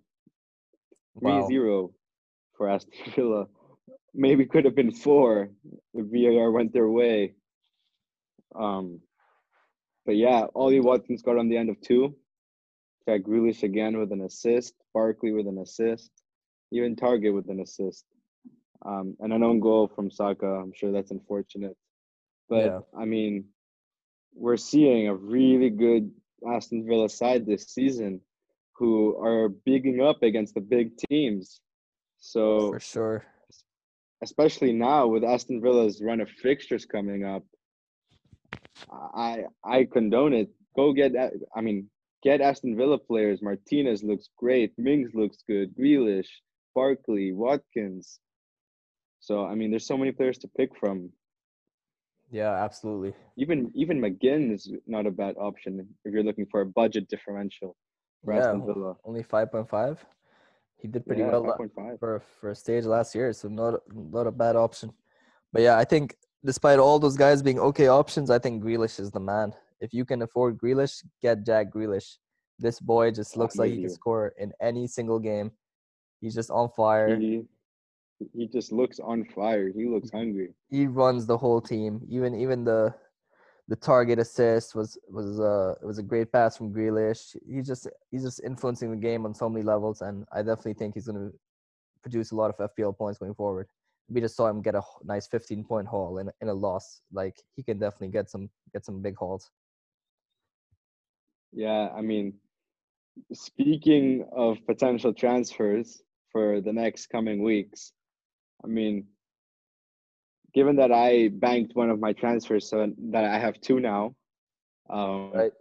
3 1.19 1.31
Wow. 1.31 1.47
0 1.47 1.93
for 2.55 2.69
Aston 2.69 2.93
Villa. 3.15 3.47
Maybe 4.13 4.45
could 4.45 4.65
have 4.65 4.75
been 4.75 4.91
four 4.93 5.49
if 5.93 6.05
VAR 6.11 6.51
went 6.51 6.73
their 6.73 6.89
way. 6.89 7.33
Um, 8.53 8.99
but 10.05 10.15
yeah, 10.17 10.45
Ollie 10.53 10.81
Watkins 10.81 11.23
got 11.23 11.37
on 11.37 11.49
the 11.49 11.57
end 11.57 11.69
of 11.69 11.81
two. 11.81 12.15
Jack 13.07 13.21
Grealish 13.21 13.63
again 13.63 13.97
with 13.97 14.11
an 14.11 14.21
assist. 14.21 14.73
Barkley 14.93 15.31
with 15.31 15.47
an 15.47 15.57
assist. 15.59 16.11
Even 16.71 16.95
Targett 16.95 17.33
with 17.33 17.49
an 17.49 17.59
assist. 17.59 18.05
Um, 18.85 19.15
and 19.19 19.31
an 19.33 19.43
own 19.43 19.59
goal 19.59 19.87
from 19.93 20.11
Saka. 20.11 20.45
I'm 20.45 20.73
sure 20.75 20.91
that's 20.91 21.11
unfortunate. 21.11 21.75
But 22.49 22.65
Yeah. 22.65 22.79
I 22.97 23.05
mean, 23.05 23.45
we're 24.33 24.57
seeing 24.57 25.07
a 25.07 25.15
really 25.15 25.69
good 25.69 26.11
Aston 26.47 26.85
Villa 26.85 27.07
side 27.09 27.45
this 27.45 27.67
season 27.67 28.21
who 28.75 29.15
are 29.23 29.49
bigging 29.49 30.01
up 30.01 30.23
against 30.23 30.55
the 30.55 30.61
big 30.61 30.97
teams. 31.09 31.61
So 32.19 32.71
For 32.71 32.79
sure. 32.79 33.25
especially 34.23 34.73
now 34.73 35.07
with 35.07 35.23
Aston 35.23 35.61
Villa's 35.61 36.01
run 36.01 36.21
of 36.21 36.29
fixtures 36.29 36.85
coming 36.85 37.23
up, 37.23 37.43
I 38.91 39.45
I 39.63 39.85
condone 39.85 40.33
it. 40.33 40.49
Go 40.75 40.93
get 40.93 41.13
that. 41.13 41.33
I 41.55 41.61
mean, 41.61 41.89
get 42.23 42.41
Aston 42.41 42.75
Villa 42.75 42.97
players. 42.97 43.41
Martinez 43.41 44.03
looks 44.03 44.29
great. 44.37 44.73
Mings 44.77 45.11
looks 45.13 45.43
good. 45.47 45.75
Grealish, 45.75 46.29
Barkley, 46.73 47.33
Watkins. 47.33 48.19
So 49.19 49.45
I 49.45 49.55
mean, 49.55 49.69
there's 49.69 49.87
so 49.87 49.97
many 49.97 50.11
players 50.11 50.37
to 50.39 50.47
pick 50.47 50.71
from. 50.79 51.11
Yeah, 52.31 52.53
absolutely. 52.53 53.13
Even 53.37 53.71
even 53.75 53.99
McGinn 53.99 54.53
is 54.53 54.71
not 54.87 55.05
a 55.05 55.11
bad 55.11 55.35
option 55.37 55.85
if 56.03 56.13
you're 56.13 56.23
looking 56.23 56.47
for 56.49 56.61
a 56.61 56.65
budget 56.65 57.07
differential 57.09 57.75
for 58.23 58.33
Yeah, 58.33 58.39
Aston 58.39 58.65
Villa. 58.65 58.95
only 59.05 59.23
five 59.23 59.51
point 59.51 59.69
five. 59.69 60.03
He 60.77 60.87
did 60.89 61.05
pretty 61.05 61.21
yeah, 61.21 61.31
well 61.31 61.51
uh, 61.51 61.57
5.5. 61.57 61.99
for 61.99 62.23
for 62.39 62.49
a 62.49 62.55
stage 62.55 62.85
last 62.85 63.15
year, 63.15 63.31
so 63.33 63.47
not 63.47 63.81
not 63.93 64.27
a 64.27 64.31
bad 64.31 64.55
option. 64.55 64.91
But 65.53 65.61
yeah, 65.61 65.77
I 65.77 65.85
think 65.85 66.17
despite 66.43 66.79
all 66.79 66.99
those 66.99 67.15
guys 67.15 67.41
being 67.41 67.59
okay 67.59 67.87
options, 67.87 68.29
I 68.29 68.39
think 68.39 68.63
Grealish 68.63 68.99
is 68.99 69.11
the 69.11 69.19
man. 69.19 69.53
If 69.83 69.93
you 69.93 70.05
can 70.05 70.21
afford 70.21 70.57
Grealish, 70.57 71.03
get 71.21 71.45
Jack 71.45 71.69
Grealish. 71.69 72.15
This 72.57 72.79
boy 72.79 73.11
just 73.11 73.35
looks 73.35 73.57
like 73.57 73.71
he 73.71 73.81
can 73.81 73.89
score 73.89 74.33
in 74.39 74.53
any 74.61 74.87
single 74.87 75.19
game. 75.19 75.51
He's 76.21 76.33
just 76.33 76.49
on 76.49 76.69
fire. 76.69 77.17
He 77.19 77.43
he 78.33 78.47
just 78.47 78.71
looks 78.71 78.99
on 78.99 79.25
fire. 79.25 79.69
He 79.75 79.85
looks 79.85 80.09
hungry. 80.09 80.53
He 80.69 80.87
runs 80.87 81.25
the 81.25 81.37
whole 81.37 81.59
team. 81.59 81.99
Even 82.09 82.33
even 82.33 82.63
the 82.63 82.95
the 83.67 83.75
Targett 83.75 84.19
assist 84.19 84.73
was 84.73 84.97
was 85.09 85.41
uh 85.41 85.75
was 85.85 85.97
a 85.97 86.03
great 86.03 86.31
pass 86.31 86.55
from 86.55 86.73
Grealish. 86.73 87.35
He's 87.45 87.67
just 87.67 87.89
he's 88.09 88.23
just 88.23 88.41
influencing 88.41 88.89
the 88.91 88.97
game 89.09 89.25
on 89.25 89.33
so 89.33 89.49
many 89.49 89.65
levels, 89.65 90.01
and 90.01 90.25
I 90.31 90.43
definitely 90.43 90.75
think 90.75 90.93
he's 90.93 91.07
going 91.07 91.29
to 91.29 91.37
produce 92.01 92.31
a 92.31 92.35
lot 92.35 92.53
of 92.53 92.71
FPL 92.71 92.97
points 92.97 93.19
going 93.19 93.35
forward. 93.35 93.67
We 94.07 94.21
just 94.21 94.37
saw 94.37 94.47
him 94.47 94.61
get 94.61 94.75
a 94.75 94.81
nice 95.03 95.27
15 95.27 95.65
point 95.65 95.87
haul 95.87 96.19
in 96.19 96.31
in 96.39 96.47
a 96.47 96.53
loss. 96.53 97.01
Like 97.11 97.35
he 97.57 97.63
can 97.63 97.79
definitely 97.79 98.09
get 98.09 98.29
some 98.29 98.49
get 98.71 98.85
some 98.85 99.01
big 99.01 99.17
hauls. 99.17 99.51
Yeah, 101.53 101.89
I 101.95 102.01
mean, 102.01 102.33
speaking 103.31 104.25
of 104.35 104.57
potential 104.65 105.13
transfers 105.13 106.01
for 106.31 106.61
the 106.61 106.73
next 106.73 107.07
coming 107.07 107.43
weeks, 107.43 107.91
I 108.63 108.67
mean, 108.67 109.05
given 110.53 110.77
that 110.77 110.91
I 110.91 111.29
banked 111.29 111.75
one 111.75 111.89
of 111.89 111.99
my 111.99 112.13
transfers, 112.13 112.69
so 112.69 112.91
that 113.11 113.23
I 113.23 113.39
have 113.39 113.59
two 113.61 113.79
now, 113.79 114.15
um, 114.89 115.31
Right. 115.31 115.51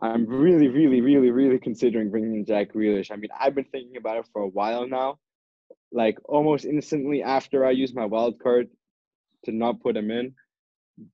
I'm 0.00 0.26
really, 0.26 0.68
really, 0.68 1.00
really, 1.00 1.30
really 1.30 1.58
considering 1.58 2.10
bringing 2.10 2.44
Jack 2.44 2.72
Grealish. 2.72 3.10
I 3.10 3.16
mean, 3.16 3.30
I've 3.38 3.54
been 3.54 3.64
thinking 3.64 3.96
about 3.96 4.18
it 4.18 4.26
for 4.32 4.42
a 4.42 4.48
while 4.48 4.86
now, 4.86 5.18
like 5.90 6.18
almost 6.24 6.64
instantly 6.64 7.22
after 7.22 7.64
I 7.64 7.72
used 7.72 7.96
my 7.96 8.04
wild 8.04 8.38
card 8.38 8.68
to 9.44 9.52
not 9.52 9.80
put 9.80 9.96
him 9.96 10.10
in. 10.10 10.34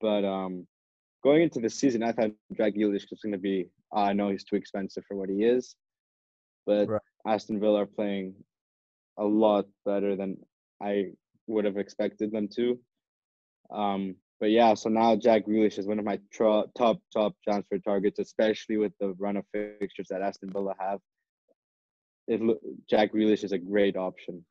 But 0.00 0.24
um, 0.24 0.66
going 1.22 1.42
into 1.42 1.60
the 1.60 1.70
season, 1.70 2.02
I 2.02 2.12
thought 2.12 2.32
Jack 2.56 2.74
Grealish 2.74 3.08
was 3.10 3.20
going 3.22 3.32
to 3.32 3.38
be. 3.38 3.68
I 3.94 4.12
know 4.12 4.30
he's 4.30 4.44
too 4.44 4.56
expensive 4.56 5.04
for 5.06 5.16
what 5.16 5.28
he 5.28 5.44
is, 5.44 5.76
but 6.66 6.88
Right. 6.88 7.00
Aston 7.26 7.60
Villa 7.60 7.82
are 7.82 7.86
playing 7.86 8.34
a 9.18 9.24
lot 9.24 9.66
better 9.84 10.16
than 10.16 10.36
I 10.82 11.12
would 11.46 11.64
have 11.64 11.76
expected 11.76 12.32
them 12.32 12.48
to. 12.56 12.78
Um, 13.70 14.16
but 14.40 14.50
yeah, 14.50 14.74
so 14.74 14.88
now 14.88 15.16
Jack 15.16 15.46
Grealish 15.46 15.78
is 15.78 15.86
one 15.86 15.98
of 15.98 16.04
my 16.04 16.18
tra- 16.32 16.64
top 16.76 16.98
top 17.12 17.34
transfer 17.42 17.78
targets, 17.78 18.18
especially 18.18 18.76
with 18.76 18.92
the 19.00 19.14
run 19.18 19.36
of 19.36 19.44
fixtures 19.52 20.08
that 20.10 20.22
Aston 20.22 20.50
Villa 20.52 20.74
have. 20.78 21.00
It 22.26 22.40
Jack 22.88 23.12
Grealish 23.12 23.44
is 23.44 23.52
a 23.52 23.58
great 23.58 23.96
option. 23.96 24.44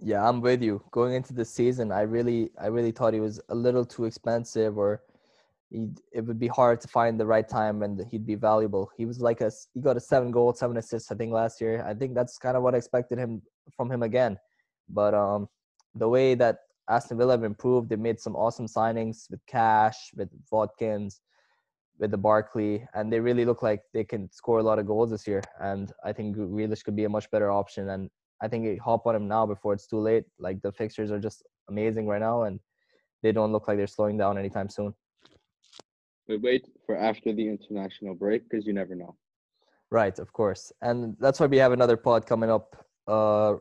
Yeah, 0.00 0.28
I'm 0.28 0.40
with 0.40 0.62
you. 0.62 0.82
Going 0.90 1.14
into 1.14 1.32
the 1.32 1.44
season, 1.44 1.90
I 1.92 2.02
really 2.02 2.50
I 2.60 2.66
really 2.66 2.92
thought 2.92 3.14
he 3.14 3.20
was 3.20 3.40
a 3.48 3.54
little 3.54 3.84
too 3.84 4.04
expensive, 4.04 4.76
or 4.76 5.02
it 5.70 6.24
would 6.24 6.38
be 6.38 6.48
hard 6.48 6.80
to 6.80 6.88
find 6.88 7.20
the 7.20 7.26
right 7.26 7.48
time 7.48 7.82
and 7.82 8.02
he'd 8.10 8.26
be 8.26 8.34
valuable. 8.34 8.90
He 8.96 9.04
was 9.04 9.20
like 9.20 9.40
a 9.40 9.50
he 9.74 9.80
got 9.80 9.96
a 9.96 10.00
seven 10.00 10.30
goal, 10.30 10.54
seven 10.54 10.76
assists 10.78 11.12
I 11.12 11.14
think 11.14 11.32
last 11.32 11.60
year. 11.60 11.84
I 11.86 11.94
think 11.94 12.14
that's 12.14 12.38
kind 12.38 12.56
of 12.56 12.62
what 12.62 12.74
I 12.74 12.78
expected 12.78 13.18
him 13.18 13.42
from 13.76 13.90
him 13.90 14.02
again. 14.02 14.38
But 14.88 15.14
um, 15.14 15.48
the 15.94 16.08
way 16.08 16.34
that 16.36 16.58
Aston 16.88 17.18
Villa 17.18 17.34
have 17.34 17.44
improved, 17.44 17.90
they 17.90 17.96
made 17.96 18.18
some 18.18 18.34
awesome 18.34 18.66
signings 18.66 19.30
with 19.30 19.44
Cash, 19.46 20.10
with 20.16 20.30
Watkins, 20.50 21.20
with 21.98 22.10
the 22.10 22.16
Barkley, 22.16 22.86
and 22.94 23.12
they 23.12 23.20
really 23.20 23.44
look 23.44 23.62
like 23.62 23.82
they 23.92 24.04
can 24.04 24.30
score 24.32 24.60
a 24.60 24.62
lot 24.62 24.78
of 24.78 24.86
goals 24.86 25.10
this 25.10 25.26
year. 25.26 25.42
And 25.60 25.92
I 26.04 26.12
think 26.12 26.36
Grealish 26.36 26.84
could 26.84 26.96
be 26.96 27.04
a 27.04 27.08
much 27.08 27.30
better 27.30 27.50
option. 27.50 27.90
And 27.90 28.08
I 28.40 28.48
think 28.48 28.80
hop 28.80 29.06
on 29.06 29.16
him 29.16 29.28
now 29.28 29.44
before 29.44 29.74
it's 29.74 29.86
too 29.86 30.00
late. 30.00 30.24
Like 30.38 30.62
the 30.62 30.72
fixtures 30.72 31.10
are 31.10 31.18
just 31.18 31.42
amazing 31.68 32.06
right 32.06 32.20
now, 32.20 32.44
and 32.44 32.58
they 33.22 33.32
don't 33.32 33.52
look 33.52 33.68
like 33.68 33.76
they're 33.76 33.86
slowing 33.86 34.16
down 34.16 34.38
anytime 34.38 34.70
soon. 34.70 34.94
But 36.28 36.42
wait 36.42 36.68
for 36.84 36.96
after 36.96 37.32
the 37.32 37.48
international 37.48 38.14
break 38.14 38.48
because 38.48 38.66
you 38.66 38.74
never 38.74 38.94
know. 38.94 39.16
Right, 39.90 40.18
of 40.18 40.32
course, 40.32 40.70
and 40.82 41.16
that's 41.18 41.40
why 41.40 41.46
we 41.46 41.56
have 41.56 41.72
another 41.72 41.96
pod 41.96 42.26
coming 42.26 42.50
up 42.50 42.76
uh, 43.08 43.54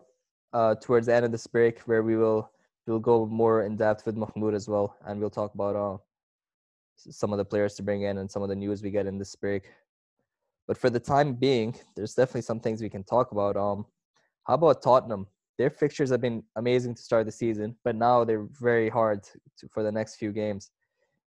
uh, 0.52 0.76
towards 0.76 1.08
the 1.08 1.16
end 1.16 1.26
of 1.26 1.32
this 1.32 1.48
break 1.48 1.80
where 1.82 2.04
we 2.04 2.18
will 2.18 2.52
we'll 2.86 3.00
go 3.00 3.26
more 3.26 3.64
in 3.64 3.76
depth 3.78 4.06
with 4.06 4.18
Mahmoud 4.18 4.54
as 4.54 4.68
well, 4.68 4.98
and 5.06 5.20
we'll 5.20 5.30
talk 5.30 5.54
about 5.54 5.76
uh, 5.76 5.98
some 6.98 7.32
of 7.32 7.38
the 7.38 7.46
players 7.46 7.76
to 7.76 7.84
bring 7.84 8.04
in 8.04 8.18
and 8.18 8.30
some 8.30 8.44
of 8.44 8.50
the 8.50 8.56
news 8.56 8.84
we 8.84 8.92
get 8.92 9.06
in 9.06 9.18
this 9.18 9.36
break. 9.36 9.64
But 10.68 10.78
for 10.78 10.90
the 10.90 11.00
time 11.00 11.34
being, 11.34 11.76
there's 11.96 12.14
definitely 12.14 12.42
some 12.42 12.60
things 12.60 12.82
we 12.82 12.90
can 12.90 13.04
talk 13.04 13.32
about. 13.32 13.56
Um, 13.56 13.86
how 14.46 14.56
about 14.56 14.82
Tottenham? 14.82 15.28
Their 15.58 15.70
fixtures 15.70 16.10
have 16.12 16.22
been 16.22 16.44
amazing 16.56 16.96
to 16.96 17.02
start 17.02 17.26
the 17.26 17.32
season, 17.32 17.76
but 17.84 17.96
now 17.96 18.24
they're 18.24 18.48
very 18.60 18.90
hard 18.90 19.24
to, 19.24 19.68
for 19.70 19.82
the 19.82 19.92
next 19.92 20.16
few 20.16 20.32
games. 20.32 20.72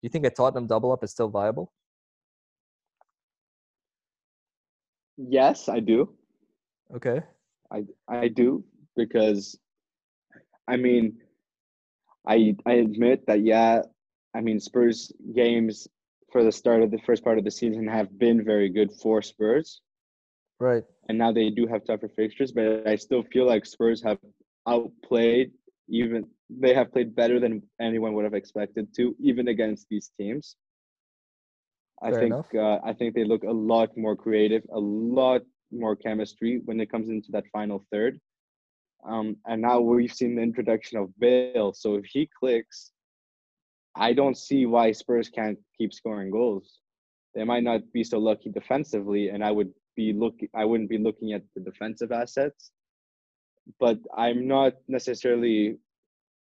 You 0.06 0.10
think 0.10 0.24
a 0.24 0.30
Tottenham 0.30 0.68
double 0.68 0.92
up 0.92 1.02
is 1.02 1.10
still 1.10 1.28
viable? 1.28 1.72
Yes, 5.16 5.68
I 5.68 5.80
do. 5.80 6.14
Okay. 6.94 7.22
I 7.72 7.82
I 8.06 8.28
do 8.28 8.64
because 8.94 9.58
I 10.68 10.76
mean 10.76 11.18
I 12.24 12.54
I 12.64 12.74
admit 12.74 13.26
that 13.26 13.40
yeah, 13.40 13.82
I 14.32 14.42
mean 14.42 14.60
Spurs 14.60 15.10
games 15.34 15.88
for 16.30 16.44
the 16.44 16.52
start 16.52 16.84
of 16.84 16.92
the 16.92 17.02
first 17.04 17.24
part 17.24 17.38
of 17.38 17.44
the 17.44 17.50
season 17.50 17.88
have 17.88 18.16
been 18.16 18.44
very 18.44 18.68
good 18.68 18.92
for 19.02 19.22
Spurs. 19.22 19.80
Right. 20.60 20.84
And 21.08 21.18
now 21.18 21.32
they 21.32 21.50
do 21.50 21.66
have 21.66 21.84
tougher 21.84 22.10
fixtures, 22.14 22.52
but 22.52 22.86
I 22.86 22.94
still 22.94 23.24
feel 23.24 23.44
like 23.44 23.66
Spurs 23.66 24.04
have 24.04 24.18
outplayed 24.68 25.50
even 25.88 26.28
they 26.48 26.74
have 26.74 26.92
played 26.92 27.14
better 27.14 27.40
than 27.40 27.62
anyone 27.80 28.14
would 28.14 28.24
have 28.24 28.34
expected 28.34 28.94
to, 28.96 29.16
even 29.20 29.48
against 29.48 29.86
these 29.90 30.10
teams. 30.18 30.56
I 32.02 32.10
Fair 32.10 32.20
think 32.20 32.54
uh, 32.54 32.78
I 32.84 32.92
think 32.92 33.14
they 33.14 33.24
look 33.24 33.44
a 33.44 33.50
lot 33.50 33.96
more 33.96 34.16
creative, 34.16 34.62
a 34.72 34.78
lot 34.78 35.42
more 35.72 35.96
chemistry 35.96 36.60
when 36.64 36.80
it 36.80 36.90
comes 36.90 37.08
into 37.08 37.28
that 37.32 37.44
final 37.52 37.84
third. 37.90 38.20
Um, 39.06 39.36
and 39.46 39.62
now 39.62 39.80
we've 39.80 40.12
seen 40.12 40.36
the 40.36 40.42
introduction 40.42 40.98
of 40.98 41.16
Bale. 41.18 41.72
So 41.72 41.94
if 41.94 42.04
he 42.06 42.28
clicks, 42.38 42.92
I 43.94 44.12
don't 44.12 44.36
see 44.36 44.66
why 44.66 44.92
Spurs 44.92 45.28
can't 45.28 45.58
keep 45.78 45.92
scoring 45.92 46.30
goals. 46.30 46.80
They 47.34 47.44
might 47.44 47.62
not 47.62 47.80
be 47.92 48.04
so 48.04 48.18
lucky 48.18 48.50
defensively, 48.50 49.30
and 49.30 49.44
I 49.44 49.50
would 49.50 49.72
be 49.94 50.12
looking. 50.12 50.48
I 50.54 50.64
wouldn't 50.64 50.90
be 50.90 50.98
looking 50.98 51.32
at 51.32 51.42
the 51.54 51.62
defensive 51.62 52.12
assets, 52.12 52.70
but 53.80 53.98
I'm 54.16 54.46
not 54.46 54.74
necessarily 54.88 55.78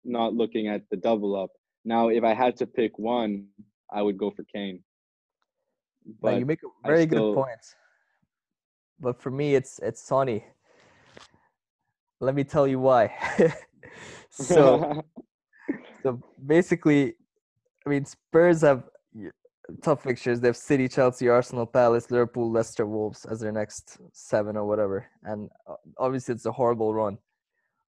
not 0.05 0.35
looking 0.35 0.69
at 0.69 0.83
the 0.91 0.97
double 0.97 1.37
up. 1.37 1.51
Now, 1.85 2.09
if 2.09 2.25
I 2.25 2.35
had 2.35 2.57
to 2.59 2.67
pick 2.67 2.99
one, 2.99 3.47
I 3.93 4.03
would 4.03 4.17
go 4.17 4.31
for 4.31 4.45
Kane. 4.45 4.83
But 6.21 6.39
you 6.39 6.47
make 6.47 6.61
a 6.63 6.87
very 6.87 7.07
still, 7.07 7.35
good 7.35 7.43
point. 7.43 7.61
But 9.01 9.21
for 9.21 9.31
me, 9.31 9.55
it's 9.55 9.79
it's 9.83 10.03
Sonny. 10.03 10.45
Let 12.21 12.35
me 12.35 12.45
tell 12.45 12.67
you 12.69 12.79
why. 12.79 13.13
so, 14.31 15.03
so 16.03 16.21
basically, 16.45 17.15
I 17.85 17.91
mean, 17.91 18.05
Spurs 18.05 18.63
have 18.63 18.85
tough 19.83 20.03
fixtures. 20.03 20.41
They 20.41 20.49
have 20.49 20.57
City, 20.57 20.89
Chelsea, 20.89 21.29
Arsenal, 21.29 21.67
Palace, 21.67 22.11
Liverpool, 22.11 22.51
Leicester, 22.51 22.87
Wolves 22.87 23.25
as 23.25 23.41
their 23.41 23.53
next 23.53 23.99
seven 24.13 24.57
or 24.57 24.67
whatever. 24.67 25.07
And 25.25 25.51
uh, 25.69 25.75
obviously, 25.99 26.35
it's 26.35 26.47
a 26.47 26.53
horrible 26.53 26.95
run. 26.95 27.19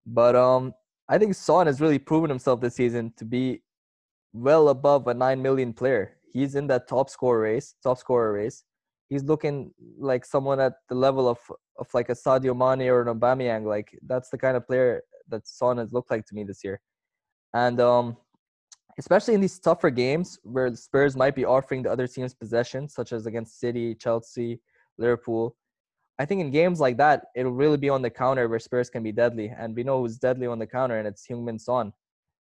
But 0.07 0.35
um, 0.35 0.75
I 1.13 1.19
think 1.19 1.35
Son 1.35 1.67
has 1.67 1.79
really 1.79 1.99
proven 1.99 2.31
himself 2.31 2.63
this 2.63 2.77
season 2.77 3.13
to 3.19 3.27
be 3.27 3.61
well 4.33 4.71
above 4.71 5.07
a 5.09 5.13
nine 5.13 5.43
million 5.43 5.75
player. 5.75 6.17
He's 6.33 6.55
in 6.55 6.67
that 6.69 6.89
top 6.89 7.11
score 7.11 7.39
race, 7.39 7.75
top 7.83 7.99
scorer 7.99 8.33
race. 8.33 8.65
He's 9.11 9.23
looking 9.23 9.75
like 9.99 10.25
someone 10.25 10.59
at 10.59 10.73
the 10.89 10.95
level 10.95 11.29
of 11.29 11.39
of 11.79 11.87
like 11.93 12.09
a 12.09 12.15
Sadio 12.15 12.57
Mane 12.57 12.89
or 12.89 13.03
an 13.03 13.15
Aubameyang. 13.15 13.67
Like 13.67 13.91
that's 14.07 14.31
the 14.31 14.39
kind 14.39 14.57
of 14.57 14.67
player 14.67 15.03
that 15.29 15.47
Son 15.47 15.77
has 15.77 15.93
looked 15.93 16.11
like 16.11 16.25
to 16.29 16.35
me 16.35 16.45
this 16.45 16.65
year. 16.65 16.81
And 17.53 17.79
um, 17.79 18.17
especially 18.99 19.35
in 19.35 19.43
these 19.43 19.59
tougher 19.59 19.91
games 19.91 20.39
where 20.45 20.71
the 20.71 20.79
Spurs 20.79 21.15
might 21.15 21.35
be 21.35 21.45
offering 21.45 21.83
the 21.83 21.93
other 21.93 22.07
teams 22.07 22.33
possession, 22.33 22.89
such 22.89 23.13
as 23.13 23.27
against 23.27 23.61
City, 23.61 23.95
Chelsea, 23.95 24.63
Liverpool. 24.97 25.57
I 26.19 26.25
think 26.25 26.41
in 26.41 26.51
games 26.51 26.79
like 26.79 26.97
that, 26.99 27.25
it'll 27.35 27.53
really 27.53 27.79
be 27.79 27.89
on 27.89 28.03
the 28.03 28.11
counter 28.11 28.49
where 28.49 28.59
Spurs 28.59 28.91
can 28.91 29.03
be 29.03 29.13
deadly. 29.13 29.53
And 29.57 29.75
we 29.75 29.83
know 29.83 30.01
who's 30.01 30.19
deadly 30.19 30.47
on 30.47 30.59
the 30.59 30.67
counter, 30.67 30.99
and 30.99 31.09
it's 31.09 31.27
Heung-min 31.27 31.59
Son. 31.59 31.93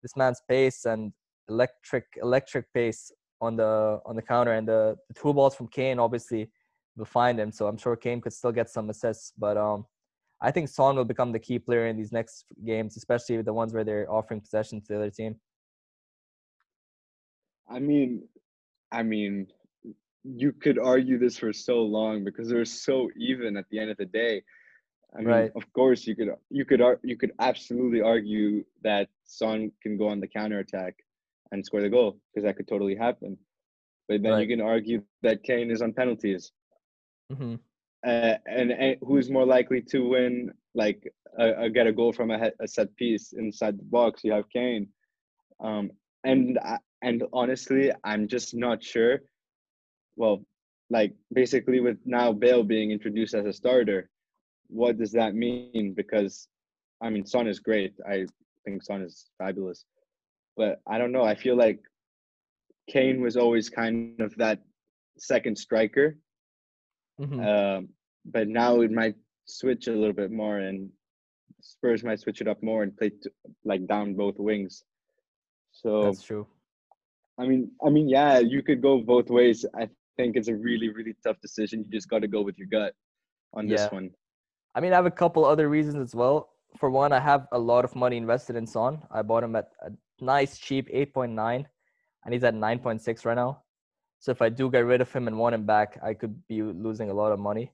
This 0.03 0.17
man's 0.17 0.41
pace 0.49 0.85
and 0.85 1.13
electric 1.49 2.05
electric 2.23 2.73
pace 2.73 3.13
on 3.41 3.57
the 3.57 4.01
on 4.07 4.17
the 4.17 4.23
counter, 4.23 4.53
and 4.53 4.67
the, 4.67 4.97
the 5.09 5.15
two 5.15 5.33
balls 5.33 5.55
from 5.55 5.69
Kane 5.69 5.99
obviously 5.99 6.51
will 6.97 7.05
find 7.05 7.39
him. 7.39 7.53
So 7.53 7.67
I'm 7.67 7.77
sure 7.77 7.97
Kane 7.97 8.21
could 8.21 8.33
still 8.33 8.53
get 8.53 8.69
some 8.69 8.91
assists, 8.91 9.33
but 9.39 9.57
um, 9.57 9.87
I 10.41 10.51
think 10.51 10.69
Son 10.69 10.97
will 10.97 11.05
become 11.05 11.33
the 11.33 11.39
key 11.39 11.59
player 11.59 11.87
in 11.87 11.97
these 11.97 12.13
next 12.13 12.45
games, 12.65 12.97
especially 12.97 13.43
the 13.43 13.53
ones 13.53 13.73
where 13.73 13.85
they're 13.85 14.11
offering 14.11 14.41
possession 14.41 14.81
to 14.83 14.87
the 14.89 14.97
other 14.97 15.11
team. 15.11 15.37
I 17.69 17.81
mean, 17.81 18.23
I 18.91 19.03
mean, 19.03 19.49
you 20.25 20.53
could 20.53 20.79
argue 20.79 21.19
this 21.19 21.39
for 21.39 21.53
so 21.53 21.83
long 21.83 22.25
because 22.25 22.49
they're 22.49 22.65
so 22.65 23.09
even 23.17 23.57
at 23.57 23.65
the 23.71 23.79
end 23.79 23.91
of 23.91 23.97
the 23.97 24.07
day. 24.07 24.43
I 25.15 25.19
mean, 25.19 25.29
right. 25.29 25.51
of 25.57 25.73
course, 25.73 26.07
you 26.07 26.15
could 26.15 26.31
you 26.51 26.65
could 26.65 26.83
you 27.03 27.17
could 27.17 27.33
absolutely 27.39 28.03
argue 28.03 28.65
that 28.83 29.09
Son 29.25 29.73
can 29.83 29.97
go 29.97 30.09
on 30.09 30.21
the 30.21 30.27
counter 30.27 30.59
attack 30.59 30.97
and 31.51 31.65
score 31.65 31.81
the 31.81 31.89
goal 31.89 32.19
because 32.35 32.45
that 32.45 32.57
could 32.57 32.69
totally 32.69 32.95
happen. 32.95 33.39
But 34.07 34.23
then 34.23 34.33
right. 34.33 34.41
you 34.49 34.57
can 34.57 34.65
argue 34.65 35.03
that 35.23 35.43
Kane 35.43 35.71
is 35.71 35.83
on 35.83 35.93
penalties. 35.93 36.53
Mm-hmm. 37.33 37.55
Uh, 38.07 38.35
and, 38.47 38.71
and, 38.71 38.97
who's 39.03 39.29
more 39.29 39.45
likely 39.45 39.83
to 39.83 40.09
win, 40.09 40.51
like 40.75 41.03
uh, 41.39 41.69
get 41.69 41.87
a 41.87 41.93
goal 41.93 42.13
from 42.13 42.31
a, 42.31 42.53
a, 42.61 42.69
set 42.69 42.95
piece 42.97 43.33
inside 43.33 43.79
the 43.79 43.85
box? 43.85 44.23
You 44.25 44.33
have 44.33 44.49
Kane. 44.51 44.89
Um, 45.61 45.91
and 46.25 46.59
and 47.03 47.25
honestly, 47.33 47.93
I'm 48.05 48.29
just 48.29 48.55
not 48.55 48.83
sure. 48.83 49.21
Well, 50.19 50.45
like 50.91 51.15
basically 51.33 51.81
with 51.81 51.99
now 52.05 52.33
Bale 52.33 52.65
being 52.65 52.91
introduced 52.91 53.35
as 53.35 53.47
a 53.47 53.53
starter, 53.53 54.11
what 54.67 54.99
does 54.99 55.13
that 55.13 55.35
mean? 55.35 55.95
Because 55.97 56.49
I 57.01 57.09
mean, 57.09 57.25
Son 57.25 57.47
is 57.47 57.61
great. 57.61 57.95
I 58.07 58.27
think 58.65 58.83
Son 58.83 59.01
is 59.03 59.31
fabulous, 59.39 59.85
but 60.57 60.81
I 60.87 60.99
don't 60.99 61.13
know. 61.13 61.23
I 61.23 61.37
feel 61.37 61.57
like 61.57 61.79
Kane 62.91 63.21
was 63.23 63.37
always 63.37 63.71
kind 63.71 64.21
of 64.21 64.35
that 64.37 64.59
second 65.19 65.57
striker, 65.57 66.19
mm-hmm. 67.21 67.41
um, 67.41 67.89
but 68.25 68.49
now 68.49 68.81
it 68.81 68.91
might 68.91 69.15
switch 69.47 69.87
a 69.87 69.93
little 69.93 70.13
bit 70.13 70.33
more, 70.33 70.59
and 70.59 70.91
Spurs 71.61 72.03
might 72.03 72.19
switch 72.19 72.41
it 72.41 72.49
up 72.49 72.61
more 72.63 72.83
and 72.83 72.97
play 72.97 73.11
to, 73.11 73.31
like 73.65 73.87
down 73.87 74.15
both 74.15 74.39
wings. 74.39 74.83
So 75.71 76.03
that's 76.03 76.23
true. 76.23 76.47
I 77.39 77.47
mean, 77.47 77.71
I 77.87 77.91
mean, 77.91 78.09
yeah, 78.09 78.41
you 78.41 78.63
could 78.63 78.83
go 78.83 78.99
both 79.01 79.31
ways. 79.31 79.65
I 79.79 79.89
think 80.19 80.37
it's 80.37 80.49
a 80.49 80.55
really, 80.55 80.89
really 80.91 81.15
tough 81.25 81.41
decision. 81.41 81.85
You 81.85 81.91
just 81.91 82.09
got 82.09 82.21
to 82.21 82.29
go 82.29 82.43
with 82.43 82.59
your 82.59 82.69
gut 82.69 82.93
on 83.55 83.69
yeah. 83.69 83.77
this 83.77 83.93
one. 83.93 84.11
I 84.75 84.81
mean, 84.81 84.93
I 84.93 84.97
have 84.97 85.07
a 85.07 85.11
couple 85.23 85.45
other 85.45 85.69
reasons 85.69 85.97
as 85.97 86.15
well. 86.15 86.51
For 86.77 86.91
one, 86.91 87.13
I 87.13 87.21
have 87.21 87.47
a 87.53 87.59
lot 87.59 87.85
of 87.85 87.97
money 87.97 88.17
invested 88.17 88.57
in 88.57 88.67
Son. 88.67 89.03
I 89.11 89.23
bought 89.23 89.43
him 89.43 89.57
at 89.57 89.71
a 89.81 89.91
nice, 90.21 90.59
cheap 90.59 90.89
8.9, 90.93 91.65
and 92.25 92.35
he's 92.35 92.45
at 92.45 92.55
9.6 92.55 93.25
right 93.25 93.35
now. 93.35 93.63
So 94.19 94.33
if 94.33 94.43
I 94.43 94.49
do 94.49 94.71
get 94.71 94.85
rid 94.85 95.01
of 95.01 95.11
him 95.13 95.29
and 95.29 95.39
want 95.39 95.55
him 95.55 95.65
back, 95.65 95.99
I 96.03 96.13
could 96.13 96.37
be 96.49 96.63
losing 96.63 97.11
a 97.11 97.15
lot 97.15 97.33
of 97.33 97.39
money. 97.39 97.73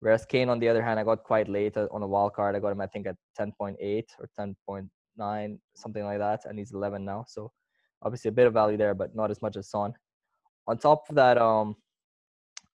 Whereas 0.00 0.24
Kane, 0.26 0.48
on 0.48 0.60
the 0.60 0.68
other 0.68 0.82
hand, 0.82 1.00
I 1.00 1.04
got 1.04 1.24
quite 1.24 1.48
late 1.48 1.76
uh, 1.76 1.88
on 1.90 2.02
a 2.02 2.06
wild 2.06 2.34
card. 2.34 2.54
I 2.54 2.60
got 2.60 2.72
him, 2.72 2.80
I 2.80 2.86
think, 2.86 3.06
at 3.06 3.16
10.8 3.38 4.04
or 4.20 4.28
10.9, 4.38 5.58
something 5.74 6.04
like 6.04 6.18
that, 6.18 6.44
and 6.44 6.58
he's 6.58 6.72
11 6.72 7.04
now. 7.04 7.24
So 7.26 7.50
obviously 8.02 8.28
a 8.28 8.32
bit 8.32 8.46
of 8.46 8.52
value 8.52 8.76
there, 8.76 8.94
but 8.94 9.16
not 9.16 9.30
as 9.30 9.42
much 9.42 9.56
as 9.56 9.70
Son. 9.70 9.92
On 10.68 10.78
top 10.78 11.08
of 11.08 11.16
that, 11.16 11.38
um, 11.38 11.76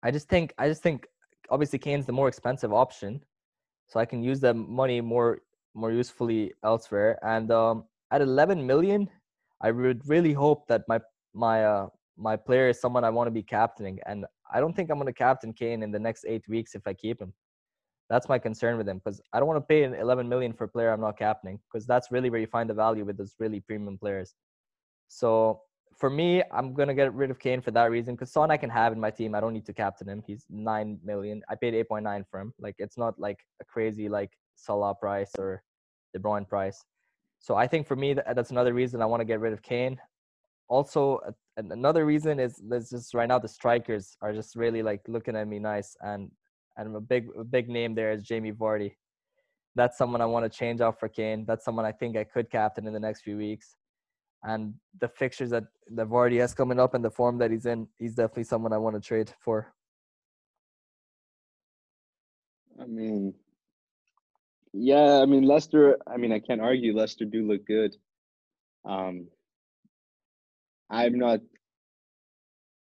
I 0.04 0.12
just 0.12 0.28
think 0.28 0.54
I 0.58 0.68
just 0.68 0.84
think 0.84 1.08
obviously 1.50 1.80
Kane's 1.80 2.06
the 2.06 2.12
more 2.12 2.28
expensive 2.28 2.74
option, 2.74 3.24
so 3.88 4.00
I 4.00 4.06
can 4.06 4.22
use 4.22 4.40
the 4.40 4.54
money 4.54 5.00
more 5.00 5.40
more 5.76 5.92
usefully 5.92 6.54
elsewhere. 6.64 7.18
And 7.24 7.52
um, 7.52 7.86
at 8.12 8.22
11 8.22 8.66
million, 8.66 9.10
I 9.62 9.72
would 9.72 10.08
really 10.08 10.34
hope 10.34 10.68
that 10.68 10.82
my 10.88 11.00
my 11.34 11.64
uh, 11.66 11.88
my 12.18 12.36
player 12.36 12.70
is 12.70 12.82
someone 12.82 13.04
I 13.04 13.10
want 13.12 13.28
to 13.28 13.32
be 13.32 13.44
captaining, 13.44 14.00
and 14.06 14.26
I 14.54 14.60
don't 14.60 14.76
think 14.76 14.90
I'm 14.90 14.98
going 14.98 15.08
to 15.08 15.14
captain 15.14 15.54
Kane 15.54 15.84
in 15.84 15.92
the 15.92 16.00
next 16.00 16.26
eight 16.28 16.48
weeks 16.48 16.76
if 16.76 16.86
I 16.86 16.94
keep 16.94 17.22
him. 17.22 17.34
That's 18.10 18.28
my 18.28 18.38
concern 18.38 18.78
with 18.78 18.88
him 18.88 18.98
because 18.98 19.22
I 19.32 19.40
don't 19.40 19.48
want 19.48 19.58
to 19.58 19.66
pay 19.74 19.84
an 19.84 19.96
11 19.96 20.28
million 20.28 20.54
for 20.54 20.66
a 20.66 20.68
player 20.68 20.92
I'm 20.92 21.02
not 21.02 21.18
captaining 21.18 21.60
because 21.72 21.88
that's 21.88 22.12
really 22.12 22.30
where 22.30 22.40
you 22.40 22.48
find 22.48 22.70
the 22.70 22.74
value 22.74 23.06
with 23.06 23.18
those 23.18 23.34
really 23.40 23.62
premium 23.62 23.98
players. 23.98 24.36
So 25.08 25.62
for 25.98 26.10
me, 26.10 26.44
I'm 26.52 26.74
gonna 26.74 26.94
get 26.94 27.14
rid 27.14 27.32
of 27.32 27.40
Kane 27.40 27.62
for 27.62 27.72
that 27.72 27.92
reason 27.92 28.16
because 28.16 28.32
Son 28.32 28.52
I 28.52 28.58
can 28.58 28.70
have 28.70 28.94
in 28.94 29.00
my 29.00 29.12
team. 29.12 29.36
I 29.36 29.40
don't 29.40 29.54
need 29.54 29.66
to 29.66 29.74
captain 29.74 30.08
him. 30.10 30.24
He's 30.26 30.46
nine 30.50 31.00
million. 31.04 31.42
I 31.50 31.56
paid 31.56 31.74
eight 31.74 31.90
point 31.90 32.04
nine 32.04 32.26
for 32.30 32.40
him. 32.40 32.54
Like 32.60 32.76
it's 32.80 32.98
not 32.98 33.20
like 33.20 33.40
a 33.62 33.66
crazy 33.66 34.10
like 34.10 34.32
Salah 34.56 34.96
price 34.96 35.32
or 35.38 35.64
De 36.14 36.20
Bruyne 36.20 36.48
price. 36.48 36.84
So 37.40 37.56
I 37.56 37.68
think 37.68 37.88
for 37.88 37.96
me 37.96 38.14
that, 38.14 38.36
that's 38.36 38.52
another 38.52 38.74
reason 38.74 39.02
I 39.02 39.06
want 39.06 39.22
to 39.22 39.26
get 39.26 39.40
rid 39.40 39.54
of 39.54 39.62
Kane. 39.62 40.00
Also, 40.70 41.20
another 41.58 42.06
reason 42.06 42.40
is 42.40 42.62
there's 42.64 42.90
just 42.90 43.14
right 43.14 43.28
now 43.28 43.38
the 43.38 43.48
strikers 43.48 44.18
are 44.22 44.34
just 44.34 44.56
really 44.56 44.82
like 44.82 45.02
looking 45.08 45.36
at 45.36 45.48
me 45.48 45.60
nice, 45.60 45.96
and 46.02 46.32
and 46.78 46.96
a 46.96 47.02
big 47.02 47.28
a 47.38 47.44
big 47.44 47.70
name 47.70 47.96
there 47.96 48.12
is 48.12 48.24
Jamie 48.24 48.52
Vardy. 48.52 48.94
That's 49.76 49.98
someone 49.98 50.22
I 50.22 50.26
want 50.26 50.46
to 50.46 50.58
change 50.58 50.82
out 50.82 51.00
for 51.00 51.10
Kane. 51.10 51.46
That's 51.46 51.66
someone 51.66 51.86
I 51.86 51.92
think 51.92 52.16
I 52.16 52.24
could 52.24 52.50
captain 52.50 52.88
in 52.88 52.94
the 52.94 53.00
next 53.00 53.22
few 53.22 53.38
weeks. 53.38 53.76
And 54.44 54.74
the 55.00 55.08
fixtures 55.08 55.50
that 55.52 55.66
that 55.92 56.08
Vardy 56.08 56.40
has 56.40 56.54
coming 56.54 56.80
up 56.80 56.94
and 56.94 57.04
the 57.04 57.12
form 57.12 57.38
that 57.38 57.52
he's 57.52 57.66
in, 57.66 57.88
he's 57.98 58.16
definitely 58.16 58.44
someone 58.44 58.74
I 58.74 58.78
want 58.78 58.96
to 58.96 59.02
trade 59.02 59.32
for. 59.40 59.74
I 62.82 62.86
mean, 62.86 63.34
yeah, 64.74 65.20
I 65.22 65.26
mean 65.26 65.44
Leicester. 65.44 65.98
I 66.08 66.18
mean, 66.18 66.34
I 66.34 66.40
can't 66.40 66.62
argue. 66.62 66.96
Leicester 66.96 67.26
do 67.26 67.48
look 67.48 67.66
good. 67.66 67.96
Um, 68.86 69.28
I'm 70.90 71.18
not. 71.18 71.40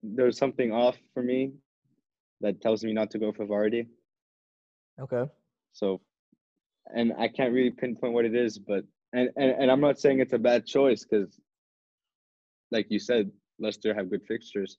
There's 0.03 0.37
something 0.37 0.71
off 0.71 0.97
for 1.13 1.23
me 1.23 1.53
that 2.41 2.61
tells 2.61 2.83
me 2.83 2.93
not 2.93 3.11
to 3.11 3.19
go 3.19 3.31
for 3.31 3.45
Vardy. 3.45 3.87
Okay. 4.99 5.29
So, 5.71 6.01
and 6.95 7.13
I 7.17 7.27
can't 7.27 7.53
really 7.53 7.71
pinpoint 7.71 8.13
what 8.13 8.25
it 8.25 8.35
is, 8.35 8.57
but 8.57 8.83
and 9.13 9.29
and, 9.35 9.51
and 9.51 9.71
I'm 9.71 9.81
not 9.81 9.99
saying 9.99 10.19
it's 10.19 10.33
a 10.33 10.39
bad 10.39 10.65
choice 10.65 11.05
because, 11.05 11.39
like 12.71 12.87
you 12.89 12.99
said, 12.99 13.31
Leicester 13.59 13.93
have 13.93 14.09
good 14.09 14.25
fixtures, 14.27 14.77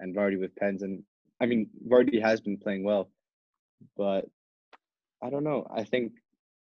and 0.00 0.14
Vardy 0.14 0.38
with 0.40 0.54
pens, 0.56 0.82
and 0.82 1.02
I 1.40 1.46
mean 1.46 1.68
Vardy 1.86 2.20
has 2.22 2.40
been 2.40 2.58
playing 2.58 2.84
well, 2.84 3.10
but 3.96 4.26
I 5.22 5.30
don't 5.30 5.44
know. 5.44 5.66
I 5.74 5.84
think 5.84 6.12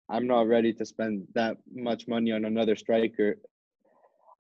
I'm 0.10 0.28
not 0.28 0.48
ready 0.48 0.74
to 0.74 0.86
spend 0.86 1.28
that 1.36 1.58
much 1.74 2.08
money 2.08 2.32
on 2.32 2.46
another 2.46 2.76
striker 2.76 3.38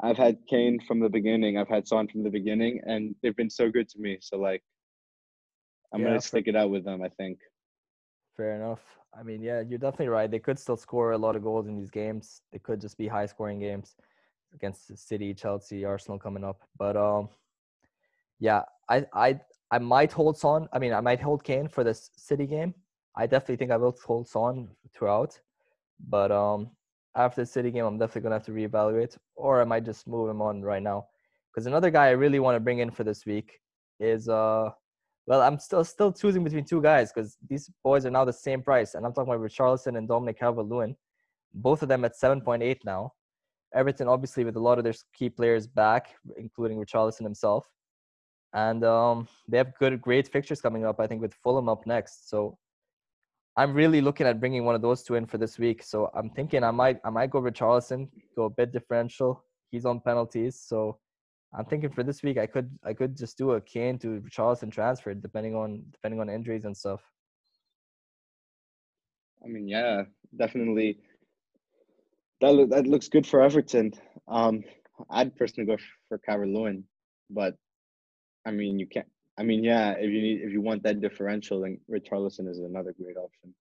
I've 0.03 0.17
had 0.17 0.37
Kane 0.49 0.79
from 0.79 0.99
the 0.99 1.09
beginning. 1.09 1.57
I've 1.57 1.69
had 1.69 1.87
Son 1.87 2.07
from 2.07 2.23
the 2.23 2.29
beginning, 2.29 2.81
and 2.85 3.15
they've 3.21 3.35
been 3.35 3.51
so 3.51 3.69
good 3.69 3.87
to 3.89 3.99
me. 3.99 4.17
So 4.19 4.37
like, 4.37 4.63
I'm 5.93 6.01
yeah, 6.01 6.07
gonna 6.07 6.21
stick 6.21 6.45
it 6.47 6.55
out 6.55 6.71
with 6.71 6.83
them. 6.83 7.03
I 7.03 7.09
think. 7.09 7.37
Fair 8.37 8.55
enough. 8.55 8.81
I 9.17 9.23
mean, 9.23 9.41
yeah, 9.41 9.61
you're 9.61 9.79
definitely 9.79 10.07
right. 10.07 10.31
They 10.31 10.39
could 10.39 10.57
still 10.57 10.77
score 10.77 11.11
a 11.11 11.17
lot 11.17 11.35
of 11.35 11.43
goals 11.43 11.67
in 11.67 11.77
these 11.77 11.89
games. 11.89 12.41
They 12.51 12.59
could 12.59 12.79
just 12.79 12.97
be 12.97 13.07
high-scoring 13.07 13.59
games 13.59 13.95
against 14.53 14.97
City, 14.97 15.33
Chelsea, 15.33 15.83
Arsenal 15.85 16.17
coming 16.17 16.43
up. 16.43 16.61
But 16.77 16.95
um, 16.95 17.29
yeah, 18.39 18.63
I 18.89 19.05
I 19.13 19.39
I 19.69 19.79
might 19.79 20.11
hold 20.11 20.37
Son. 20.37 20.67
I 20.73 20.79
mean, 20.79 20.93
I 20.93 21.01
might 21.01 21.21
hold 21.21 21.43
Kane 21.43 21.67
for 21.67 21.83
this 21.83 22.09
City 22.15 22.47
game. 22.47 22.73
I 23.15 23.27
definitely 23.27 23.57
think 23.57 23.71
I 23.71 23.77
will 23.77 23.97
hold 24.05 24.27
Son 24.27 24.69
throughout. 24.93 25.39
But 26.07 26.31
um, 26.31 26.71
after 27.15 27.41
the 27.41 27.45
City 27.45 27.69
game, 27.71 27.85
I'm 27.85 27.97
definitely 27.97 28.21
gonna 28.21 28.35
have 28.35 28.45
to 28.45 28.51
reevaluate, 28.51 29.17
or 29.35 29.61
I 29.61 29.65
might 29.65 29.83
just 29.85 30.07
move 30.07 30.29
him 30.29 30.41
on 30.41 30.61
right 30.61 30.81
now. 30.81 31.07
Because 31.53 31.67
another 31.67 31.91
guy 31.91 32.07
I 32.07 32.11
really 32.11 32.39
want 32.39 32.55
to 32.55 32.61
bring 32.61 32.79
in 32.79 32.91
for 32.91 33.03
this 33.03 33.25
week 33.25 33.59
is 33.99 34.29
uh, 34.29 34.71
well, 35.27 35.41
I'm 35.41 35.59
still 35.59 35.83
still 35.83 36.11
choosing 36.11 36.43
between 36.43 36.65
two 36.65 36.81
guys 36.81 37.11
because 37.11 37.37
these 37.47 37.69
boys 37.83 38.05
are 38.05 38.11
now 38.11 38.25
the 38.25 38.33
same 38.33 38.61
price, 38.61 38.95
and 38.95 39.05
I'm 39.05 39.13
talking 39.13 39.33
about 39.33 39.45
Richarlison 39.45 39.97
and 39.97 40.07
Dominic 40.07 40.39
Calvert-Lewin, 40.39 40.95
both 41.53 41.83
of 41.83 41.89
them 41.89 42.05
at 42.05 42.13
7.8 42.21 42.77
now. 42.85 43.13
Everton, 43.73 44.07
obviously, 44.07 44.43
with 44.43 44.57
a 44.57 44.59
lot 44.59 44.77
of 44.77 44.83
their 44.83 44.93
key 45.13 45.29
players 45.29 45.65
back, 45.67 46.15
including 46.37 46.77
Richarlison 46.83 47.21
himself, 47.23 47.65
and 48.53 48.83
um, 48.83 49.27
they 49.47 49.57
have 49.57 49.77
good, 49.79 50.01
great 50.01 50.27
fixtures 50.27 50.59
coming 50.59 50.85
up. 50.85 50.99
I 50.99 51.07
think 51.07 51.21
with 51.21 51.33
Fulham 51.35 51.69
up 51.69 51.85
next, 51.85 52.29
so 52.29 52.57
I'm 53.57 53.73
really 53.73 54.01
looking 54.01 54.27
at 54.27 54.39
bringing 54.39 54.65
one 54.65 54.75
of 54.75 54.81
those 54.81 55.03
two 55.03 55.15
in 55.15 55.25
for 55.25 55.37
this 55.37 55.59
week. 55.59 55.83
So 55.83 56.09
I'm 56.13 56.29
thinking 56.29 56.63
I 56.63 56.71
might 56.71 56.99
I 57.03 57.09
might 57.09 57.29
go 57.29 57.39
with 57.41 57.55
Charleston, 57.55 58.09
go 58.35 58.45
a 58.45 58.49
bit 58.49 58.71
differential. 58.71 59.43
He's 59.71 59.85
on 59.85 60.01
penalties, 60.01 60.59
so 60.59 60.97
I'm 61.53 61.65
thinking 61.65 61.89
for 61.89 62.03
this 62.03 62.23
week 62.23 62.37
I 62.37 62.45
could 62.45 62.69
I 62.83 62.93
could 62.93 63.17
just 63.17 63.37
do 63.37 63.51
a 63.51 63.61
Kane 63.61 63.97
to 63.99 64.23
Charleston 64.29 64.71
transfer 64.71 65.13
depending 65.13 65.55
on 65.55 65.83
depending 65.91 66.19
on 66.19 66.29
injuries 66.29 66.65
and 66.65 66.75
stuff. 66.75 67.01
I 69.43 69.47
mean, 69.47 69.67
yeah, 69.67 70.03
definitely. 70.37 70.99
That 72.41 72.67
that 72.69 72.87
looks 72.87 73.09
good 73.09 73.27
for 73.27 73.41
Everton. 73.41 73.93
Um, 74.27 74.63
I'd 75.09 75.35
personally 75.35 75.67
go 75.67 75.77
for 76.07 76.17
Calvert 76.19 76.47
Lewin, 76.47 76.83
but 77.29 77.55
I 78.45 78.51
mean, 78.51 78.79
you 78.79 78.87
can't 78.87 79.07
I 79.37 79.43
mean, 79.43 79.63
yeah, 79.63 79.91
if 79.93 80.11
you 80.11 80.21
need 80.21 80.41
if 80.41 80.51
you 80.51 80.61
want 80.61 80.83
that 80.83 81.01
differential, 81.01 81.61
then 81.61 81.79
Richarlison 81.89 82.47
is 82.47 82.59
another 82.59 82.93
great 82.93 83.17
option. 83.17 83.55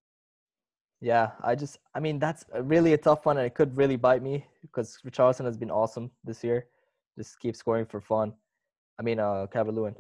Yeah, 1.01 1.31
I 1.43 1.55
just 1.55 1.79
I 1.95 2.01
mean 2.01 2.19
that's 2.19 2.45
really 2.63 2.93
a 2.93 2.99
tough 2.99 3.25
one, 3.25 3.39
and 3.39 3.47
it 3.47 3.55
could 3.55 3.77
really 3.77 3.97
bite 3.97 4.23
me 4.23 4.45
because 4.63 4.99
Richarlison 5.07 5.47
has 5.47 5.57
been 5.57 5.71
awesome 5.71 6.11
this 6.25 6.45
year. 6.45 6.67
Just 7.19 7.39
keep 7.41 7.57
scoring 7.57 7.87
for 7.87 8.01
fun. 8.01 8.33
I 8.99 9.03
mean, 9.03 9.19
uh, 9.19 9.47
Calvert-Lewin. 9.53 9.95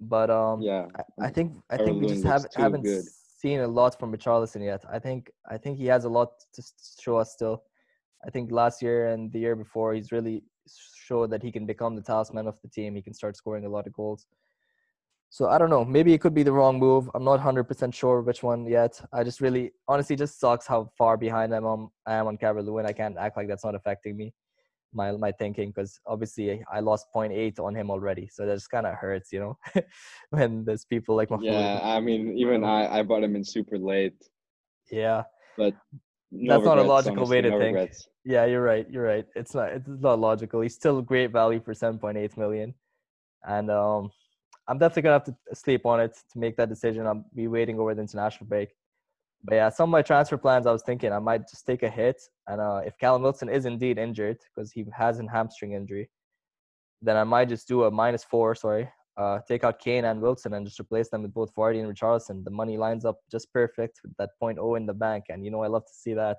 But 0.00 0.30
um, 0.30 0.60
yeah, 0.60 0.86
I, 0.94 1.26
I 1.26 1.30
think 1.30 1.52
I 1.70 1.78
think 1.78 2.02
we 2.02 2.08
just 2.08 2.24
haven't 2.24 2.54
haven't 2.54 2.82
good. 2.82 3.04
seen 3.38 3.60
a 3.60 3.66
lot 3.66 3.98
from 3.98 4.12
Richarlison 4.14 4.62
yet. 4.62 4.84
I 4.90 4.98
think 4.98 5.30
I 5.50 5.56
think 5.56 5.78
he 5.78 5.86
has 5.86 6.04
a 6.04 6.08
lot 6.08 6.32
to 6.54 6.62
show 7.00 7.16
us 7.16 7.32
still. 7.32 7.62
I 8.26 8.30
think 8.30 8.50
last 8.50 8.82
year 8.82 9.08
and 9.08 9.32
the 9.32 9.38
year 9.38 9.56
before, 9.56 9.94
he's 9.94 10.12
really 10.12 10.42
showed 11.06 11.30
that 11.30 11.42
he 11.42 11.52
can 11.52 11.64
become 11.64 11.94
the 11.96 12.02
talisman 12.02 12.46
of 12.46 12.60
the 12.60 12.68
team. 12.68 12.94
He 12.94 13.02
can 13.02 13.14
start 13.14 13.36
scoring 13.36 13.64
a 13.64 13.68
lot 13.68 13.86
of 13.86 13.92
goals. 13.92 14.26
So 15.30 15.48
I 15.48 15.58
don't 15.58 15.70
know. 15.70 15.84
Maybe 15.84 16.12
it 16.12 16.20
could 16.20 16.34
be 16.34 16.42
the 16.42 16.52
wrong 16.52 16.78
move. 16.78 17.10
I'm 17.14 17.24
not 17.24 17.40
100% 17.40 17.92
sure 17.92 18.22
which 18.22 18.42
one 18.42 18.66
yet. 18.66 19.00
I 19.12 19.24
just 19.24 19.40
really, 19.40 19.72
honestly, 19.88 20.16
just 20.16 20.40
sucks 20.40 20.66
how 20.66 20.90
far 20.96 21.16
behind 21.16 21.54
I'm 21.54 21.66
on, 21.66 21.88
I 22.06 22.14
am 22.14 22.26
on 22.26 22.36
Calvert 22.36 22.64
Lewin. 22.64 22.86
I 22.86 22.92
can't 22.92 23.16
act 23.18 23.36
like 23.36 23.48
that's 23.48 23.64
not 23.64 23.74
affecting 23.74 24.16
me, 24.16 24.32
my 24.92 25.12
my 25.12 25.32
thinking, 25.32 25.70
because 25.70 26.00
obviously 26.06 26.64
I 26.72 26.80
lost 26.80 27.06
0.8 27.14 27.58
on 27.60 27.74
him 27.74 27.90
already. 27.90 28.28
So 28.32 28.46
that 28.46 28.54
just 28.54 28.70
kind 28.70 28.86
of 28.86 28.94
hurts, 28.94 29.32
you 29.32 29.40
know, 29.40 29.58
when 30.30 30.64
there's 30.64 30.84
people 30.84 31.16
like 31.16 31.30
my 31.30 31.38
Yeah, 31.40 31.80
I 31.82 32.00
mean, 32.00 32.36
even 32.36 32.64
I, 32.64 32.98
I 32.98 33.02
bought 33.02 33.22
him 33.22 33.36
in 33.36 33.44
super 33.44 33.78
late. 33.78 34.16
Yeah. 34.90 35.24
But 35.56 35.74
no 36.30 36.54
that's 36.54 36.60
regrets, 36.60 36.66
not 36.66 36.78
a 36.78 36.82
logical 36.82 37.18
honestly, 37.18 37.36
way 37.36 37.42
to 37.42 37.50
no 37.50 37.58
think. 37.58 37.74
Regrets. 37.76 38.08
Yeah, 38.24 38.44
you're 38.44 38.62
right. 38.62 38.86
You're 38.90 39.04
right. 39.04 39.26
It's 39.34 39.54
not. 39.54 39.70
It's 39.72 39.88
not 39.88 40.18
logical. 40.18 40.60
He's 40.60 40.74
still 40.74 41.00
great 41.00 41.30
value 41.30 41.60
for 41.60 41.72
7.8 41.72 42.36
million, 42.36 42.74
and 43.44 43.70
um, 43.70 44.10
I'm 44.68 44.78
definitely 44.78 45.02
gonna 45.02 45.14
have 45.14 45.24
to 45.24 45.36
sleep 45.54 45.86
on 45.86 46.00
it 46.00 46.16
to 46.32 46.38
make 46.38 46.56
that 46.56 46.68
decision. 46.68 47.06
I'll 47.06 47.24
be 47.34 47.46
waiting 47.48 47.78
over 47.78 47.94
the 47.94 48.02
international 48.02 48.46
break. 48.48 48.70
But 49.46 49.54
yeah, 49.54 49.68
some 49.68 49.90
of 49.90 49.92
my 49.92 50.02
transfer 50.02 50.36
plans, 50.36 50.66
I 50.66 50.72
was 50.72 50.82
thinking 50.82 51.12
I 51.12 51.20
might 51.20 51.48
just 51.48 51.66
take 51.66 51.84
a 51.84 51.88
hit, 51.88 52.20
and 52.48 52.60
uh, 52.60 52.80
if 52.84 52.98
Callum 52.98 53.22
Wilson 53.22 53.48
is 53.48 53.64
indeed 53.64 53.96
injured 53.96 54.38
because 54.54 54.72
he 54.72 54.84
has 54.92 55.20
a 55.20 55.30
hamstring 55.30 55.72
injury, 55.72 56.10
then 57.00 57.16
I 57.16 57.22
might 57.22 57.48
just 57.48 57.68
do 57.68 57.84
a 57.84 57.90
minus 57.90 58.24
four. 58.24 58.56
Sorry, 58.56 58.88
uh, 59.16 59.38
take 59.46 59.62
out 59.62 59.78
Kane 59.78 60.04
and 60.04 60.20
Wilson 60.20 60.54
and 60.54 60.66
just 60.66 60.80
replace 60.80 61.10
them 61.10 61.22
with 61.22 61.32
both 61.32 61.54
Vardy 61.54 61.80
and 61.80 61.94
Richarlison. 61.94 62.44
The 62.44 62.50
money 62.50 62.76
lines 62.76 63.04
up 63.04 63.18
just 63.30 63.52
perfect 63.52 64.00
with 64.02 64.12
that 64.18 64.30
0.0 64.42 64.76
in 64.76 64.84
the 64.84 64.94
bank, 64.94 65.26
and 65.28 65.44
you 65.44 65.52
know 65.52 65.62
I 65.62 65.68
love 65.68 65.86
to 65.86 65.94
see 65.94 66.14
that 66.14 66.38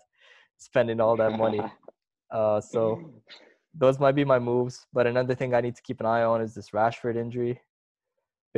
spending 0.58 1.00
all 1.00 1.16
that 1.18 1.38
money. 1.38 1.62
Uh, 2.30 2.60
so 2.60 3.02
those 3.74 4.02
might 4.02 4.12
be 4.12 4.26
my 4.26 4.38
moves. 4.38 4.86
But 4.92 5.08
another 5.08 5.34
thing 5.34 5.54
I 5.54 5.62
need 5.62 5.78
to 5.78 5.82
keep 5.82 6.02
an 6.02 6.06
eye 6.06 6.24
on 6.24 6.42
is 6.42 6.54
this 6.54 6.72
Rashford 6.72 7.16
injury 7.16 7.62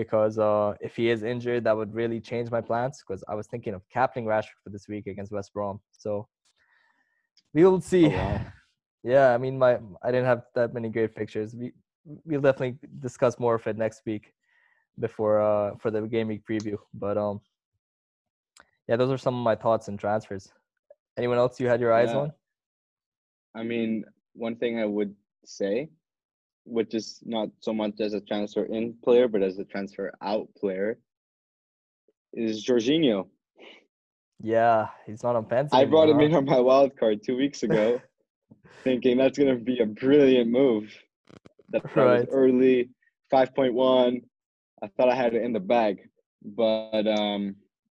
because 0.03 0.39
uh, 0.39 0.73
if 0.79 0.95
he 0.95 1.09
is 1.09 1.23
injured, 1.23 1.65
that 1.65 1.75
would 1.75 1.93
really 1.93 2.21
change 2.21 2.49
my 2.49 2.61
plans. 2.61 3.03
Because 3.05 3.23
I 3.27 3.35
was 3.35 3.47
thinking 3.47 3.73
of 3.73 3.81
captaining 3.89 4.29
Rashford 4.29 4.59
for 4.63 4.69
this 4.69 4.87
week 4.87 5.07
against 5.07 5.31
West 5.31 5.53
Brom. 5.53 5.79
So 5.91 6.27
we 7.53 7.63
will 7.65 7.81
see. 7.81 8.05
Oh, 8.05 8.09
wow. 8.17 8.41
Yeah, 9.03 9.33
I 9.33 9.37
mean, 9.37 9.57
my 9.57 9.79
I 10.03 10.11
didn't 10.11 10.25
have 10.25 10.43
that 10.55 10.73
many 10.73 10.89
great 10.89 11.13
fixtures. 11.13 11.55
We 11.55 11.73
we'll 12.25 12.41
definitely 12.41 12.77
discuss 12.99 13.39
more 13.39 13.55
of 13.55 13.67
it 13.67 13.77
next 13.77 14.01
week 14.05 14.33
before 14.99 15.41
uh 15.41 15.75
for 15.79 15.91
the 15.91 16.01
game 16.01 16.27
week 16.27 16.43
preview. 16.49 16.77
But 16.93 17.17
um, 17.17 17.41
yeah, 18.87 18.95
those 18.95 19.11
are 19.11 19.17
some 19.17 19.35
of 19.35 19.43
my 19.43 19.55
thoughts 19.55 19.87
and 19.89 19.99
transfers. 19.99 20.51
Anyone 21.17 21.37
else 21.37 21.59
you 21.59 21.67
had 21.67 21.81
your 21.81 21.93
eyes 21.93 22.09
yeah. 22.09 22.19
on? 22.19 22.33
I 23.55 23.63
mean, 23.63 24.05
one 24.33 24.55
thing 24.55 24.79
I 24.79 24.85
would 24.85 25.13
say 25.45 25.89
which 26.65 26.93
is 26.93 27.19
not 27.25 27.49
so 27.59 27.73
much 27.73 27.99
as 27.99 28.13
a 28.13 28.21
transfer 28.21 28.65
in 28.65 28.95
player, 29.03 29.27
but 29.27 29.41
as 29.41 29.57
a 29.57 29.63
transfer 29.65 30.11
out 30.21 30.47
player, 30.57 30.97
is 32.33 32.65
Jorginho. 32.65 33.27
Yeah, 34.41 34.87
he's 35.05 35.23
not 35.23 35.35
on 35.35 35.45
fancy. 35.47 35.75
I 35.75 35.85
brought 35.85 36.09
him 36.09 36.19
in 36.21 36.33
on 36.33 36.45
my 36.45 36.59
wild 36.59 36.97
card 36.97 37.21
two 37.23 37.35
weeks 37.35 37.63
ago, 37.63 38.01
thinking 38.83 39.17
that's 39.17 39.37
going 39.37 39.57
to 39.57 39.63
be 39.63 39.79
a 39.79 39.85
brilliant 39.85 40.49
move. 40.49 40.93
That, 41.69 41.83
right. 41.95 42.19
was 42.19 42.27
early, 42.31 42.89
five 43.29 43.53
point 43.53 43.73
one. 43.73 44.21
I 44.81 44.87
thought 44.87 45.09
I 45.09 45.15
had 45.15 45.33
it 45.33 45.43
in 45.43 45.51
the 45.51 45.59
bag, 45.59 45.99
but 46.41 47.05
um, 47.05 47.55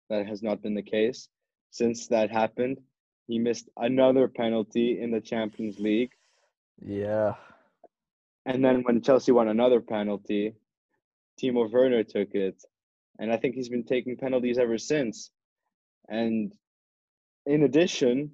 that 0.09 0.25
has 0.25 0.41
not 0.41 0.63
been 0.63 0.73
the 0.73 0.81
case. 0.81 1.29
Since 1.69 2.07
that 2.07 2.31
happened, 2.31 2.79
he 3.27 3.37
missed 3.37 3.69
another 3.77 4.27
penalty 4.27 4.99
in 4.99 5.11
the 5.11 5.21
Champions 5.21 5.79
League. 5.79 6.11
Yeah. 6.83 7.35
And 8.45 8.63
then 8.63 8.83
when 8.83 9.01
Chelsea 9.01 9.31
won 9.31 9.47
another 9.47 9.81
penalty, 9.81 10.53
Timo 11.39 11.71
Werner 11.71 12.03
took 12.03 12.33
it. 12.33 12.63
And 13.19 13.31
I 13.31 13.37
think 13.37 13.55
he's 13.55 13.69
been 13.69 13.83
taking 13.83 14.17
penalties 14.17 14.57
ever 14.57 14.77
since. 14.77 15.31
And 16.09 16.53
in 17.45 17.63
addition, 17.63 18.31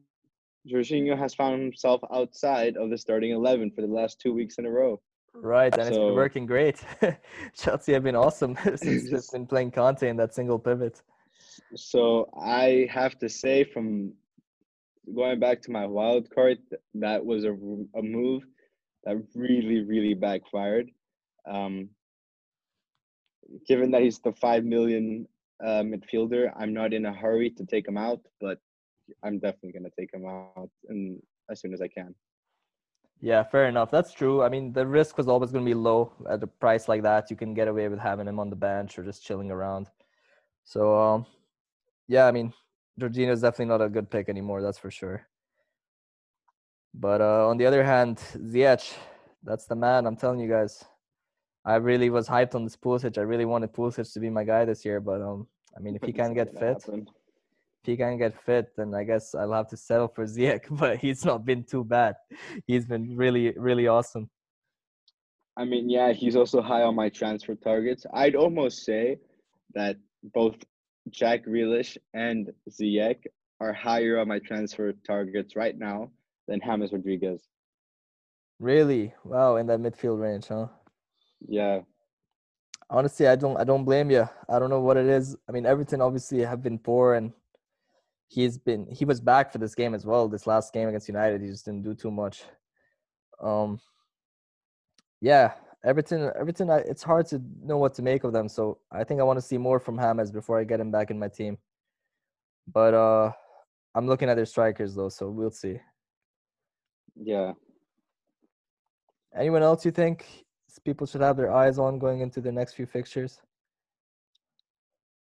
Jorginho 0.70 1.18
has 1.18 1.34
found 1.34 1.62
himself 1.62 2.02
outside 2.14 2.78
of 2.78 2.90
the 2.90 2.98
starting 2.98 3.32
11 3.32 3.72
for 3.72 3.82
the 3.82 3.88
last 3.88 4.20
two 4.20 4.34
weeks 4.34 4.58
in 4.58 4.66
a 4.66 4.70
row. 4.70 5.02
Right, 5.34 5.74
and 5.78 5.88
it's 5.88 5.98
been 5.98 6.16
working 6.16 6.46
great. 6.46 6.84
Chelsea 7.58 7.94
have 7.94 8.04
been 8.04 8.16
awesome 8.16 8.58
since 8.76 9.10
they've 9.10 9.22
been 9.32 9.46
playing 9.46 9.72
Kanté 9.72 10.04
in 10.04 10.18
that 10.18 10.34
single 10.34 10.58
pivot. 10.58 11.02
So 11.76 12.30
I 12.40 12.88
have 12.92 13.18
to 13.20 13.30
say, 13.30 13.64
from 13.64 14.14
going 15.14 15.40
back 15.40 15.62
to 15.64 15.72
my 15.72 15.86
wild 15.86 16.30
card, 16.30 16.58
that 16.96 17.24
was 17.24 17.44
a, 17.44 17.52
a 17.52 18.02
move 18.02 18.44
that 19.08 19.24
really, 19.34 19.84
really 19.84 20.14
backfired. 20.14 20.92
Um, 21.50 21.90
given 23.66 23.90
that 23.92 24.02
he's 24.02 24.20
the 24.20 24.34
five 24.34 24.66
million 24.66 25.26
uh, 25.64 25.82
midfielder, 25.82 26.52
I'm 26.60 26.74
not 26.74 26.94
in 26.94 27.06
a 27.06 27.14
hurry 27.14 27.50
to 27.52 27.66
take 27.66 27.88
him 27.88 27.98
out, 27.98 28.20
but 28.42 28.58
I'm 29.24 29.40
definitely 29.40 29.72
going 29.72 29.86
to 29.86 29.98
take 29.98 30.14
him 30.14 30.26
out 30.28 30.70
and 30.90 31.22
as 31.50 31.62
soon 31.62 31.74
as 31.74 31.82
I 31.82 31.88
can. 31.88 32.14
Yeah, 33.22 33.44
fair 33.44 33.68
enough. 33.68 33.90
That's 33.90 34.12
true. 34.12 34.44
I 34.44 34.50
mean, 34.50 34.74
the 34.74 34.86
risk 34.86 35.18
was 35.18 35.30
always 35.30 35.52
going 35.52 35.64
to 35.64 35.70
be 35.70 35.74
low 35.74 36.12
at 36.30 36.44
a 36.44 36.48
price 36.48 36.90
like 36.90 37.02
that. 37.04 37.32
You 37.32 37.38
can 37.38 37.54
get 37.54 37.70
away 37.70 37.88
with 37.88 38.00
having 38.00 38.28
him 38.28 38.40
on 38.40 38.50
the 38.50 38.58
bench 38.58 39.00
or 39.00 39.04
just 39.04 39.24
chilling 39.26 39.50
around. 39.50 39.88
So, 40.66 41.00
um, 41.00 41.26
yeah, 42.10 42.28
I 42.28 42.32
mean, 42.32 42.54
Jorginho 43.00 43.32
is 43.32 43.42
definitely 43.42 43.68
not 43.68 43.82
a 43.82 43.90
good 43.90 44.12
pick 44.12 44.28
anymore. 44.28 44.62
That's 44.62 44.78
for 44.78 44.92
sure. 44.92 45.26
But 47.00 47.22
uh, 47.22 47.48
on 47.48 47.58
the 47.58 47.66
other 47.66 47.84
hand, 47.84 48.18
Ziyech, 48.18 48.92
that's 49.44 49.66
the 49.66 49.76
man. 49.76 50.08
I'm 50.08 50.18
telling 50.18 50.40
you 50.40 50.50
guys. 50.50 50.84
I 51.64 51.76
really 51.76 52.10
was 52.10 52.28
hyped 52.28 52.56
on 52.56 52.64
this 52.64 52.78
Pulisic. 52.78 53.18
I 53.18 53.22
really 53.22 53.46
wanted 53.46 53.74
Pulisic 53.74 54.12
to 54.14 54.20
be 54.20 54.30
my 54.30 54.46
guy 54.46 54.64
this 54.64 54.86
year, 54.86 55.02
but 55.02 55.22
um, 55.22 55.48
I 55.76 55.82
mean, 55.82 55.96
if 55.96 56.02
he 56.02 56.14
can't 56.14 56.34
get 56.34 56.54
fit, 56.54 56.82
happen. 56.82 57.08
if 57.82 57.86
he 57.86 57.98
can't 57.98 58.18
get 58.18 58.42
fit, 58.42 58.70
then 58.78 58.96
I 58.96 59.04
guess 59.04 59.36
I'll 59.36 59.52
have 59.52 59.68
to 59.70 59.78
settle 59.78 60.08
for 60.08 60.26
Ziyech. 60.34 60.66
But 60.72 60.98
he's 60.98 61.26
not 61.26 61.46
been 61.46 61.64
too 61.64 61.84
bad. 61.84 62.16
He's 62.66 62.86
been 62.86 63.16
really, 63.16 63.54
really 63.58 63.88
awesome. 63.88 64.30
I 65.58 65.66
mean, 65.66 65.90
yeah, 65.90 66.14
he's 66.14 66.36
also 66.36 66.62
high 66.62 66.84
on 66.84 66.96
my 66.96 67.10
transfer 67.10 67.56
targets. 67.56 68.06
I'd 68.14 68.36
almost 68.36 68.86
say 68.86 69.18
that 69.74 69.98
both 70.34 70.56
Jack 71.10 71.46
Grealish 71.46 71.98
and 72.14 72.52
Ziyech 72.70 73.24
are 73.60 73.74
higher 73.74 74.20
on 74.20 74.28
my 74.28 74.40
transfer 74.40 74.94
targets 75.06 75.56
right 75.56 75.78
now 75.78 76.12
than 76.48 76.62
James 76.64 76.92
Rodriguez. 76.92 77.42
Really? 78.60 79.14
Wow, 79.24 79.58
in 79.58 79.68
that 79.68 79.80
midfield 79.80 80.20
range, 80.20 80.48
huh? 80.48 80.68
Yeah, 81.48 81.82
Honestly, 82.90 83.28
I 83.28 83.36
don't 83.36 83.58
I 83.58 83.64
don't 83.66 83.84
blame 83.84 84.10
you. 84.10 84.28
I 84.48 84.60
don't 84.60 84.70
know 84.70 84.80
what 84.80 84.98
it 84.98 85.08
is. 85.08 85.36
I 85.48 85.52
mean, 85.52 85.66
Everton 85.66 86.02
obviously 86.02 86.40
have 86.42 86.64
been 86.64 86.80
poor 86.80 87.16
and 87.16 87.34
he's 88.30 88.58
been 88.58 88.88
he 88.90 89.04
was 89.04 89.20
back 89.20 89.52
for 89.52 89.58
this 89.58 89.76
game 89.76 89.94
as 89.94 90.06
well. 90.06 90.30
This 90.30 90.48
last 90.48 90.74
game 90.74 90.88
against 90.88 91.10
United, 91.10 91.42
he 91.42 91.48
just 91.48 91.66
didn't 91.66 91.84
do 91.84 91.94
too 91.94 92.12
much. 92.12 92.44
Um 93.42 93.80
yeah, 95.20 95.54
Everton 95.84 96.32
Everton 96.40 96.70
I, 96.70 96.78
it's 96.78 97.04
hard 97.04 97.28
to 97.28 97.42
know 97.62 97.78
what 97.78 97.94
to 97.96 98.02
make 98.02 98.24
of 98.24 98.32
them, 98.32 98.48
so 98.48 98.80
I 98.90 99.04
think 99.04 99.20
I 99.20 99.24
want 99.24 99.38
to 99.38 99.46
see 99.46 99.58
more 99.58 99.80
from 99.82 99.98
James 99.98 100.32
before 100.32 100.58
I 100.58 100.64
get 100.64 100.80
him 100.80 100.92
back 100.92 101.12
in 101.12 101.20
my 101.20 101.28
team. 101.28 101.58
But 102.72 102.94
uh 102.94 103.34
I'm 103.96 104.08
looking 104.08 104.30
at 104.30 104.36
their 104.36 104.46
strikers 104.46 104.96
though, 104.96 105.10
so 105.10 105.30
we'll 105.30 105.52
see. 105.52 105.78
Yeah. 107.22 107.54
Anyone 109.36 109.64
else 109.64 109.86
you 109.86 109.92
think 109.92 110.26
people 110.86 111.08
should 111.08 111.22
have 111.22 111.38
their 111.38 111.52
eyes 111.52 111.78
on 111.78 112.00
going 112.00 112.22
into 112.22 112.42
the 112.42 112.52
next 112.52 112.74
few 112.74 112.86
fixtures? 112.86 113.40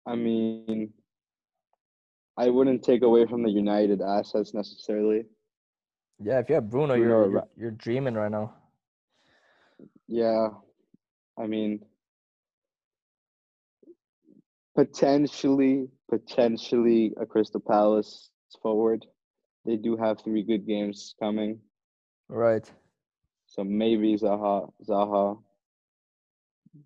I 0.05 0.15
mean, 0.15 0.91
I 2.37 2.49
wouldn't 2.49 2.83
take 2.83 3.03
away 3.03 3.25
from 3.25 3.43
the 3.43 3.49
United 3.49 4.01
assets 4.01 4.53
necessarily. 4.53 5.25
Yeah, 6.19 6.39
if 6.39 6.49
you 6.49 6.55
have 6.55 6.69
Bruno, 6.69 6.95
Bruno 6.95 7.09
you're 7.09 7.31
you're, 7.31 7.47
you're 7.57 7.71
dreaming 7.71 8.15
right 8.15 8.31
now. 8.31 8.53
Yeah, 10.07 10.49
I 11.39 11.47
mean, 11.47 11.79
potentially, 14.75 15.87
potentially 16.09 17.13
a 17.19 17.25
Crystal 17.25 17.61
Palace 17.61 18.29
forward. 18.61 19.05
They 19.65 19.77
do 19.77 19.95
have 19.97 20.21
three 20.21 20.43
good 20.43 20.67
games 20.67 21.15
coming, 21.19 21.59
Right. 22.33 22.65
so 23.45 23.63
maybe 23.63 24.15
Zaha, 24.17 24.71
Zaha. 24.83 25.37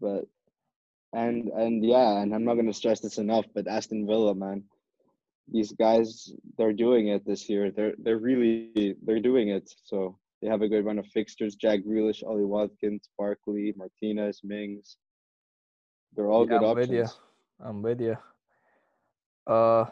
But 0.01 0.25
and 1.13 1.47
and 1.49 1.85
yeah, 1.85 2.21
and 2.21 2.35
I'm 2.35 2.43
not 2.43 2.55
gonna 2.55 2.73
stress 2.73 2.99
this 2.99 3.17
enough, 3.17 3.45
but 3.55 3.67
Aston 3.67 4.05
Villa, 4.05 4.35
man, 4.35 4.63
these 5.47 5.71
guys 5.71 6.33
they're 6.57 6.73
doing 6.73 7.07
it 7.07 7.25
this 7.25 7.47
year. 7.49 7.71
They're 7.71 7.95
they're 7.99 8.17
really 8.19 8.95
they're 9.05 9.21
doing 9.21 9.49
it. 9.49 9.71
So 9.85 10.19
they 10.41 10.49
have 10.49 10.61
a 10.61 10.67
good 10.67 10.85
run 10.85 10.99
of 10.99 11.07
fixtures. 11.07 11.55
Jack 11.55 11.79
Grealish, 11.87 12.23
Ollie 12.23 12.43
Watkins, 12.43 13.09
Barkley, 13.17 13.73
Martinez, 13.77 14.41
Mings. 14.43 14.97
They're 16.13 16.29
all 16.29 16.45
Yeah, 16.45 16.59
good 16.59 16.67
I'm 16.67 16.75
with 16.75 16.91
you. 16.91 17.05
I'm 17.63 17.81
with 17.81 18.01
you. 18.01 18.17
Uh, 19.47 19.85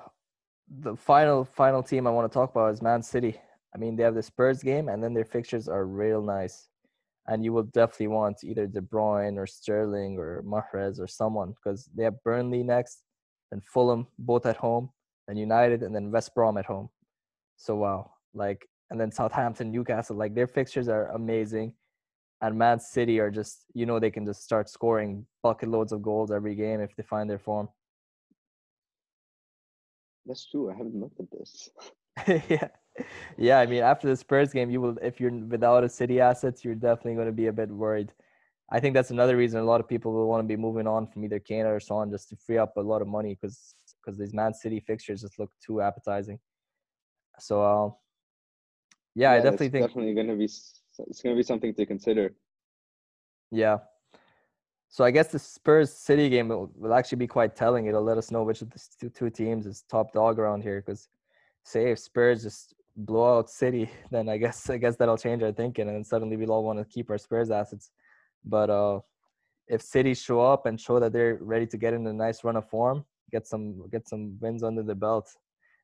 the 0.68 0.98
final 0.98 1.46
final 1.46 1.82
team 1.82 2.08
I 2.08 2.12
want 2.12 2.30
to 2.30 2.34
talk 2.34 2.52
about 2.52 2.74
is 2.74 2.82
Man 2.82 3.02
City. 3.02 3.40
I 3.76 3.78
mean, 3.78 3.98
they 3.98 4.04
have 4.04 4.16
the 4.16 4.24
Spurs 4.24 4.64
game, 4.64 4.88
and 4.88 5.04
then 5.04 5.14
their 5.14 5.26
fixtures 5.26 5.68
are 5.68 5.86
real 5.86 6.22
nice, 6.22 6.70
and 7.28 7.44
you 7.44 7.52
will 7.52 7.64
definitely 7.64 8.08
want 8.08 8.38
either 8.42 8.68
De 8.68 8.80
Bruyne 8.80 9.38
or 9.38 9.46
Sterling 9.46 10.18
or 10.18 10.42
Mahrez 10.44 10.98
or 10.98 11.08
someone 11.08 11.54
because 11.54 11.90
they 11.94 12.06
have 12.06 12.24
Burnley 12.24 12.64
next, 12.64 13.04
then 13.52 13.62
Fulham 13.62 14.08
both 14.18 14.46
at 14.46 14.56
home, 14.56 14.92
then 15.28 15.36
United, 15.36 15.84
and 15.84 15.94
then 15.94 16.10
West 16.10 16.34
Brom 16.34 16.58
at 16.58 16.66
home. 16.66 16.90
So 17.58 17.76
wow, 17.76 18.12
like, 18.34 18.66
and 18.92 19.00
then 19.00 19.12
Southampton, 19.12 19.72
Newcastle, 19.72 20.16
like 20.16 20.36
their 20.36 20.48
fixtures 20.48 20.88
are 20.88 21.12
amazing. 21.12 21.74
And 22.42 22.58
Man 22.58 22.80
City 22.80 23.20
are 23.20 23.32
just, 23.32 23.66
you 23.74 23.86
know, 23.86 24.00
they 24.00 24.12
can 24.12 24.26
just 24.26 24.44
start 24.44 24.70
scoring 24.70 25.26
bucket 25.42 25.70
loads 25.70 25.92
of 25.92 26.02
goals 26.02 26.32
every 26.32 26.56
game 26.56 26.80
if 26.80 26.96
they 26.96 27.04
find 27.04 27.30
their 27.30 27.40
form. 27.40 27.70
That's 30.26 30.46
true. 30.46 30.70
I 30.70 30.76
haven't 30.78 30.96
looked 30.96 31.20
at 31.20 31.32
this. 31.32 31.70
yeah, 32.50 32.68
yeah. 33.38 33.60
I 33.60 33.66
mean, 33.66 33.84
after 33.84 34.08
the 34.08 34.16
Spurs 34.16 34.54
game, 34.54 34.70
you 34.70 34.82
will, 34.82 34.98
if 35.02 35.20
you're 35.20 35.32
without 35.32 35.84
a 35.84 35.90
City 35.90 36.20
assets, 36.20 36.64
you're 36.64 36.76
definitely 36.76 37.16
going 37.16 37.28
to 37.28 37.34
be 37.34 37.48
a 37.48 37.54
bit 37.54 37.70
worried. 37.70 38.12
I 38.72 38.80
think 38.80 38.96
that's 38.96 39.12
another 39.12 39.38
reason 39.38 39.60
a 39.60 39.64
lot 39.64 39.80
of 39.80 39.88
people 39.88 40.12
will 40.12 40.28
want 40.28 40.44
to 40.44 40.48
be 40.48 40.56
moving 40.56 40.88
on 40.88 41.08
from 41.08 41.24
either 41.24 41.40
Kane 41.40 41.66
or 41.66 41.80
Son 41.80 42.10
just 42.10 42.30
to 42.30 42.36
free 42.36 42.58
up 42.58 42.78
a 42.78 42.82
lot 42.82 43.02
of 43.02 43.08
money 43.08 43.38
because 43.40 43.76
because 44.04 44.18
these 44.18 44.34
Man 44.34 44.54
City 44.54 44.80
fixtures 44.80 45.22
just 45.22 45.40
look 45.40 45.52
too 45.66 45.82
appetizing. 45.82 46.40
So, 47.40 47.64
um, 47.64 47.94
yeah, 49.14 49.32
I 49.32 49.38
definitely 49.38 49.70
think 49.70 49.88
definitely 49.88 50.14
gonna 50.14 50.36
be 50.36 50.46
it's 50.46 51.22
gonna 51.24 51.36
be 51.36 51.44
something 51.44 51.74
to 51.74 51.86
consider. 51.86 52.34
Yeah. 53.52 53.78
So 54.90 55.04
I 55.04 55.12
guess 55.12 55.28
the 55.28 55.40
Spurs 55.40 55.92
City 55.92 56.30
game 56.30 56.48
will, 56.48 56.72
will 56.76 56.94
actually 56.94 57.18
be 57.18 57.28
quite 57.28 57.56
telling. 57.56 57.88
It'll 57.88 58.04
let 58.04 58.18
us 58.18 58.32
know 58.32 58.44
which 58.44 58.62
of 58.62 58.70
the 58.70 58.82
two, 59.00 59.10
two 59.10 59.30
teams 59.30 59.66
is 59.66 59.84
top 59.90 60.14
dog 60.14 60.40
around 60.40 60.62
here. 60.62 60.82
Because 60.86 61.10
say 61.64 61.92
if 61.92 62.00
Spurs 62.00 62.44
just 62.44 62.75
blow 62.96 63.38
out 63.38 63.50
City, 63.50 63.90
then 64.12 64.30
I 64.30 64.38
guess 64.38 64.70
I 64.70 64.78
guess 64.78 64.96
that'll 64.96 65.18
change 65.18 65.44
our 65.44 65.52
thinking, 65.52 65.88
and 65.88 65.96
then 65.96 66.04
suddenly 66.04 66.38
we'll 66.38 66.52
all 66.52 66.64
want 66.64 66.80
to 66.80 66.86
keep 66.86 67.10
our 67.10 67.18
Spurs 67.18 67.52
assets. 67.52 67.92
But 68.44 68.70
uh, 68.70 69.00
if 69.68 69.82
City 69.82 70.14
show 70.14 70.42
up 70.42 70.66
and 70.66 70.80
show 70.80 71.00
that 71.00 71.14
they're 71.14 71.38
ready 71.42 71.68
to 71.68 71.78
get 71.78 71.94
in 71.94 72.06
a 72.08 72.14
nice 72.14 72.44
run 72.44 72.56
of 72.56 72.70
form, 72.70 73.06
get 73.32 73.48
some 73.48 73.88
get 73.92 74.08
some 74.08 74.38
wins 74.40 74.64
under 74.64 74.84
the 74.84 74.96
belt, 74.96 75.30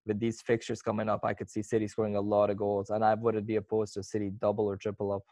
with 0.05 0.19
these 0.19 0.41
fixtures 0.41 0.81
coming 0.81 1.09
up, 1.09 1.21
I 1.23 1.33
could 1.33 1.49
see 1.49 1.61
City 1.61 1.87
scoring 1.87 2.15
a 2.15 2.21
lot 2.21 2.49
of 2.49 2.57
goals, 2.57 2.89
and 2.89 3.03
I 3.03 3.13
wouldn't 3.13 3.47
be 3.47 3.55
opposed 3.57 3.93
to 3.95 4.03
City 4.03 4.31
double 4.39 4.65
or 4.65 4.77
triple 4.77 5.11
up 5.11 5.23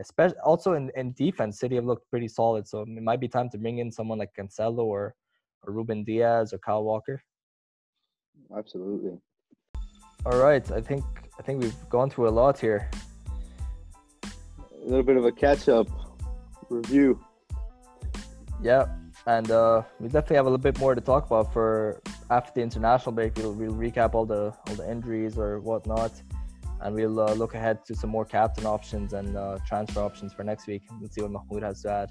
especially 0.00 0.38
also 0.44 0.74
in, 0.74 0.90
in 0.96 1.12
defense, 1.12 1.58
City 1.58 1.76
have 1.76 1.84
looked 1.84 2.08
pretty 2.10 2.28
solid. 2.28 2.66
So 2.66 2.82
it 2.82 3.02
might 3.02 3.20
be 3.20 3.28
time 3.28 3.48
to 3.50 3.58
bring 3.58 3.78
in 3.78 3.90
someone 3.90 4.18
like 4.18 4.34
Cancelo 4.38 4.84
or, 4.84 5.14
or 5.62 5.72
Ruben 5.72 6.04
Dias 6.04 6.52
or 6.52 6.58
Kyle 6.58 6.84
Walker. 6.84 7.22
Absolutely. 8.56 9.18
All 10.26 10.38
right, 10.38 10.70
I 10.72 10.80
think 10.80 11.04
I 11.38 11.42
think 11.42 11.62
we've 11.62 11.88
gone 11.90 12.08
through 12.08 12.28
a 12.28 12.34
lot 12.42 12.58
here. 12.58 12.88
A 14.24 14.86
little 14.86 15.02
bit 15.02 15.18
of 15.18 15.26
a 15.26 15.32
catch 15.32 15.68
up 15.68 15.86
review. 16.70 17.22
Yeah, 18.62 18.86
and 19.26 19.50
uh, 19.50 19.82
we 20.00 20.08
definitely 20.08 20.36
have 20.36 20.46
a 20.46 20.48
little 20.48 20.62
bit 20.62 20.78
more 20.78 20.94
to 20.94 21.00
talk 21.02 21.26
about 21.26 21.52
for 21.52 22.00
after 22.30 22.52
the 22.54 22.62
international 22.62 23.12
break. 23.12 23.36
We'll, 23.36 23.52
we'll 23.52 23.74
recap 23.74 24.14
all 24.14 24.24
the 24.24 24.54
all 24.66 24.74
the 24.74 24.90
injuries 24.90 25.36
or 25.36 25.60
whatnot, 25.60 26.12
and 26.80 26.94
we'll 26.94 27.20
uh, 27.20 27.34
look 27.34 27.54
ahead 27.54 27.84
to 27.84 27.94
some 27.94 28.08
more 28.08 28.24
captain 28.24 28.64
options 28.64 29.12
and 29.12 29.36
uh, 29.36 29.58
transfer 29.66 30.00
options 30.00 30.32
for 30.32 30.42
next 30.42 30.66
week. 30.66 30.84
Let's 31.02 31.14
see 31.16 31.20
what 31.20 31.32
Mahmoud 31.32 31.62
has 31.62 31.82
to 31.82 31.90
add 31.90 32.10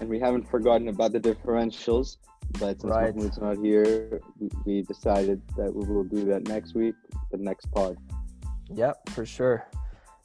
and 0.00 0.08
we 0.08 0.18
haven't 0.18 0.48
forgotten 0.48 0.88
about 0.88 1.12
the 1.12 1.20
differentials. 1.20 2.16
But 2.52 2.80
since 2.80 2.84
right. 2.84 3.14
Mahmoud's 3.14 3.38
not 3.38 3.58
here, 3.58 4.20
we 4.64 4.82
decided 4.82 5.42
that 5.56 5.74
we 5.74 5.84
will 5.86 6.04
do 6.04 6.24
that 6.26 6.48
next 6.48 6.74
week, 6.74 6.94
the 7.30 7.36
next 7.36 7.66
pod. 7.72 7.98
Yep, 8.70 9.10
for 9.10 9.26
sure. 9.26 9.66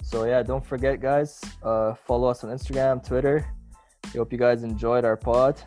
So 0.04 0.26
yeah, 0.26 0.42
don't 0.44 0.66
forget, 0.66 1.02
guys. 1.02 1.42
Uh, 1.62 1.94
follow 1.94 2.28
us 2.28 2.44
on 2.44 2.50
Instagram, 2.50 3.06
Twitter. 3.06 3.46
We 4.14 4.20
hope 4.20 4.32
you 4.32 4.38
guys 4.38 4.64
enjoyed 4.64 5.06
our 5.06 5.18
pod, 5.18 5.62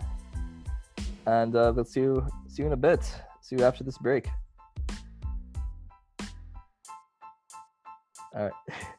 and 1.27 1.55
uh, 1.57 1.73
we'll 1.75 1.85
see 1.85 2.01
you 2.01 2.27
see 2.49 2.63
you 2.63 2.67
in 2.67 2.73
a 2.73 2.77
bit. 2.77 3.03
See 3.41 3.57
you 3.57 3.65
after 3.65 3.85
this 3.85 3.99
break. 3.99 4.29
All 8.35 8.45
right. 8.45 8.53